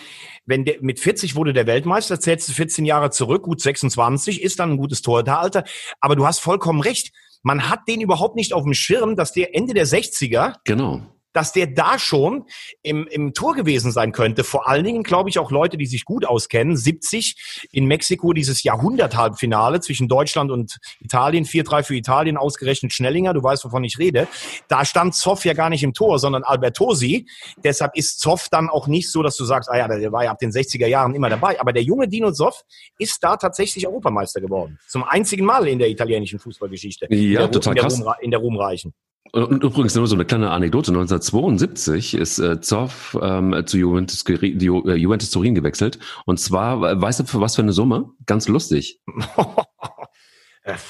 wenn 0.45 0.65
der, 0.65 0.75
mit 0.81 0.99
40 0.99 1.35
wurde 1.35 1.53
der 1.53 1.65
Weltmeister, 1.65 2.19
zählst 2.19 2.49
du 2.49 2.53
14 2.53 2.85
Jahre 2.85 3.09
zurück, 3.09 3.43
gut 3.43 3.61
26, 3.61 4.41
ist 4.41 4.59
dann 4.59 4.71
ein 4.71 4.77
gutes 4.77 5.01
Torhüteralter. 5.01 5.63
Aber 5.99 6.15
du 6.15 6.27
hast 6.27 6.39
vollkommen 6.39 6.81
recht. 6.81 7.13
Man 7.41 7.69
hat 7.69 7.87
den 7.87 8.01
überhaupt 8.01 8.35
nicht 8.35 8.53
auf 8.53 8.63
dem 8.63 8.73
Schirm, 8.73 9.15
dass 9.15 9.33
der 9.33 9.55
Ende 9.55 9.73
der 9.73 9.87
60er 9.87 10.55
genau 10.63 11.01
dass 11.33 11.51
der 11.51 11.67
da 11.67 11.99
schon 11.99 12.45
im, 12.81 13.07
im 13.07 13.33
Tor 13.33 13.55
gewesen 13.55 13.91
sein 13.91 14.11
könnte. 14.11 14.43
Vor 14.43 14.67
allen 14.67 14.83
Dingen, 14.83 15.03
glaube 15.03 15.29
ich, 15.29 15.39
auch 15.39 15.51
Leute, 15.51 15.77
die 15.77 15.85
sich 15.85 16.05
gut 16.05 16.25
auskennen. 16.25 16.77
70 16.77 17.67
in 17.71 17.85
Mexiko 17.85 18.33
dieses 18.33 18.63
Jahrhundert-Halbfinale 18.63 19.81
zwischen 19.81 20.07
Deutschland 20.07 20.51
und 20.51 20.77
Italien. 21.01 21.45
4-3 21.45 21.83
für 21.83 21.95
Italien, 21.95 22.37
ausgerechnet 22.37 22.93
Schnellinger. 22.93 23.33
Du 23.33 23.43
weißt, 23.43 23.65
wovon 23.65 23.83
ich 23.83 23.97
rede. 23.97 24.27
Da 24.67 24.85
stand 24.85 25.15
Zoff 25.15 25.45
ja 25.45 25.53
gar 25.53 25.69
nicht 25.69 25.83
im 25.83 25.93
Tor, 25.93 26.19
sondern 26.19 26.43
Albertosi. 26.43 27.27
Deshalb 27.63 27.95
ist 27.95 28.19
Zoff 28.19 28.49
dann 28.49 28.69
auch 28.69 28.87
nicht 28.87 29.11
so, 29.11 29.23
dass 29.23 29.35
du 29.35 29.45
sagst, 29.45 29.69
ah 29.69 29.77
ja, 29.77 29.87
der 29.87 30.11
war 30.11 30.23
ja 30.23 30.31
ab 30.31 30.39
den 30.39 30.51
60er 30.51 30.87
Jahren 30.87 31.15
immer 31.15 31.29
dabei. 31.29 31.59
Aber 31.59 31.73
der 31.73 31.83
junge 31.83 32.07
Dino 32.07 32.31
Zoff 32.31 32.63
ist 32.97 33.23
da 33.23 33.37
tatsächlich 33.37 33.87
Europameister 33.87 34.39
geworden. 34.39 34.79
Zum 34.87 35.03
einzigen 35.03 35.45
Mal 35.45 35.67
in 35.67 35.79
der 35.79 35.89
italienischen 35.89 36.39
Fußballgeschichte. 36.39 37.07
Ja, 37.09 37.17
in 37.17 37.33
der, 37.33 37.51
total 37.51 37.71
in 37.71 37.75
der 37.75 37.83
krass. 37.83 38.03
In 38.21 38.31
der 38.31 38.39
Ruhmreichen. 38.39 38.93
Und 39.31 39.63
übrigens 39.63 39.95
nur 39.95 40.05
so 40.05 40.15
eine 40.15 40.25
kleine 40.25 40.51
Anekdote. 40.51 40.91
1972 40.91 42.13
ist 42.13 42.39
äh, 42.39 42.61
Zoff 42.61 43.17
ähm, 43.21 43.63
zu 43.65 43.77
Juventus, 43.77 44.23
die, 44.23 44.67
äh, 44.67 44.95
Juventus 44.95 45.31
Turin 45.31 45.55
gewechselt. 45.55 45.97
Und 46.25 46.39
zwar, 46.39 46.83
äh, 46.83 47.01
weißt 47.01 47.21
du, 47.21 47.23
für 47.23 47.41
was 47.41 47.55
für 47.55 47.63
eine 47.63 47.73
Summe? 47.73 48.11
Ganz 48.25 48.47
lustig. 48.47 49.01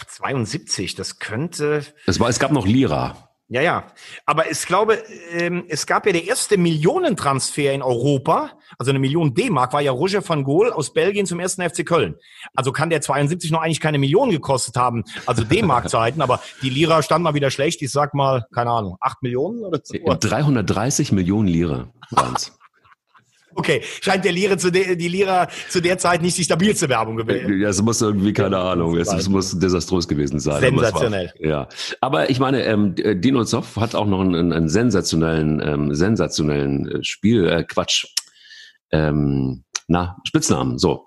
72, 0.07 0.95
das 0.95 1.19
könnte. 1.19 1.83
Es, 2.05 2.19
war, 2.19 2.29
es 2.29 2.39
gab 2.39 2.51
noch 2.51 2.67
Lira. 2.67 3.32
Ja, 3.49 3.61
ja. 3.61 3.87
Aber 4.25 4.49
ich 4.49 4.65
glaube, 4.65 5.03
ähm, 5.31 5.65
es 5.67 5.85
gab 5.85 6.05
ja 6.05 6.11
der 6.11 6.25
erste 6.25 6.57
Millionentransfer 6.57 7.73
in 7.73 7.81
Europa, 7.81 8.51
also 8.79 8.91
eine 8.91 8.99
Million 8.99 9.33
D-Mark, 9.33 9.73
war 9.73 9.81
ja 9.81 9.91
Roger 9.91 10.27
van 10.27 10.43
Gogh 10.43 10.71
aus 10.71 10.93
Belgien 10.93 11.25
zum 11.25 11.39
ersten 11.39 11.61
FC 11.61 11.85
Köln. 11.85 12.15
Also 12.55 12.71
kann 12.71 12.89
der 12.89 13.01
72 13.01 13.51
noch 13.51 13.61
eigentlich 13.61 13.81
keine 13.81 13.99
Million 13.99 14.31
gekostet 14.31 14.75
haben, 14.75 15.03
also 15.25 15.43
D-Mark-Zeiten, 15.43 16.21
aber 16.21 16.41
die 16.61 16.69
Lira 16.69 17.03
stand 17.03 17.23
mal 17.23 17.33
wieder 17.33 17.51
schlecht. 17.51 17.81
Ich 17.81 17.91
sag 17.91 18.13
mal, 18.13 18.47
keine 18.53 18.71
Ahnung, 18.71 18.97
acht 19.01 19.21
Millionen 19.21 19.63
oder 19.63 19.79
so. 19.83 19.95
330 19.97 21.11
Millionen 21.11 21.47
Lira 21.47 21.89
waren's. 22.11 22.53
Okay, 23.55 23.81
scheint 24.01 24.25
der 24.25 24.31
Lira 24.31 24.57
zu 24.57 24.71
der, 24.71 24.95
die 24.95 25.07
Lira 25.07 25.47
zu 25.69 25.81
der 25.81 25.97
Zeit 25.97 26.21
nicht 26.21 26.37
die 26.37 26.43
stabilste 26.43 26.89
Werbung 26.89 27.17
gewesen. 27.17 27.59
Ja, 27.59 27.69
es 27.69 27.81
muss 27.81 28.01
irgendwie, 28.01 28.33
keine 28.33 28.57
Ahnung, 28.57 28.97
es, 28.97 29.11
es 29.13 29.29
muss 29.29 29.57
desaströs 29.57 30.07
gewesen 30.07 30.39
sein. 30.39 30.59
Sensationell. 30.59 31.31
Aber 31.35 31.39
war, 31.39 31.49
ja, 31.49 31.67
aber 32.01 32.29
ich 32.29 32.39
meine, 32.39 32.63
ähm, 32.63 32.95
Dino 32.95 33.43
Zoff 33.45 33.75
hat 33.75 33.95
auch 33.95 34.07
noch 34.07 34.21
einen, 34.21 34.51
einen 34.51 34.69
sensationellen, 34.69 35.61
ähm, 35.63 35.93
sensationellen 35.93 36.87
äh, 36.87 37.03
Spiel, 37.03 37.47
äh, 37.47 37.63
Quatsch, 37.63 38.07
ähm, 38.91 39.63
na, 39.87 40.17
Spitznamen, 40.27 40.77
so. 40.77 41.05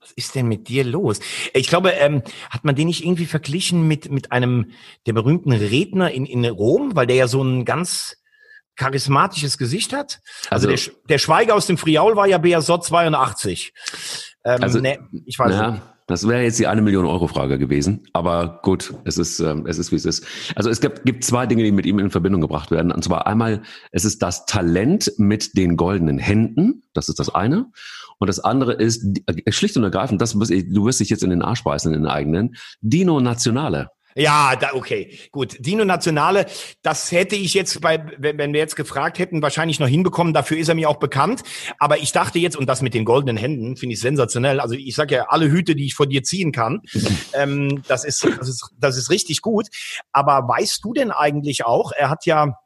Was 0.00 0.12
ist 0.12 0.34
denn 0.34 0.48
mit 0.48 0.68
dir 0.68 0.84
los? 0.84 1.20
Ich 1.54 1.68
glaube, 1.68 1.90
ähm, 1.90 2.22
hat 2.50 2.64
man 2.64 2.74
den 2.74 2.86
nicht 2.86 3.04
irgendwie 3.04 3.26
verglichen 3.26 3.88
mit, 3.88 4.10
mit 4.10 4.32
einem 4.32 4.72
der 5.06 5.12
berühmten 5.12 5.52
Redner 5.52 6.10
in, 6.10 6.26
in 6.26 6.44
Rom, 6.44 6.94
weil 6.94 7.06
der 7.06 7.16
ja 7.16 7.28
so 7.28 7.42
ein 7.42 7.64
ganz 7.64 8.16
charismatisches 8.76 9.58
Gesicht 9.58 9.92
hat. 9.92 10.20
Also, 10.50 10.68
also 10.68 10.90
der, 10.90 10.94
der 11.08 11.18
Schweiger 11.18 11.54
aus 11.54 11.66
dem 11.66 11.78
Friaul 11.78 12.16
war 12.16 12.26
ja 12.26 12.38
BSO 12.38 12.78
82. 12.78 13.72
Ähm, 14.44 14.62
also, 14.62 14.80
ne, 14.80 14.98
ich 15.26 15.38
weiß 15.38 15.52
ja, 15.52 15.70
nicht. 15.72 15.82
Das 16.06 16.28
wäre 16.28 16.42
jetzt 16.42 16.58
die 16.58 16.66
eine 16.66 16.82
Million 16.82 17.06
Euro 17.06 17.28
Frage 17.28 17.58
gewesen, 17.58 18.06
aber 18.12 18.60
gut, 18.62 18.92
es 19.04 19.16
ist 19.16 19.40
ähm, 19.40 19.64
es 19.66 19.78
ist 19.78 19.90
wie 19.90 19.96
es 19.96 20.04
ist. 20.04 20.26
Also 20.54 20.68
es 20.68 20.82
gibt, 20.82 21.04
gibt 21.06 21.24
zwei 21.24 21.46
Dinge, 21.46 21.62
die 21.62 21.72
mit 21.72 21.86
ihm 21.86 21.98
in 21.98 22.10
Verbindung 22.10 22.42
gebracht 22.42 22.70
werden. 22.70 22.92
Und 22.92 23.02
zwar 23.02 23.26
einmal, 23.26 23.62
es 23.90 24.04
ist 24.04 24.22
das 24.22 24.44
Talent 24.44 25.12
mit 25.16 25.56
den 25.56 25.78
goldenen 25.78 26.18
Händen, 26.18 26.82
das 26.92 27.08
ist 27.08 27.18
das 27.18 27.34
eine. 27.34 27.70
Und 28.18 28.28
das 28.28 28.38
andere 28.38 28.74
ist 28.74 29.02
äh, 29.26 29.50
schlicht 29.50 29.78
und 29.78 29.82
ergreifend, 29.82 30.20
das 30.20 30.32
du 30.32 30.84
wirst 30.84 31.00
dich 31.00 31.08
jetzt 31.08 31.22
in 31.22 31.30
den 31.30 31.42
Arsch 31.42 31.64
beißen 31.64 31.92
in 31.92 32.02
den 32.02 32.10
eigenen 32.10 32.54
Dino 32.82 33.18
Nationale. 33.20 33.88
Ja, 34.14 34.54
da, 34.54 34.74
okay, 34.74 35.18
gut. 35.32 35.56
Dino 35.58 35.84
Nationale, 35.84 36.46
das 36.82 37.10
hätte 37.10 37.34
ich 37.34 37.52
jetzt 37.52 37.80
bei, 37.80 38.04
wenn 38.18 38.52
wir 38.52 38.60
jetzt 38.60 38.76
gefragt 38.76 39.18
hätten, 39.18 39.42
wahrscheinlich 39.42 39.80
noch 39.80 39.88
hinbekommen. 39.88 40.32
Dafür 40.32 40.56
ist 40.56 40.68
er 40.68 40.76
mir 40.76 40.88
auch 40.88 40.98
bekannt. 40.98 41.42
Aber 41.78 41.98
ich 41.98 42.12
dachte 42.12 42.38
jetzt, 42.38 42.56
und 42.56 42.66
das 42.66 42.80
mit 42.80 42.94
den 42.94 43.04
goldenen 43.04 43.36
Händen 43.36 43.76
finde 43.76 43.94
ich 43.94 44.00
sensationell. 44.00 44.60
Also 44.60 44.76
ich 44.76 44.94
sage 44.94 45.16
ja, 45.16 45.26
alle 45.28 45.50
Hüte, 45.50 45.74
die 45.74 45.86
ich 45.86 45.94
vor 45.94 46.06
dir 46.06 46.22
ziehen 46.22 46.52
kann, 46.52 46.82
ähm, 47.34 47.82
das 47.88 48.04
ist, 48.04 48.24
das 48.24 48.48
ist, 48.48 48.70
das 48.78 48.96
ist 48.96 49.10
richtig 49.10 49.42
gut. 49.42 49.66
Aber 50.12 50.46
weißt 50.46 50.84
du 50.84 50.92
denn 50.92 51.10
eigentlich 51.10 51.64
auch, 51.64 51.90
er 51.90 52.08
hat 52.08 52.24
ja, 52.24 52.58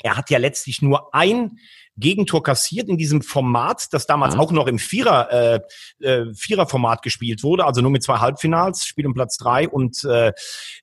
er 0.00 0.16
hat 0.16 0.30
ja 0.30 0.38
letztlich 0.38 0.80
nur 0.80 1.12
ein 1.12 1.58
Gegentor 1.98 2.42
kassiert 2.42 2.88
in 2.88 2.96
diesem 2.96 3.22
Format, 3.22 3.92
das 3.92 4.06
damals 4.06 4.34
ja. 4.34 4.40
auch 4.40 4.52
noch 4.52 4.66
im 4.66 4.78
Vierer, 4.78 5.30
äh, 5.30 5.60
äh, 6.00 6.34
Vierer-Format 6.34 7.02
gespielt 7.02 7.42
wurde, 7.42 7.64
also 7.64 7.80
nur 7.80 7.90
mit 7.90 8.02
zwei 8.02 8.18
Halbfinals, 8.18 8.86
Spiel 8.86 9.06
um 9.06 9.14
Platz 9.14 9.36
drei 9.36 9.68
und 9.68 10.04
äh, 10.04 10.32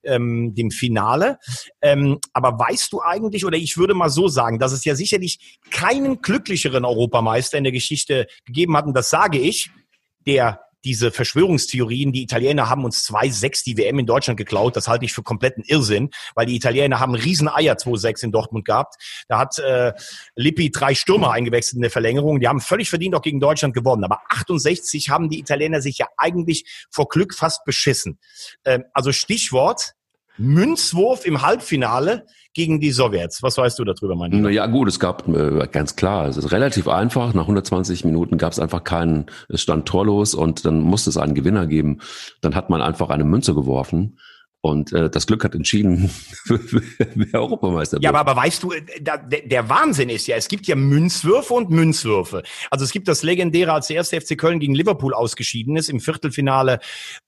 ähm, 0.04 0.54
dem 0.56 0.72
Finale. 0.72 1.40
Ähm, 1.82 2.20
aber 2.34 2.60
weißt 2.60 2.92
du 2.92 3.02
eigentlich, 3.02 3.46
oder 3.46 3.58
ich 3.58 3.78
würde 3.78 3.94
mal 3.94 4.10
so 4.10 4.28
sagen, 4.28 4.60
dass 4.60 4.72
es 4.72 4.84
ja 4.86 4.96
sicherlich 4.96 5.60
keinen 5.72 6.22
glücklicheren 6.22 6.86
Europameister 6.86 7.58
in 7.58 7.64
der 7.64 7.74
Geschichte 7.74 8.28
gegeben 8.46 8.76
hat, 8.76 8.86
und 8.86 8.94
das 8.94 9.10
sage 9.10 9.40
ich, 9.40 9.70
der 10.28 10.65
diese 10.86 11.12
Verschwörungstheorien, 11.12 12.12
die 12.12 12.24
Italiener 12.24 12.70
haben 12.70 12.86
uns 12.86 13.06
2-6 13.10 13.64
die 13.66 13.78
WM 13.78 14.00
in 14.00 14.06
Deutschland 14.06 14.38
geklaut, 14.38 14.76
das 14.76 14.88
halte 14.88 15.04
ich 15.04 15.14
für 15.14 15.24
kompletten 15.24 15.64
Irrsinn, 15.66 16.12
weil 16.36 16.46
die 16.46 16.56
Italiener 16.56 17.00
haben 17.00 17.16
riesen 17.16 17.50
Eier 17.50 17.76
2-6 17.76 18.24
in 18.24 18.32
Dortmund 18.32 18.66
gehabt. 18.66 18.96
Da 19.28 19.40
hat 19.40 19.58
äh, 19.60 19.94
Lippi 20.36 20.72
drei 20.72 20.94
Stürmer 20.96 21.32
eingewechselt 21.32 21.78
in 21.78 21.82
der 21.82 21.92
Verlängerung. 21.92 22.40
Die 22.40 22.48
haben 22.48 22.62
völlig 22.62 22.90
verdient 22.90 23.16
auch 23.16 23.22
gegen 23.22 23.40
Deutschland 23.40 23.74
gewonnen. 23.74 24.04
Aber 24.04 24.22
68 24.30 25.10
haben 25.10 25.30
die 25.30 25.40
Italiener 25.40 25.82
sich 25.82 25.98
ja 25.98 26.08
eigentlich 26.18 26.86
vor 26.92 27.08
Glück 27.10 27.34
fast 27.34 27.66
beschissen. 27.66 28.20
Ähm, 28.64 28.86
also 28.94 29.12
Stichwort 29.12 29.96
Münzwurf 30.38 31.26
im 31.26 31.42
Halbfinale 31.42 32.26
gegen 32.54 32.80
die 32.80 32.92
Sowjets. 32.92 33.44
Was 33.44 33.58
weißt 33.58 33.80
du 33.80 33.84
darüber, 33.84 34.16
mein 34.16 34.32
Lieber? 34.32 34.50
Ja 34.50 34.66
gut, 34.66 34.88
es 34.88 35.00
gab 35.00 35.28
äh, 35.28 35.68
ganz 35.72 35.96
klar, 35.96 36.28
es 36.28 36.38
ist 36.38 36.52
relativ 36.52 36.88
einfach. 36.88 37.34
Nach 37.34 37.44
120 37.44 38.06
Minuten 38.06 38.38
gab 38.38 38.52
es 38.52 38.60
einfach 38.60 38.84
keinen, 38.84 39.26
es 39.50 39.62
stand 39.62 39.88
torlos 39.88 40.34
und 40.34 40.66
dann 40.66 40.80
musste 40.80 41.10
es 41.10 41.18
einen 41.18 41.36
Gewinner 41.36 41.68
geben. 41.68 42.00
Dann 42.42 42.56
hat 42.56 42.70
man 42.70 42.82
einfach 42.82 43.10
eine 43.10 43.24
Münze 43.24 43.54
geworfen 43.54 44.18
und 44.66 44.92
äh, 44.94 45.12
das 45.12 45.28
Glück 45.28 45.44
hat 45.44 45.54
entschieden, 45.54 46.10
wer 46.48 47.40
Europameister 47.40 47.98
wird. 47.98 48.04
Ja, 48.04 48.10
aber, 48.10 48.22
aber 48.22 48.36
weißt 48.36 48.64
du, 48.64 48.74
da, 49.00 49.16
der, 49.16 49.42
der 49.42 49.70
Wahnsinn 49.70 50.10
ist 50.10 50.26
ja, 50.26 50.38
es 50.38 50.48
gibt 50.48 50.66
ja 50.66 50.76
Münzwürfe 50.76 51.54
und 51.54 51.70
Münzwürfe. 51.70 52.42
Also 52.72 52.84
es 52.84 52.92
gibt 52.92 53.08
das 53.08 53.22
legendäre, 53.22 53.74
als 53.74 53.86
der 53.88 53.98
erste 53.98 54.20
FC 54.20 54.36
Köln 54.36 54.60
gegen 54.60 54.74
Liverpool 54.74 55.14
ausgeschieden 55.14 55.78
ist, 55.78 55.88
im 55.88 56.00
Viertelfinale 56.00 56.80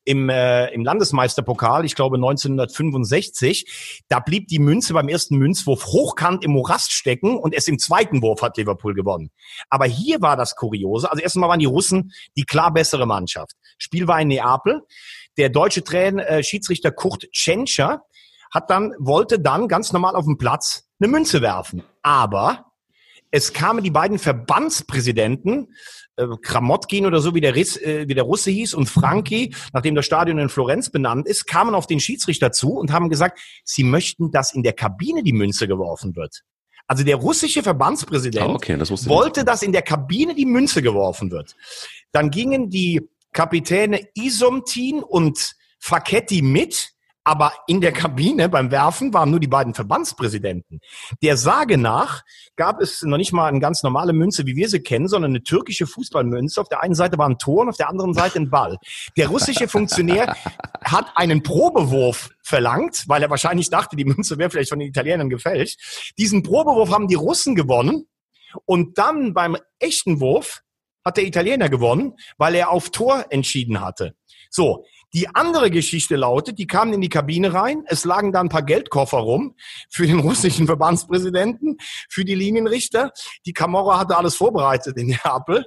im, 0.03 0.29
äh, 0.29 0.73
im 0.73 0.83
Landesmeisterpokal, 0.83 1.85
ich 1.85 1.93
glaube 1.93 2.15
1965. 2.15 4.01
Da 4.07 4.19
blieb 4.19 4.47
die 4.47 4.57
Münze 4.57 4.95
beim 4.95 5.07
ersten 5.07 5.37
Münzwurf 5.37 5.85
hochkant 5.85 6.43
im 6.43 6.53
Morast 6.53 6.91
stecken 6.91 7.37
und 7.37 7.53
erst 7.53 7.69
im 7.69 7.77
zweiten 7.77 8.23
Wurf 8.23 8.41
hat 8.41 8.57
Liverpool 8.57 8.95
gewonnen. 8.95 9.29
Aber 9.69 9.85
hier 9.85 10.21
war 10.21 10.37
das 10.37 10.55
Kuriose. 10.55 11.11
Also 11.11 11.21
erstmal 11.21 11.49
waren 11.49 11.59
die 11.59 11.65
Russen 11.65 12.11
die 12.35 12.45
klar 12.45 12.73
bessere 12.73 13.05
Mannschaft. 13.05 13.51
Spiel 13.77 14.07
war 14.07 14.19
in 14.19 14.29
Neapel. 14.29 14.81
Der 15.37 15.49
deutsche 15.49 15.83
Trainer, 15.83 16.27
äh, 16.27 16.43
Schiedsrichter 16.43 16.91
Kurt 16.91 17.31
Tschentscher 17.31 18.01
hat 18.51 18.69
dann, 18.69 18.93
wollte 18.99 19.39
dann 19.39 19.67
ganz 19.67 19.93
normal 19.93 20.15
auf 20.15 20.25
dem 20.25 20.37
Platz 20.37 20.87
eine 20.99 21.09
Münze 21.09 21.41
werfen. 21.41 21.83
Aber 22.01 22.71
es 23.29 23.53
kamen 23.53 23.83
die 23.83 23.91
beiden 23.91 24.19
Verbandspräsidenten, 24.19 25.73
äh, 26.15 26.25
Kramotkin 26.41 27.05
oder 27.05 27.19
so, 27.19 27.35
wie 27.35 27.41
der, 27.41 27.55
Riss, 27.55 27.77
äh, 27.77 28.07
wie 28.07 28.13
der 28.13 28.23
Russe 28.23 28.49
hieß, 28.51 28.73
und 28.73 28.87
Franki, 28.87 29.53
nachdem 29.73 29.95
das 29.95 30.05
Stadion 30.05 30.39
in 30.39 30.49
Florenz 30.49 30.89
benannt 30.89 31.27
ist, 31.27 31.45
kamen 31.45 31.75
auf 31.75 31.87
den 31.87 31.99
Schiedsrichter 31.99 32.51
zu 32.51 32.71
und 32.73 32.91
haben 32.91 33.09
gesagt, 33.09 33.39
sie 33.63 33.83
möchten, 33.83 34.31
dass 34.31 34.53
in 34.53 34.63
der 34.63 34.73
Kabine 34.73 35.23
die 35.23 35.33
Münze 35.33 35.67
geworfen 35.67 36.15
wird. 36.15 36.43
Also 36.87 37.03
der 37.03 37.17
russische 37.17 37.63
Verbandspräsident 37.63 38.47
oh, 38.47 38.53
okay, 38.53 38.77
das 38.77 38.89
wollte, 39.09 39.43
dass 39.43 39.61
in 39.61 39.73
der 39.73 39.81
Kabine 39.81 40.33
die 40.33 40.45
Münze 40.45 40.81
geworfen 40.81 41.31
wird. 41.31 41.53
Dann 42.13 42.31
gingen 42.31 42.69
die 42.69 43.09
Kapitäne 43.37 44.01
Isomtin 44.15 45.03
und 45.03 45.53
Facchetti 45.79 46.41
mit, 46.41 46.93
aber 47.23 47.53
in 47.67 47.81
der 47.81 47.91
Kabine 47.91 48.49
beim 48.49 48.71
Werfen 48.71 49.13
waren 49.13 49.29
nur 49.29 49.39
die 49.39 49.45
beiden 49.45 49.75
Verbandspräsidenten. 49.75 50.79
Der 51.21 51.37
Sage 51.37 51.77
nach 51.77 52.23
gab 52.55 52.81
es 52.81 53.03
noch 53.03 53.17
nicht 53.17 53.33
mal 53.33 53.45
eine 53.45 53.59
ganz 53.59 53.83
normale 53.83 54.11
Münze, 54.11 54.47
wie 54.47 54.55
wir 54.55 54.67
sie 54.69 54.79
kennen, 54.79 55.07
sondern 55.07 55.29
eine 55.33 55.43
türkische 55.43 55.85
Fußballmünze. 55.85 56.59
Auf 56.59 56.67
der 56.67 56.81
einen 56.81 56.95
Seite 56.95 57.19
war 57.19 57.29
ein 57.29 57.37
Tor 57.37 57.61
und 57.61 57.69
auf 57.69 57.77
der 57.77 57.89
anderen 57.89 58.15
Seite 58.15 58.39
ein 58.39 58.49
Ball. 58.49 58.79
Der 59.17 59.27
russische 59.27 59.67
Funktionär 59.67 60.35
hat 60.83 61.11
einen 61.13 61.43
Probewurf 61.43 62.31
verlangt, 62.41 63.03
weil 63.05 63.21
er 63.21 63.29
wahrscheinlich 63.29 63.69
dachte, 63.69 63.95
die 63.95 64.05
Münze 64.05 64.39
wäre 64.39 64.49
vielleicht 64.49 64.69
von 64.69 64.79
den 64.79 64.89
Italienern 64.89 65.29
gefälscht. 65.29 66.11
Diesen 66.17 66.41
Probewurf 66.41 66.89
haben 66.89 67.07
die 67.07 67.13
Russen 67.13 67.53
gewonnen. 67.53 68.07
Und 68.65 68.97
dann 68.97 69.35
beim 69.35 69.57
echten 69.77 70.19
Wurf 70.21 70.63
hat 71.07 71.17
der 71.17 71.25
Italiener 71.25 71.69
gewonnen, 71.69 72.13
weil 72.37 72.55
er 72.55 72.69
auf 72.69 72.91
Tor 72.91 73.25
entschieden 73.29 73.81
hatte. 73.81 74.15
So, 74.49 74.85
die 75.13 75.27
andere 75.29 75.71
Geschichte 75.71 76.15
lautet, 76.15 76.59
die 76.59 76.67
kamen 76.67 76.93
in 76.93 77.01
die 77.01 77.09
Kabine 77.09 77.53
rein, 77.53 77.83
es 77.87 78.03
lagen 78.05 78.33
da 78.33 78.41
ein 78.41 78.49
paar 78.49 78.63
Geldkoffer 78.63 79.17
rum 79.17 79.55
für 79.89 80.05
den 80.05 80.19
russischen 80.19 80.65
Verbandspräsidenten, 80.67 81.77
für 82.09 82.25
die 82.25 82.35
Linienrichter. 82.35 83.11
Die 83.45 83.53
Camorra 83.53 83.99
hatte 83.99 84.17
alles 84.17 84.35
vorbereitet 84.35 84.97
in 84.97 85.07
Neapel. 85.07 85.65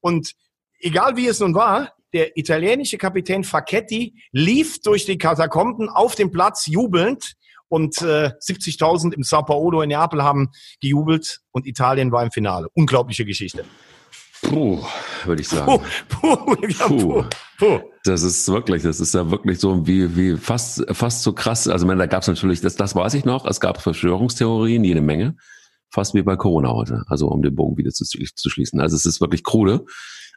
Und 0.00 0.32
egal 0.80 1.16
wie 1.16 1.28
es 1.28 1.40
nun 1.40 1.54
war, 1.54 1.92
der 2.12 2.36
italienische 2.36 2.98
Kapitän 2.98 3.44
Facchetti 3.44 4.14
lief 4.32 4.82
durch 4.82 5.06
die 5.06 5.16
Katakomben 5.16 5.88
auf 5.88 6.14
dem 6.14 6.30
Platz 6.30 6.66
jubelnd 6.66 7.34
und 7.68 8.02
äh, 8.02 8.32
70.000 8.38 9.14
im 9.14 9.22
Sao 9.22 9.44
Paulo 9.44 9.80
in 9.80 9.88
Neapel 9.88 10.22
haben 10.22 10.50
gejubelt 10.80 11.40
und 11.52 11.66
Italien 11.66 12.12
war 12.12 12.22
im 12.22 12.30
Finale. 12.30 12.68
Unglaubliche 12.74 13.24
Geschichte. 13.24 13.64
Puh, 14.42 14.80
würde 15.24 15.40
ich 15.40 15.48
sagen. 15.48 15.80
Puh, 16.08 16.36
puh, 16.36 16.56
puh, 16.56 17.24
puh. 17.58 17.80
Das 18.04 18.22
ist 18.22 18.48
wirklich, 18.48 18.82
das 18.82 19.00
ist 19.00 19.14
ja 19.14 19.30
wirklich 19.30 19.60
so 19.60 19.86
wie, 19.86 20.16
wie 20.16 20.36
fast, 20.36 20.84
fast 20.90 21.22
so 21.22 21.32
krass. 21.32 21.68
Also, 21.68 21.86
wenn 21.86 21.98
da 21.98 22.06
gab 22.06 22.22
es 22.22 22.28
natürlich, 22.28 22.60
das, 22.60 22.76
das 22.76 22.94
weiß 22.94 23.14
ich 23.14 23.24
noch, 23.24 23.46
es 23.46 23.60
gab 23.60 23.80
Verschwörungstheorien, 23.80 24.82
jede 24.84 25.00
Menge. 25.00 25.36
Fast 25.90 26.14
wie 26.14 26.22
bei 26.22 26.36
Corona 26.36 26.70
heute. 26.70 27.04
Also, 27.06 27.28
um 27.28 27.42
den 27.42 27.54
Bogen 27.54 27.76
wieder 27.76 27.90
zu, 27.90 28.04
zu 28.04 28.50
schließen. 28.50 28.80
Also, 28.80 28.96
es 28.96 29.06
ist 29.06 29.20
wirklich 29.20 29.44
krude. 29.44 29.84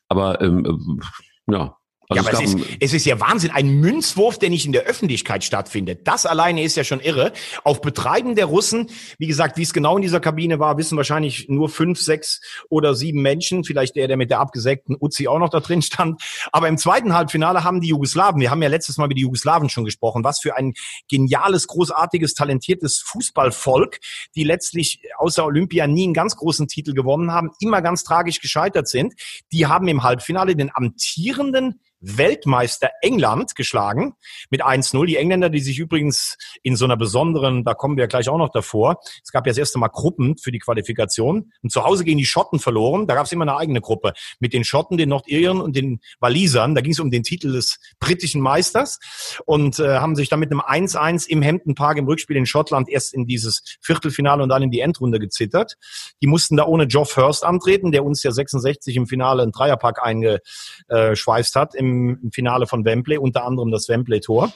Aber, 0.08 0.40
ähm, 0.42 0.66
äh, 0.66 1.54
ja, 1.54 1.78
Also 2.10 2.24
ja, 2.24 2.30
aber 2.30 2.44
es 2.44 2.54
ist, 2.54 2.66
es 2.80 2.94
ist 2.94 3.06
ja 3.06 3.20
Wahnsinn. 3.20 3.52
Ein 3.52 3.80
Münzwurf, 3.80 4.38
der 4.38 4.50
nicht 4.50 4.66
in 4.66 4.72
der 4.72 4.84
Öffentlichkeit 4.84 5.44
stattfindet. 5.44 6.08
Das 6.08 6.26
alleine 6.26 6.62
ist 6.64 6.78
ja 6.78 6.84
schon 6.84 7.00
irre. 7.00 7.34
Auf 7.64 7.82
Betreiben 7.82 8.36
der 8.36 8.46
Russen, 8.46 8.90
wie 9.18 9.28
gesagt, 9.28 9.58
wie 9.58 9.64
es 9.64 9.74
genau 9.74 9.96
in 9.96 10.04
dieser 10.04 10.20
Kabine 10.20 10.60
war, 10.60 10.78
wissen 10.78 10.98
wahrscheinlich 10.98 11.48
nur 11.50 11.70
fünf, 11.70 12.00
sechs 12.00 12.42
oder 12.70 12.94
sieben 12.94 13.22
Menschen. 13.22 13.64
Vielleicht 13.64 13.96
der, 13.96 14.08
der 14.08 14.18
mit 14.18 14.30
der 14.30 14.40
abgesägten 14.40 14.96
Uzi 15.00 15.28
auch 15.28 15.40
noch 15.40 15.50
da 15.50 15.60
drin 15.60 15.82
stand. 15.82 16.22
Aber 16.52 16.68
im 16.68 16.78
zweiten 16.78 17.14
Halbfinale 17.14 17.64
haben 17.64 17.82
die 17.82 17.88
Jugoslawen, 17.88 18.40
wir 18.40 18.52
haben 18.52 18.62
ja 18.62 18.70
letztes 18.70 18.98
Mal 18.98 19.08
mit 19.08 19.18
die 19.18 19.24
Jugoslawen 19.24 19.70
schon 19.70 19.86
gesprochen, 19.86 20.24
was 20.24 20.40
für 20.40 20.56
ein 20.56 20.74
geniales, 21.10 21.68
großartiges, 21.68 22.36
talentiertes 22.36 23.02
Fußballvolk, 23.06 23.98
die 24.36 24.44
letztlich 24.44 25.02
außer 25.18 25.46
Olympia 25.46 25.88
nie 25.88 26.04
einen 26.04 26.14
ganz 26.14 26.36
großen 26.36 26.68
Titel 26.68 26.94
gewonnen 26.94 27.32
haben, 27.32 27.50
immer 27.60 27.82
ganz 27.82 28.04
tragisch 28.04 28.42
gescheitert 28.42 28.88
sind. 28.88 29.14
Die 29.52 29.66
haben 29.66 29.88
im 29.88 30.04
Halbfinale 30.04 30.56
den 30.56 30.70
amtierenden 30.74 31.80
Weltmeister 32.06 32.92
England 33.02 33.56
geschlagen 33.56 34.14
mit 34.50 34.64
1-0. 34.64 35.06
Die 35.06 35.18
Engländer, 35.18 35.50
die 35.50 35.60
sich 35.60 35.80
übrigens 35.80 36.38
in 36.62 36.76
so 36.76 36.86
einer 36.86 36.98
besonderen, 36.98 37.64
da 37.64 37.74
kommen 37.74 37.98
wir 37.98 38.08
gleich 38.08 38.30
auch 38.30 38.38
noch 38.38 38.50
davor, 38.50 39.00
es 39.24 39.32
gab 39.32 39.46
ja 39.46 39.52
das 39.52 39.58
erste 39.58 39.80
Mal 39.80 39.88
Gruppen 39.88 40.38
für 40.38 40.52
die 40.52 40.60
Qualifikation 40.60 41.52
und 41.64 41.72
zu 41.72 41.84
Hause 41.84 42.04
gegen 42.04 42.18
die 42.18 42.26
Schotten 42.26 42.60
verloren. 42.60 43.08
Da 43.08 43.16
gab 43.16 43.26
es 43.26 43.32
immer 43.32 43.44
eine 43.44 43.58
eigene 43.58 43.82
Gruppe 43.82 44.14
mit 44.40 44.54
den 44.54 44.64
Schotten, 44.64 44.98
den 44.98 45.10
Nordirren 45.10 45.62
und 45.62 45.76
den 45.76 46.00
Walisern. 46.20 46.76
Da 46.76 46.82
ging 46.82 46.94
es 46.94 47.00
um 47.00 47.10
den 47.10 47.24
Titel 47.24 47.54
des 47.54 47.80
britischen 48.00 48.42
Meisters 48.42 49.00
und 49.46 49.80
äh, 49.80 49.98
haben 49.98 50.16
sich 50.16 50.30
dann 50.30 50.40
mit 50.40 50.52
einem 50.52 50.62
1-1 50.62 51.28
im 51.28 51.44
Hampton 51.44 51.76
Park 51.76 51.98
im 51.98 52.06
Rückspiel 52.06 52.38
in 52.38 52.46
Schottland 52.46 52.90
erst 52.90 53.14
in 53.14 53.26
dieses 53.26 53.64
Viertelfinale 53.82 54.44
und 54.44 54.50
dann 54.50 54.62
in 54.62 54.72
die 54.72 54.82
Endrunde 54.82 55.20
gezittert. 55.20 55.76
Die 56.22 56.28
mussten 56.28 56.58
da 56.58 56.66
ohne 56.66 56.88
Geoff 56.88 57.18
Hurst 57.18 57.44
antreten, 57.44 57.92
der 57.92 58.06
uns 58.06 58.22
ja 58.24 58.32
66 58.32 58.96
im 58.96 59.08
Finale 59.08 59.42
einen 59.44 59.52
Dreierpack 59.52 60.04
eingeschweißt 60.04 61.56
hat 61.56 61.74
im 61.76 61.95
im, 62.22 62.32
Finale 62.32 62.68
von 62.68 62.86
Wembley, 62.86 63.18
unter 63.18 63.46
anderem 63.46 63.72
das 63.72 63.90
Wembley-Tor. 63.90 64.52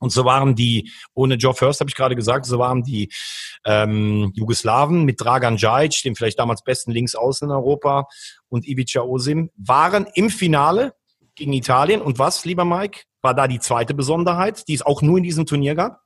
Und 0.00 0.10
so 0.10 0.24
waren 0.24 0.54
die, 0.54 0.90
ohne 1.14 1.36
Joe 1.36 1.54
First 1.54 1.80
habe 1.80 1.88
ich 1.88 1.94
gerade 1.94 2.16
gesagt, 2.16 2.46
so 2.46 2.58
waren 2.58 2.82
die 2.82 3.10
ähm, 3.64 4.32
Jugoslawen 4.34 5.04
mit 5.04 5.20
Dragan 5.20 5.56
Djajic, 5.56 6.02
dem 6.02 6.14
vielleicht 6.14 6.38
damals 6.38 6.62
besten 6.62 6.90
Linksaußen 6.90 7.48
in 7.48 7.54
Europa, 7.54 8.06
und 8.48 8.66
Ivica 8.66 9.00
Osim, 9.00 9.50
waren 9.56 10.06
im 10.14 10.30
Finale 10.30 10.94
gegen 11.36 11.52
Italien. 11.52 12.02
Und 12.02 12.18
was, 12.18 12.44
lieber 12.44 12.64
Mike, 12.64 13.02
war 13.22 13.34
da 13.34 13.48
die 13.48 13.60
zweite 13.60 13.94
Besonderheit, 13.94 14.68
die 14.68 14.74
es 14.74 14.82
auch 14.82 15.00
nur 15.00 15.18
in 15.18 15.24
diesem 15.24 15.46
Turnier 15.46 15.74
gab? 15.74 16.00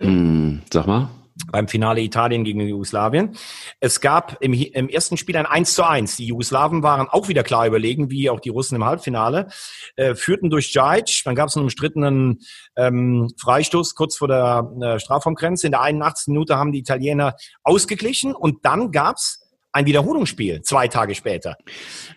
Hm, 0.00 0.62
sag 0.70 0.86
mal 0.86 1.08
beim 1.50 1.68
Finale 1.68 2.00
Italien 2.00 2.44
gegen 2.44 2.60
Jugoslawien. 2.60 3.36
Es 3.80 4.00
gab 4.00 4.36
im, 4.40 4.52
im, 4.52 4.88
ersten 4.88 5.16
Spiel 5.16 5.36
ein 5.36 5.46
1 5.46 5.74
zu 5.74 5.84
1. 5.84 6.16
Die 6.16 6.26
Jugoslawen 6.26 6.82
waren 6.82 7.08
auch 7.08 7.28
wieder 7.28 7.42
klar 7.42 7.66
überlegen, 7.66 8.10
wie 8.10 8.30
auch 8.30 8.40
die 8.40 8.50
Russen 8.50 8.76
im 8.76 8.84
Halbfinale, 8.84 9.48
äh, 9.96 10.14
führten 10.14 10.50
durch 10.50 10.72
Djajic. 10.72 11.22
Dann 11.24 11.34
gab 11.34 11.48
es 11.48 11.56
einen 11.56 11.64
umstrittenen 11.64 12.40
ähm, 12.76 13.30
Freistoß 13.40 13.94
kurz 13.94 14.16
vor 14.16 14.28
der 14.28 14.70
äh, 14.80 14.98
Strafraumgrenze. 14.98 15.66
In 15.66 15.72
der 15.72 15.82
81. 15.82 16.28
Minute 16.28 16.56
haben 16.56 16.72
die 16.72 16.80
Italiener 16.80 17.36
ausgeglichen 17.62 18.34
und 18.34 18.64
dann 18.64 18.90
gab's 18.90 19.42
ein 19.72 19.86
Wiederholungsspiel 19.86 20.62
zwei 20.62 20.88
Tage 20.88 21.14
später. 21.14 21.56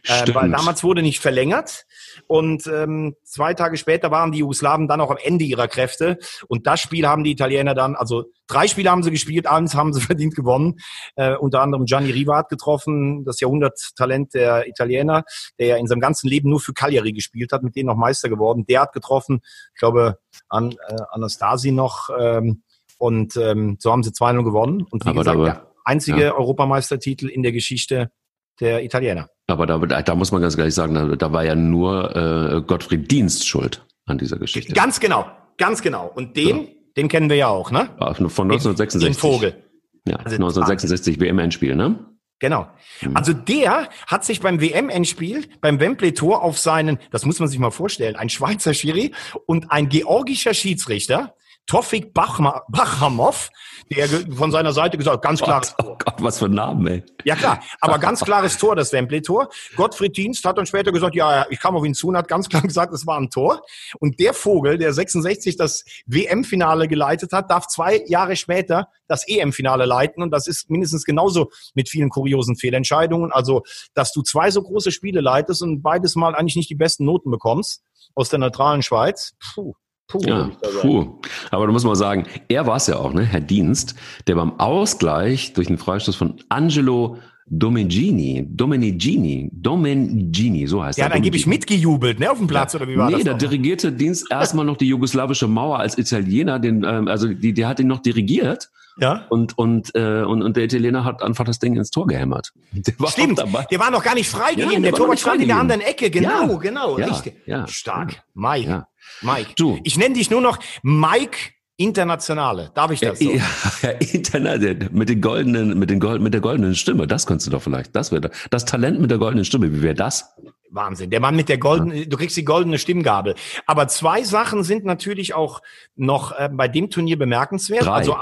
Äh, 0.03 0.33
weil 0.33 0.49
damals 0.49 0.83
wurde 0.83 1.01
nicht 1.01 1.19
verlängert. 1.19 1.85
Und 2.27 2.67
ähm, 2.67 3.15
zwei 3.23 3.53
Tage 3.53 3.77
später 3.77 4.11
waren 4.11 4.31
die 4.31 4.39
Jugoslawen 4.39 4.87
dann 4.87 5.01
auch 5.01 5.11
am 5.11 5.17
Ende 5.23 5.45
ihrer 5.45 5.67
Kräfte. 5.67 6.17
Und 6.47 6.67
das 6.67 6.81
Spiel 6.81 7.07
haben 7.07 7.23
die 7.23 7.31
Italiener 7.31 7.73
dann, 7.73 7.95
also 7.95 8.25
drei 8.47 8.67
Spiele 8.67 8.91
haben 8.91 9.03
sie 9.03 9.11
gespielt, 9.11 9.47
eins 9.47 9.73
haben 9.73 9.93
sie 9.93 10.01
verdient 10.05 10.35
gewonnen. 10.35 10.75
Äh, 11.15 11.35
unter 11.35 11.61
anderem 11.61 11.85
Gianni 11.85 12.11
Riva 12.11 12.37
hat 12.37 12.49
getroffen, 12.49 13.23
das 13.23 13.39
Jahrhunderttalent 13.39 14.33
der 14.33 14.67
Italiener, 14.67 15.23
der 15.57 15.67
ja 15.67 15.77
in 15.77 15.87
seinem 15.87 16.01
ganzen 16.01 16.27
Leben 16.27 16.49
nur 16.49 16.59
für 16.59 16.73
Cagliari 16.73 17.13
gespielt 17.13 17.51
hat, 17.51 17.63
mit 17.63 17.75
denen 17.75 17.87
noch 17.87 17.95
Meister 17.95 18.29
geworden. 18.29 18.65
Der 18.67 18.81
hat 18.81 18.93
getroffen, 18.93 19.39
ich 19.73 19.79
glaube, 19.79 20.19
an, 20.49 20.71
äh, 20.87 20.95
Anastasi 21.11 21.71
noch. 21.71 22.09
Ähm, 22.19 22.63
und 22.97 23.35
ähm, 23.37 23.77
so 23.79 23.91
haben 23.91 24.03
sie 24.03 24.11
2-0 24.11 24.43
gewonnen. 24.43 24.85
Und 24.89 25.05
wie 25.05 25.09
aber, 25.09 25.19
gesagt, 25.19 25.74
einzige 25.85 26.21
ja. 26.21 26.33
Europameistertitel 26.33 27.27
in 27.27 27.43
der 27.43 27.51
Geschichte 27.51 28.11
der 28.59 28.83
Italiener. 28.83 29.29
Aber 29.47 29.65
da, 29.65 29.77
da 29.77 30.15
muss 30.15 30.31
man 30.31 30.41
ganz 30.41 30.57
ehrlich 30.57 30.73
sagen, 30.73 30.95
da, 30.95 31.15
da 31.15 31.31
war 31.31 31.43
ja 31.43 31.55
nur 31.55 32.15
äh, 32.15 32.61
Gottfried 32.61 33.09
Dienst 33.11 33.47
schuld 33.47 33.85
an 34.05 34.17
dieser 34.17 34.37
Geschichte. 34.37 34.73
Ganz 34.73 34.99
genau, 34.99 35.29
ganz 35.57 35.81
genau. 35.81 36.11
Und 36.13 36.35
den, 36.35 36.63
ja. 36.63 36.67
den 36.97 37.07
kennen 37.07 37.29
wir 37.29 37.37
ja 37.37 37.47
auch, 37.47 37.71
ne? 37.71 37.89
Von 37.97 38.51
1966. 38.51 39.01
Den 39.01 39.13
Vogel. 39.13 39.63
Ja, 40.07 40.17
also 40.17 40.35
1966 40.35 41.19
WM-Endspiel, 41.19 41.75
ne? 41.75 41.99
Genau. 42.39 42.67
Mhm. 43.01 43.15
Also 43.15 43.33
der 43.33 43.89
hat 44.07 44.25
sich 44.25 44.41
beim 44.41 44.59
WM-Endspiel, 44.59 45.45
beim 45.61 45.79
Wembley-Tor 45.79 46.43
auf 46.43 46.59
seinen, 46.59 46.99
das 47.11 47.25
muss 47.25 47.39
man 47.39 47.47
sich 47.47 47.59
mal 47.59 47.71
vorstellen, 47.71 48.15
ein 48.15 48.29
Schweizer 48.29 48.73
Schiri 48.73 49.13
und 49.45 49.71
ein 49.71 49.89
georgischer 49.89 50.53
Schiedsrichter, 50.53 51.35
Tofik 51.67 52.13
Bachamov, 52.13 53.49
der 53.91 54.07
von 54.07 54.51
seiner 54.51 54.71
Seite 54.71 54.97
gesagt, 54.97 55.23
ganz 55.23 55.41
klares 55.41 55.75
Tor. 55.75 55.93
Oh 55.93 55.97
Gott, 55.97 56.15
was 56.19 56.37
für 56.37 56.45
ein 56.45 56.51
Name, 56.51 56.91
ey. 56.91 57.03
Ja 57.23 57.35
klar, 57.35 57.59
aber 57.81 57.97
ganz 57.97 58.19
klares 58.25 58.57
Tor, 58.57 58.75
das 58.75 58.93
Wembley-Tor. 58.93 59.49
Gottfried 59.75 60.15
Dienst 60.15 60.45
hat 60.45 60.59
dann 60.59 60.67
später 60.67 60.91
gesagt, 60.91 61.15
ja, 61.15 61.47
ich 61.49 61.59
kam 61.59 61.75
auf 61.75 61.83
ihn 61.83 61.95
zu 61.95 62.09
und 62.09 62.17
hat 62.17 62.27
ganz 62.27 62.49
klar 62.49 62.61
gesagt, 62.63 62.93
es 62.93 63.07
war 63.07 63.17
ein 63.19 63.31
Tor. 63.31 63.63
Und 63.99 64.19
der 64.19 64.35
Vogel, 64.35 64.77
der 64.77 64.93
66 64.93 65.57
das 65.57 65.83
WM-Finale 66.05 66.87
geleitet 66.87 67.31
hat, 67.33 67.49
darf 67.49 67.67
zwei 67.67 68.03
Jahre 68.05 68.35
später 68.35 68.89
das 69.07 69.27
EM-Finale 69.27 69.85
leiten. 69.85 70.21
Und 70.21 70.29
das 70.31 70.47
ist 70.47 70.69
mindestens 70.69 71.03
genauso 71.03 71.49
mit 71.73 71.89
vielen 71.89 72.09
kuriosen 72.09 72.55
Fehlentscheidungen. 72.55 73.31
Also, 73.31 73.63
dass 73.95 74.13
du 74.13 74.21
zwei 74.21 74.51
so 74.51 74.61
große 74.61 74.91
Spiele 74.91 75.21
leitest 75.21 75.63
und 75.63 75.81
beides 75.81 76.15
Mal 76.15 76.35
eigentlich 76.35 76.55
nicht 76.57 76.69
die 76.69 76.75
besten 76.75 77.05
Noten 77.05 77.31
bekommst 77.31 77.83
aus 78.13 78.29
der 78.29 78.37
neutralen 78.39 78.83
Schweiz. 78.83 79.33
Puh. 79.55 79.73
Puh, 80.07 80.21
ja, 80.25 80.51
puh. 80.81 81.19
Aber 81.49 81.65
da 81.65 81.71
muss 81.71 81.83
man 81.83 81.95
sagen, 81.95 82.25
er 82.47 82.67
war 82.67 82.75
es 82.77 82.87
ja 82.87 82.97
auch, 82.97 83.13
ne, 83.13 83.23
Herr 83.23 83.41
Dienst, 83.41 83.95
der 84.27 84.35
beim 84.35 84.59
Ausgleich 84.59 85.53
durch 85.53 85.67
den 85.67 85.77
Freistoß 85.77 86.15
von 86.15 86.35
Angelo 86.49 87.17
Domengini, 87.47 88.47
Domenigini, 88.49 89.51
Domenigini, 89.53 90.65
so 90.65 90.83
heißt 90.83 90.97
er. 90.97 91.05
Ja, 91.05 91.09
dann 91.09 91.21
gebe 91.21 91.37
ich 91.37 91.45
mitgejubelt, 91.45 92.19
ne, 92.19 92.31
auf 92.31 92.39
dem 92.39 92.47
Platz, 92.47 92.73
ja. 92.73 92.79
oder 92.79 92.89
wie 92.89 92.97
war 92.97 93.07
nee, 93.07 93.17
das? 93.17 93.23
Nee, 93.23 93.29
da 93.29 93.33
dirigierte 93.37 93.91
Dienst 93.91 94.27
erstmal 94.31 94.65
noch 94.65 94.77
die 94.77 94.87
jugoslawische 94.87 95.47
Mauer 95.47 95.79
als 95.79 95.97
Italiener, 95.97 96.59
den, 96.59 96.83
ähm, 96.83 97.07
also 97.07 97.27
die, 97.27 97.53
der 97.53 97.67
hat 97.67 97.79
ihn 97.79 97.87
noch 97.87 97.99
dirigiert. 97.99 98.69
Ja. 98.97 99.25
Und, 99.29 99.57
und, 99.57 99.93
äh, 99.95 100.23
und, 100.23 100.41
und 100.41 100.55
der 100.55 100.63
Italiener 100.65 101.03
hat 101.03 101.21
einfach 101.21 101.43
das 101.43 101.59
Ding 101.59 101.75
ins 101.75 101.91
Tor 101.91 102.07
gehämmert. 102.07 102.53
Der 102.71 102.93
war 102.97 103.09
Stimmt, 103.09 103.39
dabei. 103.39 103.65
der 103.69 103.79
war 103.79 103.91
noch 103.91 104.03
gar 104.03 104.15
nicht 104.15 104.29
freigegeben. 104.29 104.71
Ja, 104.71 104.79
der, 104.79 104.91
der 104.91 104.99
Torwart 104.99 105.19
stand 105.19 105.41
in 105.41 105.47
der 105.47 105.57
anderen 105.57 105.81
Ecke. 105.81 106.09
Genau, 106.09 106.51
ja. 106.51 106.57
genau. 106.57 106.97
Ja, 106.97 107.07
richtig. 107.07 107.35
Ja, 107.45 107.67
Stark. 107.67 108.23
Mike. 108.33 108.85
Mike. 109.21 109.51
Du. 109.55 109.79
Ich 109.83 109.97
nenne 109.97 110.15
dich 110.15 110.29
nur 110.29 110.41
noch 110.41 110.59
Mike 110.83 111.37
Internationale. 111.77 112.71
Darf 112.73 112.91
ich 112.91 113.01
das 113.01 113.19
so? 113.19 113.31
Ja, 113.31 113.43
ja 113.81 113.89
international. 113.89 114.89
Mit 114.91 115.09
den 115.09 115.21
goldenen, 115.21 115.77
mit 115.77 115.89
den 115.89 115.99
Gold, 115.99 116.21
mit 116.21 116.33
der 116.33 116.41
goldenen 116.41 116.75
Stimme. 116.75 117.05
Das 117.05 117.25
könntest 117.25 117.47
du 117.47 117.51
doch 117.51 117.61
vielleicht. 117.61 117.95
Das 117.95 118.11
wäre 118.11 118.31
das 118.49 118.65
Talent 118.65 119.01
mit 119.01 119.11
der 119.11 119.17
goldenen 119.17 119.45
Stimme. 119.45 119.71
Wie 119.73 119.81
wäre 119.81 119.95
das? 119.95 120.35
Wahnsinn. 120.69 121.09
Der 121.09 121.19
Mann 121.19 121.35
mit 121.35 121.49
der 121.49 121.57
goldenen, 121.57 121.97
ja. 121.97 122.05
du 122.05 122.17
kriegst 122.17 122.37
die 122.37 122.45
goldene 122.45 122.77
Stimmgabel. 122.77 123.35
Aber 123.65 123.87
zwei 123.87 124.23
Sachen 124.23 124.63
sind 124.63 124.85
natürlich 124.85 125.33
auch 125.33 125.61
noch 125.95 126.31
äh, 126.37 126.49
bei 126.51 126.67
dem 126.67 126.89
Turnier 126.89 127.17
bemerkenswert. 127.17 127.85
Drei. 127.85 127.91
Also 127.91 128.17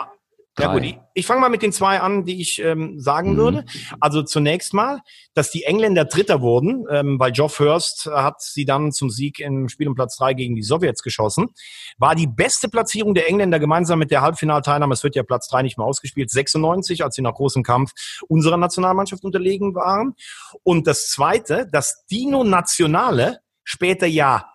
ja 0.60 0.72
gut, 0.72 0.84
ich, 0.84 1.00
ich 1.16 1.26
fange 1.26 1.42
mal 1.42 1.50
mit 1.50 1.64
den 1.64 1.72
zwei 1.72 2.00
an, 2.00 2.26
die 2.26 2.40
ich 2.40 2.60
ähm, 2.60 3.00
sagen 3.00 3.34
mhm. 3.34 3.38
würde. 3.38 3.66
Also 4.00 4.22
zunächst 4.22 4.74
mal, 4.74 5.00
dass 5.34 5.50
die 5.50 5.64
Engländer 5.64 6.06
Dritter 6.06 6.42
wurden, 6.42 6.86
ähm, 6.92 7.20
weil 7.20 7.32
Geoff 7.32 7.60
Hurst 7.60 8.06
hat 8.06 8.40
sie 8.42 8.66
dann 8.66 8.92
zum 8.92 9.10
Sieg 9.10 9.40
im 9.40 9.68
Spiel 9.68 9.88
um 9.88 9.96
Platz 9.96 10.16
drei 10.16 10.36
gegen 10.36 10.56
die 10.56 10.62
Sowjets 10.62 11.02
geschossen. 11.02 11.48
War 11.98 12.14
die 12.14 12.28
beste 12.28 12.70
Platzierung 12.70 13.16
der 13.16 13.28
Engländer 13.28 13.60
gemeinsam 13.60 13.98
mit 13.98 14.12
der 14.12 14.22
Halbfinalteilnahme, 14.22 14.94
es 14.94 15.04
wird 15.04 15.16
ja 15.16 15.24
Platz 15.24 15.48
drei 15.48 15.64
nicht 15.64 15.80
mehr 15.80 15.88
ausgespielt, 15.88 16.30
96, 16.30 17.04
als 17.04 17.16
sie 17.16 17.24
nach 17.24 17.34
großem 17.34 17.64
Kampf 17.64 17.92
unserer 18.28 18.58
Nationalmannschaft 18.58 19.24
unterlegen 19.24 19.74
waren. 19.74 20.14
Und 20.62 20.86
das 20.86 21.10
Zweite, 21.10 21.68
dass 21.72 22.06
Dino 22.06 22.44
Nationale 22.44 23.40
später 23.64 24.06
ja 24.06 24.53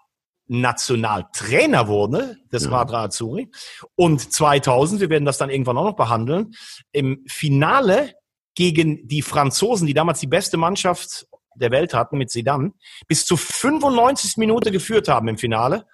Nationaltrainer 0.49 1.89
wurde, 1.89 2.39
das 2.51 2.65
ja. 2.65 2.71
Radra 2.71 3.05
Azzurri. 3.05 3.51
Und 3.95 4.33
2000, 4.33 5.01
wir 5.01 5.11
werden 5.11 5.25
das 5.25 5.39
dann 5.39 5.51
irgendwann 5.51 5.79
auch 5.79 5.85
noch 5.85 5.97
behandeln, 5.97 6.55
im 6.93 7.25
Finale 7.29 8.15
gegen 8.55 9.07
die 9.07 9.23
Franzosen, 9.23 9.87
die 9.87 9.95
damals 9.95 10.21
die 10.21 10.27
beste 10.27 10.57
Mannschaft 10.57 11.27
der 11.55 11.71
Welt 11.71 11.95
hatten 11.95 12.19
mit 12.19 12.31
Zidane, 12.31 12.73
bis 13.07 13.25
zu 13.25 13.37
95 13.37 14.37
Minuten 14.37 14.73
geführt 14.73 15.09
haben 15.09 15.29
im 15.29 15.39
Finale. 15.39 15.85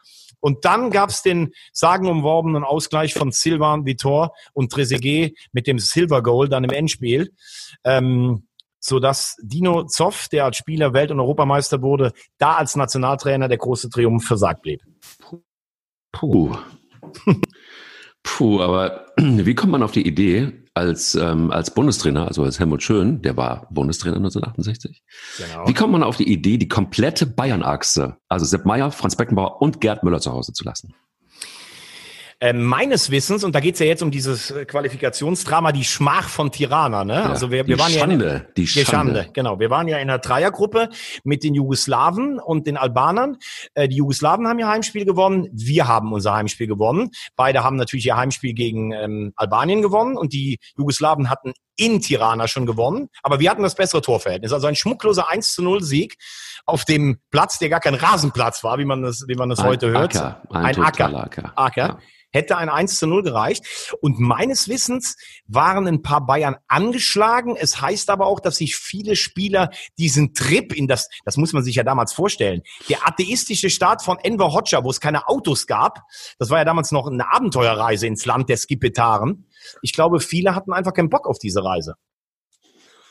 Und 0.40 0.64
dann 0.64 0.90
gab's 0.90 1.22
den 1.22 1.52
sagenumworbenen 1.72 2.64
Ausgleich 2.64 3.14
von 3.14 3.32
Silvan 3.32 3.86
Vitor 3.86 4.34
und 4.52 4.70
Trezeguet 4.70 5.36
mit 5.52 5.66
dem 5.66 5.78
Silver 5.78 6.22
Goal 6.22 6.48
dann 6.48 6.64
im 6.64 6.70
Endspiel. 6.70 7.32
Ähm, 7.82 8.46
so 8.84 9.00
dass 9.00 9.36
Dino 9.40 9.84
Zoff, 9.84 10.28
der 10.28 10.44
als 10.44 10.58
Spieler 10.58 10.92
Welt- 10.92 11.10
und 11.10 11.18
Europameister 11.18 11.80
wurde, 11.80 12.12
da 12.36 12.56
als 12.56 12.76
Nationaltrainer 12.76 13.48
der 13.48 13.56
große 13.56 13.88
Triumph 13.88 14.26
versagt 14.26 14.60
blieb. 14.60 14.82
Puh. 16.12 16.54
Puh, 18.22 18.60
aber 18.60 19.06
wie 19.16 19.54
kommt 19.54 19.72
man 19.72 19.82
auf 19.82 19.92
die 19.92 20.06
Idee, 20.06 20.52
als, 20.74 21.14
ähm, 21.14 21.50
als 21.50 21.72
Bundestrainer, 21.72 22.26
also 22.26 22.42
als 22.42 22.58
Helmut 22.58 22.82
Schön, 22.82 23.22
der 23.22 23.38
war 23.38 23.68
Bundestrainer 23.70 24.16
1968. 24.16 25.02
Genau. 25.38 25.66
Wie 25.66 25.72
kommt 25.72 25.92
man 25.92 26.02
auf 26.02 26.18
die 26.18 26.30
Idee, 26.30 26.58
die 26.58 26.68
komplette 26.68 27.24
Bayern-Achse, 27.24 28.18
also 28.28 28.44
Sepp 28.44 28.66
Meyer, 28.66 28.90
Franz 28.90 29.16
Beckenbauer 29.16 29.62
und 29.62 29.80
Gerd 29.80 30.02
Müller 30.02 30.20
zu 30.20 30.30
Hause 30.32 30.52
zu 30.52 30.64
lassen? 30.64 30.94
Äh, 32.44 32.52
meines 32.52 33.10
Wissens, 33.10 33.42
und 33.42 33.54
da 33.54 33.60
geht's 33.60 33.78
ja 33.78 33.86
jetzt 33.86 34.02
um 34.02 34.10
dieses 34.10 34.50
äh, 34.50 34.66
Qualifikationsdrama, 34.66 35.72
die 35.72 35.82
Schmach 35.82 36.28
von 36.28 36.52
Tirana, 36.52 37.02
ne? 37.02 37.14
Ja, 37.14 37.30
also 37.30 37.50
wir, 37.50 37.66
wir 37.66 37.78
waren 37.78 37.90
Schande, 37.90 38.26
ja 38.26 38.34
in, 38.34 38.46
die 38.54 38.66
Schande, 38.66 38.84
die 38.84 38.90
Schande, 38.90 39.28
genau. 39.32 39.60
Wir 39.60 39.70
waren 39.70 39.88
ja 39.88 39.96
in 39.96 40.10
einer 40.10 40.18
Dreiergruppe 40.18 40.90
mit 41.22 41.42
den 41.42 41.54
Jugoslawen 41.54 42.38
und 42.38 42.66
den 42.66 42.76
Albanern. 42.76 43.38
Äh, 43.72 43.88
die 43.88 43.96
Jugoslawen 43.96 44.46
haben 44.46 44.58
ihr 44.58 44.68
Heimspiel 44.68 45.06
gewonnen, 45.06 45.48
wir 45.54 45.88
haben 45.88 46.12
unser 46.12 46.34
Heimspiel 46.34 46.66
gewonnen. 46.66 47.12
Beide 47.34 47.64
haben 47.64 47.76
natürlich 47.76 48.04
ihr 48.04 48.16
Heimspiel 48.18 48.52
gegen 48.52 48.92
ähm, 48.92 49.32
Albanien 49.36 49.80
gewonnen 49.80 50.18
und 50.18 50.34
die 50.34 50.58
Jugoslawen 50.76 51.30
hatten 51.30 51.54
in 51.76 52.02
Tirana 52.02 52.46
schon 52.46 52.66
gewonnen, 52.66 53.08
aber 53.22 53.40
wir 53.40 53.50
hatten 53.50 53.62
das 53.62 53.74
bessere 53.74 54.02
Torverhältnis. 54.02 54.52
Also 54.52 54.66
ein 54.66 54.76
schmuckloser 54.76 55.30
1 55.30 55.54
zu 55.54 55.62
0 55.62 55.82
Sieg 55.82 56.18
auf 56.66 56.84
dem 56.84 57.18
Platz, 57.30 57.58
der 57.58 57.68
gar 57.68 57.80
kein 57.80 57.94
Rasenplatz 57.94 58.64
war, 58.64 58.78
wie 58.78 58.84
man 58.84 59.02
das, 59.02 59.24
wie 59.28 59.34
man 59.34 59.48
das 59.48 59.60
ein 59.60 59.66
heute 59.66 59.90
hört. 59.90 60.16
Acker, 60.16 60.42
ein, 60.50 60.64
ein 60.64 60.82
Acker. 60.82 61.14
Acker. 61.14 61.52
Acker. 61.56 61.86
Ja 61.86 61.98
hätte 62.34 62.58
ein 62.58 62.68
1 62.68 62.98
zu 62.98 63.06
0 63.06 63.22
gereicht. 63.22 63.64
Und 64.02 64.18
meines 64.18 64.68
Wissens 64.68 65.16
waren 65.46 65.86
ein 65.86 66.02
paar 66.02 66.26
Bayern 66.26 66.56
angeschlagen. 66.66 67.56
Es 67.56 67.80
heißt 67.80 68.10
aber 68.10 68.26
auch, 68.26 68.40
dass 68.40 68.56
sich 68.56 68.76
viele 68.76 69.16
Spieler 69.16 69.70
diesen 69.96 70.34
Trip 70.34 70.74
in 70.74 70.88
das, 70.88 71.08
das 71.24 71.36
muss 71.36 71.52
man 71.52 71.62
sich 71.62 71.76
ja 71.76 71.84
damals 71.84 72.12
vorstellen, 72.12 72.62
der 72.88 73.06
atheistische 73.06 73.70
Staat 73.70 74.02
von 74.02 74.18
Enver 74.18 74.52
Hoxha, 74.52 74.82
wo 74.82 74.90
es 74.90 75.00
keine 75.00 75.28
Autos 75.28 75.66
gab, 75.66 76.00
das 76.38 76.50
war 76.50 76.58
ja 76.58 76.64
damals 76.64 76.90
noch 76.90 77.06
eine 77.06 77.32
Abenteuerreise 77.32 78.06
ins 78.06 78.26
Land 78.26 78.48
der 78.48 78.56
Skipetaren. 78.56 79.48
Ich 79.80 79.92
glaube, 79.92 80.18
viele 80.18 80.54
hatten 80.54 80.72
einfach 80.72 80.92
keinen 80.92 81.10
Bock 81.10 81.28
auf 81.28 81.38
diese 81.38 81.64
Reise. 81.64 81.94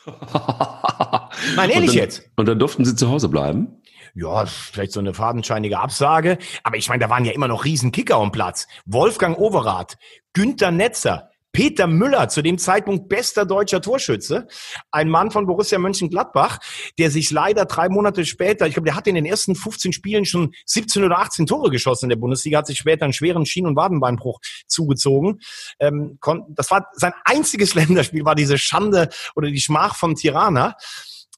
Nein, 1.56 1.70
ehrlich 1.70 1.76
und 1.76 1.86
dann, 1.86 1.94
jetzt. 1.94 2.30
Und 2.36 2.48
dann 2.48 2.58
durften 2.58 2.84
sie 2.84 2.94
zu 2.94 3.08
Hause 3.08 3.28
bleiben? 3.28 3.80
ja, 4.14 4.46
vielleicht 4.46 4.92
so 4.92 5.00
eine 5.00 5.12
fadenscheinige 5.12 5.78
Absage. 5.78 6.38
Aber 6.62 6.76
ich 6.76 6.88
meine, 6.88 7.02
da 7.02 7.10
waren 7.10 7.24
ja 7.24 7.32
immer 7.32 7.48
noch 7.48 7.64
riesen 7.64 7.92
Kicker 7.92 8.16
am 8.16 8.32
Platz. 8.32 8.66
Wolfgang 8.86 9.38
Overath, 9.38 9.98
Günther 10.32 10.70
Netzer, 10.70 11.30
Peter 11.54 11.86
Müller, 11.86 12.28
zu 12.28 12.42
dem 12.42 12.58
Zeitpunkt 12.58 13.08
bester 13.08 13.46
deutscher 13.46 13.80
Torschütze, 13.80 14.48
ein 14.90 15.08
Mann 15.08 15.30
von 15.30 15.46
Borussia 15.46 15.78
Mönchengladbach, 15.78 16.58
der 16.98 17.12
sich 17.12 17.30
leider 17.30 17.64
drei 17.64 17.88
Monate 17.88 18.26
später, 18.26 18.66
ich 18.66 18.74
glaube, 18.74 18.86
der 18.86 18.96
hat 18.96 19.06
in 19.06 19.14
den 19.14 19.24
ersten 19.24 19.54
15 19.54 19.92
Spielen 19.92 20.24
schon 20.24 20.52
17 20.66 21.04
oder 21.04 21.20
18 21.20 21.46
Tore 21.46 21.70
geschossen 21.70 22.06
in 22.06 22.08
der 22.10 22.16
Bundesliga, 22.16 22.58
hat 22.58 22.66
sich 22.66 22.78
später 22.78 23.04
einen 23.04 23.12
schweren 23.12 23.46
Schien- 23.46 23.68
und 23.68 23.76
Wadenbeinbruch 23.76 24.40
zugezogen. 24.66 25.38
Ähm, 25.78 26.18
das 26.48 26.72
war 26.72 26.88
sein 26.94 27.12
einziges 27.24 27.74
Länderspiel, 27.76 28.24
war 28.24 28.34
diese 28.34 28.58
Schande 28.58 29.08
oder 29.36 29.48
die 29.48 29.60
Schmach 29.60 29.94
von 29.94 30.16
Tirana. 30.16 30.74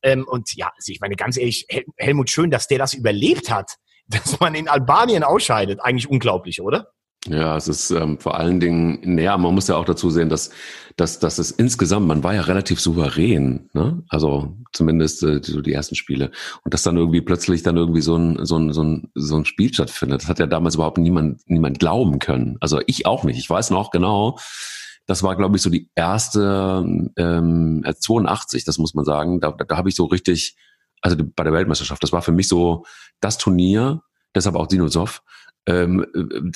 Ähm, 0.03 0.27
und 0.27 0.57
ja, 0.57 0.73
also 0.75 0.93
ich 0.93 1.01
meine 1.01 1.17
ganz 1.17 1.37
ehrlich, 1.37 1.67
Hel 1.69 1.85
Helmut 1.99 2.31
Schön, 2.31 2.51
dass 2.51 2.69
der 2.69 2.79
das 2.79 2.95
überlebt 2.95 3.51
hat, 3.51 3.77
dass 4.07 4.41
man 4.41 4.55
in 4.55 4.67
Albanien 4.67 5.25
ausscheidet, 5.25 5.81
eigentlich 5.83 6.09
unglaublich, 6.09 6.63
oder? 6.63 6.93
Ja, 7.29 7.57
es 7.57 7.69
ist 7.69 7.91
ähm, 7.91 8.19
vor 8.19 8.39
allen 8.39 8.61
Dingen, 8.61 9.01
naja, 9.03 9.37
man 9.37 9.55
muss 9.55 9.69
ja 9.69 9.77
auch 9.77 9.85
dazu 9.85 10.11
sehen, 10.11 10.29
dass, 10.29 10.51
dass, 10.97 11.19
dass 11.19 11.39
es 11.39 11.51
insgesamt, 11.51 12.07
man 12.07 12.23
war 12.23 12.35
ja 12.35 12.43
relativ 12.43 12.81
souverän, 12.81 13.69
ne? 13.73 14.03
Also 14.09 14.57
zumindest 14.73 15.23
äh, 15.23 15.41
so 15.43 15.61
die 15.61 15.73
ersten 15.73 15.97
Spiele. 15.97 16.31
Und 16.65 16.73
dass 16.73 16.83
dann 16.83 16.97
irgendwie 16.97 17.21
plötzlich 17.21 17.63
dann 17.63 17.77
irgendwie 17.77 18.01
so 18.01 18.17
ein, 18.17 18.45
so 18.45 18.59
ein, 18.59 18.73
so 18.73 18.83
ein, 18.83 19.11
so 19.15 19.37
ein 19.37 19.45
Spiel 19.45 19.73
stattfindet, 19.73 20.23
das 20.23 20.29
hat 20.29 20.39
ja 20.39 20.47
damals 20.47 20.77
überhaupt 20.77 20.99
niemand, 20.99 21.41
niemand 21.49 21.79
glauben 21.79 22.19
können. 22.19 22.57
Also 22.61 22.81
ich 22.87 23.07
auch 23.07 23.25
nicht. 23.25 23.39
Ich 23.39 23.51
weiß 23.51 23.71
noch 23.71 23.91
genau, 23.91 24.39
das 25.07 25.23
war, 25.23 25.37
glaube 25.37 25.57
ich, 25.57 25.63
so 25.63 25.71
die 25.71 25.91
erste 25.95 26.85
ähm, 27.17 27.85
82, 27.85 28.65
das 28.65 28.79
muss 28.79 28.95
man 28.95 29.05
sagen. 29.05 29.41
Da, 29.41 29.53
da, 29.53 29.65
da 29.65 29.77
habe 29.77 29.89
ich 29.89 29.95
so 29.95 30.05
richtig, 30.05 30.57
also 31.01 31.17
bei 31.19 31.45
der 31.45 31.53
Weltmeisterschaft, 31.53 32.03
das 32.03 32.13
war 32.13 32.23
für 32.23 32.33
mich 32.33 32.49
so 32.49 32.85
das 33.21 33.39
Turnier, 33.39 34.03
deshalb 34.35 34.57
auch 34.57 34.67
Dinosov, 34.67 35.23
ähm, 35.67 36.07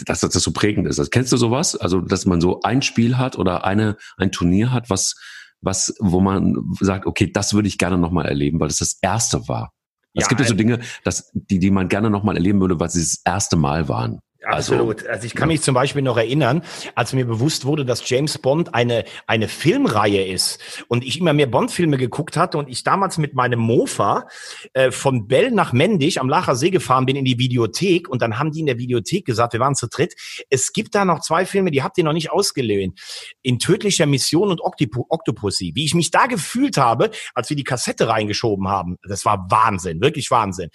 dass 0.06 0.20
das 0.20 0.32
so 0.32 0.52
prägend 0.52 0.86
ist. 0.86 0.98
Also, 0.98 1.10
kennst 1.10 1.32
du 1.32 1.36
sowas? 1.36 1.76
Also, 1.76 2.00
dass 2.00 2.26
man 2.26 2.40
so 2.40 2.60
ein 2.62 2.82
Spiel 2.82 3.18
hat 3.18 3.38
oder 3.38 3.64
eine 3.64 3.96
ein 4.16 4.32
Turnier 4.32 4.72
hat, 4.72 4.90
was, 4.90 5.16
was, 5.60 5.94
wo 5.98 6.20
man 6.20 6.56
sagt, 6.80 7.06
okay, 7.06 7.30
das 7.32 7.54
würde 7.54 7.68
ich 7.68 7.78
gerne 7.78 7.98
nochmal 7.98 8.26
erleben, 8.26 8.60
weil 8.60 8.68
das 8.68 8.78
das 8.78 8.98
erste 9.02 9.48
war. 9.48 9.72
Es 10.14 10.28
gibt 10.28 10.40
ja 10.40 10.46
so 10.46 10.54
Dinge, 10.54 10.80
dass, 11.04 11.30
die, 11.34 11.58
die 11.58 11.70
man 11.70 11.88
gerne 11.88 12.10
nochmal 12.10 12.36
erleben 12.36 12.60
würde, 12.60 12.80
weil 12.80 12.90
sie 12.90 13.00
das 13.00 13.20
erste 13.24 13.56
Mal 13.56 13.88
waren. 13.88 14.20
Also, 14.42 14.72
Absolut. 14.72 15.06
Also 15.06 15.26
ich 15.26 15.34
kann 15.34 15.48
mich 15.48 15.60
zum 15.60 15.74
Beispiel 15.74 16.00
noch 16.00 16.16
erinnern, 16.16 16.62
als 16.94 17.12
mir 17.12 17.26
bewusst 17.26 17.66
wurde, 17.66 17.84
dass 17.84 18.08
James 18.08 18.38
Bond 18.38 18.74
eine, 18.74 19.04
eine 19.26 19.48
Filmreihe 19.48 20.26
ist 20.26 20.84
und 20.88 21.04
ich 21.04 21.20
immer 21.20 21.34
mehr 21.34 21.46
Bond-Filme 21.46 21.98
geguckt 21.98 22.38
hatte 22.38 22.56
und 22.56 22.70
ich 22.70 22.82
damals 22.82 23.18
mit 23.18 23.34
meinem 23.34 23.60
Mofa 23.60 24.28
äh, 24.72 24.92
von 24.92 25.28
Bell 25.28 25.50
nach 25.50 25.74
Mendig 25.74 26.20
am 26.20 26.30
Lacher 26.30 26.56
See 26.56 26.70
gefahren 26.70 27.04
bin 27.04 27.16
in 27.16 27.26
die 27.26 27.38
Videothek 27.38 28.08
und 28.08 28.22
dann 28.22 28.38
haben 28.38 28.50
die 28.50 28.60
in 28.60 28.66
der 28.66 28.78
Videothek 28.78 29.26
gesagt, 29.26 29.52
wir 29.52 29.60
waren 29.60 29.74
zu 29.74 29.88
dritt, 29.88 30.14
es 30.48 30.72
gibt 30.72 30.94
da 30.94 31.04
noch 31.04 31.20
zwei 31.20 31.44
Filme, 31.44 31.70
die 31.70 31.82
habt 31.82 31.98
ihr 31.98 32.04
noch 32.04 32.14
nicht 32.14 32.30
ausgelehnt. 32.32 32.98
In 33.42 33.58
tödlicher 33.58 34.06
Mission 34.06 34.50
und 34.50 34.62
Octop 34.62 35.04
Octopussy. 35.10 35.72
Wie 35.74 35.84
ich 35.84 35.94
mich 35.94 36.10
da 36.10 36.26
gefühlt 36.26 36.78
habe, 36.78 37.10
als 37.34 37.50
wir 37.50 37.56
die 37.58 37.64
Kassette 37.64 38.08
reingeschoben 38.08 38.68
haben, 38.68 38.96
das 39.02 39.26
war 39.26 39.46
Wahnsinn, 39.50 40.00
wirklich 40.00 40.30
Wahnsinn. 40.30 40.70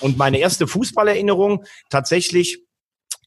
Und 0.00 0.16
meine 0.16 0.38
erste 0.38 0.66
Fußballerinnerung 0.66 1.64
tatsächlich 1.90 2.64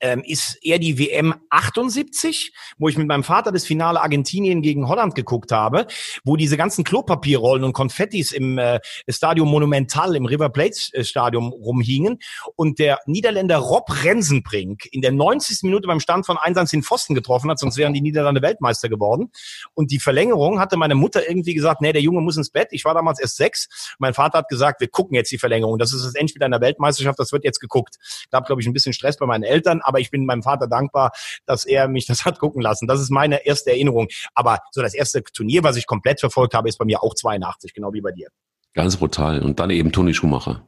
ähm, 0.03 0.21
ist 0.25 0.57
eher 0.61 0.79
die 0.79 0.99
WM 0.99 1.33
78, 1.49 2.53
wo 2.77 2.89
ich 2.89 2.97
mit 2.97 3.07
meinem 3.07 3.23
Vater 3.23 3.51
das 3.51 3.65
Finale 3.65 4.01
Argentinien 4.01 4.61
gegen 4.61 4.87
Holland 4.87 5.15
geguckt 5.15 5.51
habe, 5.51 5.87
wo 6.25 6.35
diese 6.35 6.57
ganzen 6.57 6.83
Klopapierrollen 6.83 7.63
und 7.63 7.73
Konfettis 7.73 8.33
im 8.33 8.57
äh, 8.57 8.79
Stadion 9.07 9.47
Monumental, 9.47 10.15
im 10.15 10.25
River 10.25 10.49
Plate 10.49 10.77
äh, 10.91 11.03
Stadion 11.05 11.47
rumhingen 11.47 12.19
und 12.55 12.79
der 12.79 12.99
Niederländer 13.05 13.57
Rob 13.57 13.89
Rensenbrink 14.03 14.87
in 14.91 15.01
der 15.01 15.13
90. 15.13 15.63
Minute 15.63 15.87
beim 15.87 16.01
Stand 16.01 16.25
von 16.25 16.37
1 16.37 16.69
den 16.71 16.83
Pfosten 16.83 17.15
getroffen 17.15 17.49
hat, 17.49 17.59
sonst 17.59 17.77
wären 17.77 17.93
die 17.93 18.01
Niederlande 18.01 18.41
Weltmeister 18.41 18.89
geworden. 18.89 19.31
Und 19.73 19.91
die 19.91 19.99
Verlängerung 19.99 20.59
hatte 20.59 20.75
meine 20.75 20.95
Mutter 20.95 21.27
irgendwie 21.27 21.53
gesagt, 21.53 21.81
nee, 21.81 21.93
der 21.93 22.01
Junge 22.01 22.21
muss 22.21 22.35
ins 22.35 22.49
Bett. 22.49 22.67
Ich 22.71 22.83
war 22.83 22.93
damals 22.93 23.19
erst 23.19 23.37
sechs. 23.37 23.95
Mein 23.99 24.13
Vater 24.13 24.39
hat 24.39 24.49
gesagt, 24.49 24.81
wir 24.81 24.89
gucken 24.89 25.15
jetzt 25.15 25.31
die 25.31 25.37
Verlängerung. 25.37 25.79
Das 25.79 25.93
ist 25.93 26.05
das 26.05 26.15
Endspiel 26.15 26.43
einer 26.43 26.59
Weltmeisterschaft, 26.59 27.17
das 27.19 27.31
wird 27.31 27.45
jetzt 27.45 27.59
geguckt. 27.59 27.95
Gab, 28.31 28.45
glaube 28.45 28.61
ich, 28.61 28.67
ein 28.67 28.73
bisschen 28.73 28.93
Stress 28.93 29.17
bei 29.17 29.25
meinen 29.25 29.43
Eltern, 29.43 29.81
aber 29.81 29.92
ich 29.99 30.11
bin 30.11 30.25
meinem 30.25 30.43
Vater 30.43 30.67
dankbar, 30.67 31.11
dass 31.45 31.65
er 31.65 31.87
mich 31.87 32.05
das 32.05 32.25
hat 32.25 32.39
gucken 32.39 32.61
lassen. 32.61 32.87
Das 32.87 32.99
ist 33.01 33.09
meine 33.09 33.45
erste 33.45 33.71
Erinnerung. 33.71 34.07
Aber 34.33 34.59
so 34.71 34.81
das 34.81 34.93
erste 34.93 35.23
Turnier, 35.23 35.63
was 35.63 35.75
ich 35.75 35.87
komplett 35.87 36.19
verfolgt 36.19 36.53
habe, 36.53 36.69
ist 36.69 36.77
bei 36.77 36.85
mir 36.85 37.03
auch 37.03 37.13
82, 37.13 37.73
genau 37.73 37.93
wie 37.93 38.01
bei 38.01 38.11
dir. 38.11 38.29
Ganz 38.73 38.97
brutal. 38.97 39.41
Und 39.41 39.59
dann 39.59 39.69
eben 39.69 39.91
Toni 39.91 40.13
Schumacher. 40.13 40.67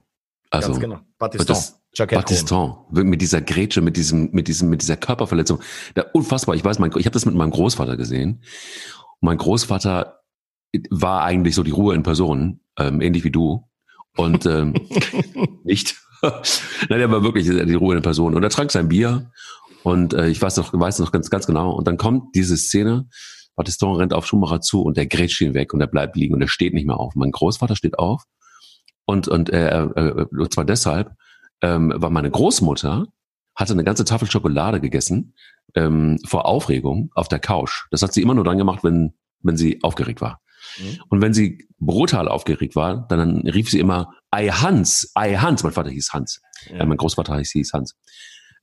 Also, 0.52 0.70
Ganz 0.70 0.80
genau. 0.80 1.00
Batiston. 1.18 1.58
Batiston. 2.08 2.76
Mit 2.92 3.22
dieser 3.22 3.42
Grätsche, 3.42 3.82
mit 3.82 3.98
diesem, 3.98 4.32
mit 4.32 4.48
diesem, 4.48 4.70
mit 4.70 4.82
dieser 4.82 4.98
Körperverletzung. 4.98 5.62
Da, 5.96 6.04
unfassbar. 6.14 6.56
Ich 6.56 6.64
weiß, 6.64 6.80
mein, 6.80 6.92
ich 6.98 7.06
habe 7.06 7.14
das 7.14 7.26
mit 7.26 7.36
meinem 7.36 7.52
Großvater 7.52 7.98
gesehen. 7.98 8.44
Und 9.20 9.28
mein 9.28 9.38
Großvater 9.38 10.22
war 10.90 11.24
eigentlich 11.24 11.56
so 11.56 11.64
die 11.64 11.72
Ruhe 11.72 11.96
in 11.96 12.04
Person, 12.04 12.60
ähm, 12.78 13.02
ähnlich 13.02 13.24
wie 13.24 13.32
du. 13.32 13.68
Und 14.16 14.46
ähm, 14.46 14.74
nicht. 15.64 15.96
Nein, 16.90 17.00
der 17.00 17.12
war 17.12 17.24
wirklich 17.24 17.46
die 17.46 17.74
Ruhe 17.74 17.96
in 17.96 18.02
Person. 18.02 18.36
Und 18.36 18.44
er 18.44 18.50
trank 18.50 18.72
sein 18.72 18.88
Bier 18.88 19.32
und 19.84 20.14
äh, 20.14 20.28
ich 20.28 20.42
weiß 20.42 20.58
noch, 20.58 20.74
weiß 20.74 21.00
noch 21.00 21.12
ganz, 21.12 21.30
ganz 21.30 21.46
genau. 21.46 21.72
Und 21.72 21.88
dann 21.88 21.98
kommt 21.98 22.36
diese 22.36 22.58
Szene, 22.58 23.08
Battiston 23.56 23.96
rennt 23.96 24.14
auf 24.14 24.26
Schumacher 24.26 24.62
zu 24.62 24.82
und 24.82 24.98
der 24.98 25.08
grätscht 25.08 25.42
ihn 25.42 25.54
weg 25.54 25.74
und 25.74 25.82
er 25.82 25.88
bleibt 25.88 26.16
liegen 26.16 26.34
und 26.34 26.42
er 26.42 26.48
steht 26.48 26.74
nicht 26.74 26.88
mehr 26.88 27.00
auf. 27.00 27.16
Mein 27.16 27.32
Großvater 27.32 27.76
steht 27.76 28.00
auf 28.00 28.24
und 29.06 29.28
und 29.28 29.50
äh, 29.52 29.84
äh, 29.84 30.26
und 30.30 30.54
zwar 30.54 30.66
deshalb, 30.66 31.12
ähm, 31.62 31.94
weil 31.96 32.10
meine 32.10 32.32
Großmutter 32.32 33.08
hatte 33.56 33.74
eine 33.74 33.84
ganze 33.84 34.04
Tafel 34.04 34.30
Schokolade 34.30 34.82
gegessen 34.82 35.36
ähm, 35.76 36.20
vor 36.26 36.46
Aufregung 36.46 37.12
auf 37.14 37.30
der 37.30 37.40
Couch. 37.40 37.86
Das 37.92 38.02
hat 38.02 38.14
sie 38.14 38.22
immer 38.22 38.34
nur 38.34 38.44
dann 38.44 38.58
gemacht, 38.58 38.84
wenn 38.84 39.14
wenn 39.42 39.56
sie 39.56 39.80
aufgeregt 39.84 40.22
war. 40.22 40.42
Mhm. 40.80 41.00
Und 41.10 41.22
wenn 41.22 41.34
sie 41.34 41.68
brutal 41.80 42.28
aufgeregt 42.28 42.76
war, 42.76 43.08
dann 43.08 43.42
rief 43.48 43.70
sie 43.70 43.80
immer 43.80 44.14
Ei 44.32 44.48
Hans, 44.50 45.12
Ei 45.16 45.36
Hans. 45.36 45.64
Mein 45.64 45.74
Vater 45.74 45.90
hieß 45.90 46.14
Hans. 46.14 46.42
Ja. 46.70 46.78
Äh, 46.78 46.86
mein 46.86 46.98
Großvater 46.98 47.38
hieß 47.38 47.74
Hans. 47.74 47.96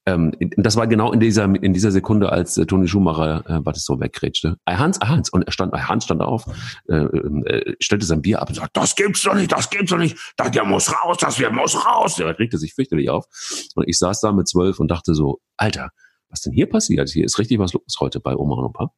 Ähm, 0.04 0.32
das 0.56 0.74
war 0.76 0.88
genau 0.88 1.12
in 1.12 1.20
dieser 1.20 1.44
in 1.44 1.72
dieser 1.72 1.92
Sekunde, 1.92 2.32
als 2.32 2.56
äh, 2.56 2.66
Toni 2.66 2.88
Schumacher 2.88 3.44
äh, 3.46 3.64
war 3.64 3.72
das 3.72 3.84
so 3.84 4.00
weggrätschte. 4.00 4.56
Ei 4.64 4.74
Hans, 4.74 5.00
Ei 5.00 5.06
Hans. 5.06 5.30
Und 5.30 5.42
er 5.42 5.52
stand, 5.52 5.72
Ei 5.74 5.80
Hans 5.80 6.04
stand 6.04 6.22
auf, 6.22 6.44
äh, 6.88 6.96
äh, 6.96 7.76
stellte 7.78 8.04
sein 8.04 8.20
Bier 8.20 8.42
ab 8.42 8.48
und 8.48 8.56
sagte, 8.56 8.72
das 8.74 8.96
gibt's 8.96 9.22
doch 9.22 9.34
nicht, 9.34 9.52
das 9.52 9.70
gibt's 9.70 9.90
doch 9.90 9.98
nicht, 9.98 10.16
das, 10.36 10.50
der 10.50 10.64
muss 10.64 10.92
raus, 10.92 11.18
das 11.20 11.36
der 11.36 11.52
muss 11.52 11.86
raus. 11.86 12.16
Der 12.16 12.36
regte 12.36 12.58
sich 12.58 12.74
fürchterlich 12.74 13.10
auf. 13.10 13.26
Und 13.76 13.88
ich 13.88 13.98
saß 13.98 14.20
da 14.20 14.32
mit 14.32 14.48
zwölf 14.48 14.80
und 14.80 14.90
dachte 14.90 15.14
so, 15.14 15.40
Alter, 15.56 15.90
was 16.28 16.40
denn 16.40 16.52
hier 16.52 16.68
passiert? 16.68 17.08
Hier 17.10 17.24
ist 17.24 17.38
richtig 17.38 17.60
was 17.60 17.72
los 17.72 17.96
heute 18.00 18.18
bei 18.18 18.34
Oma 18.34 18.56
und 18.56 18.64
Opa. 18.64 18.92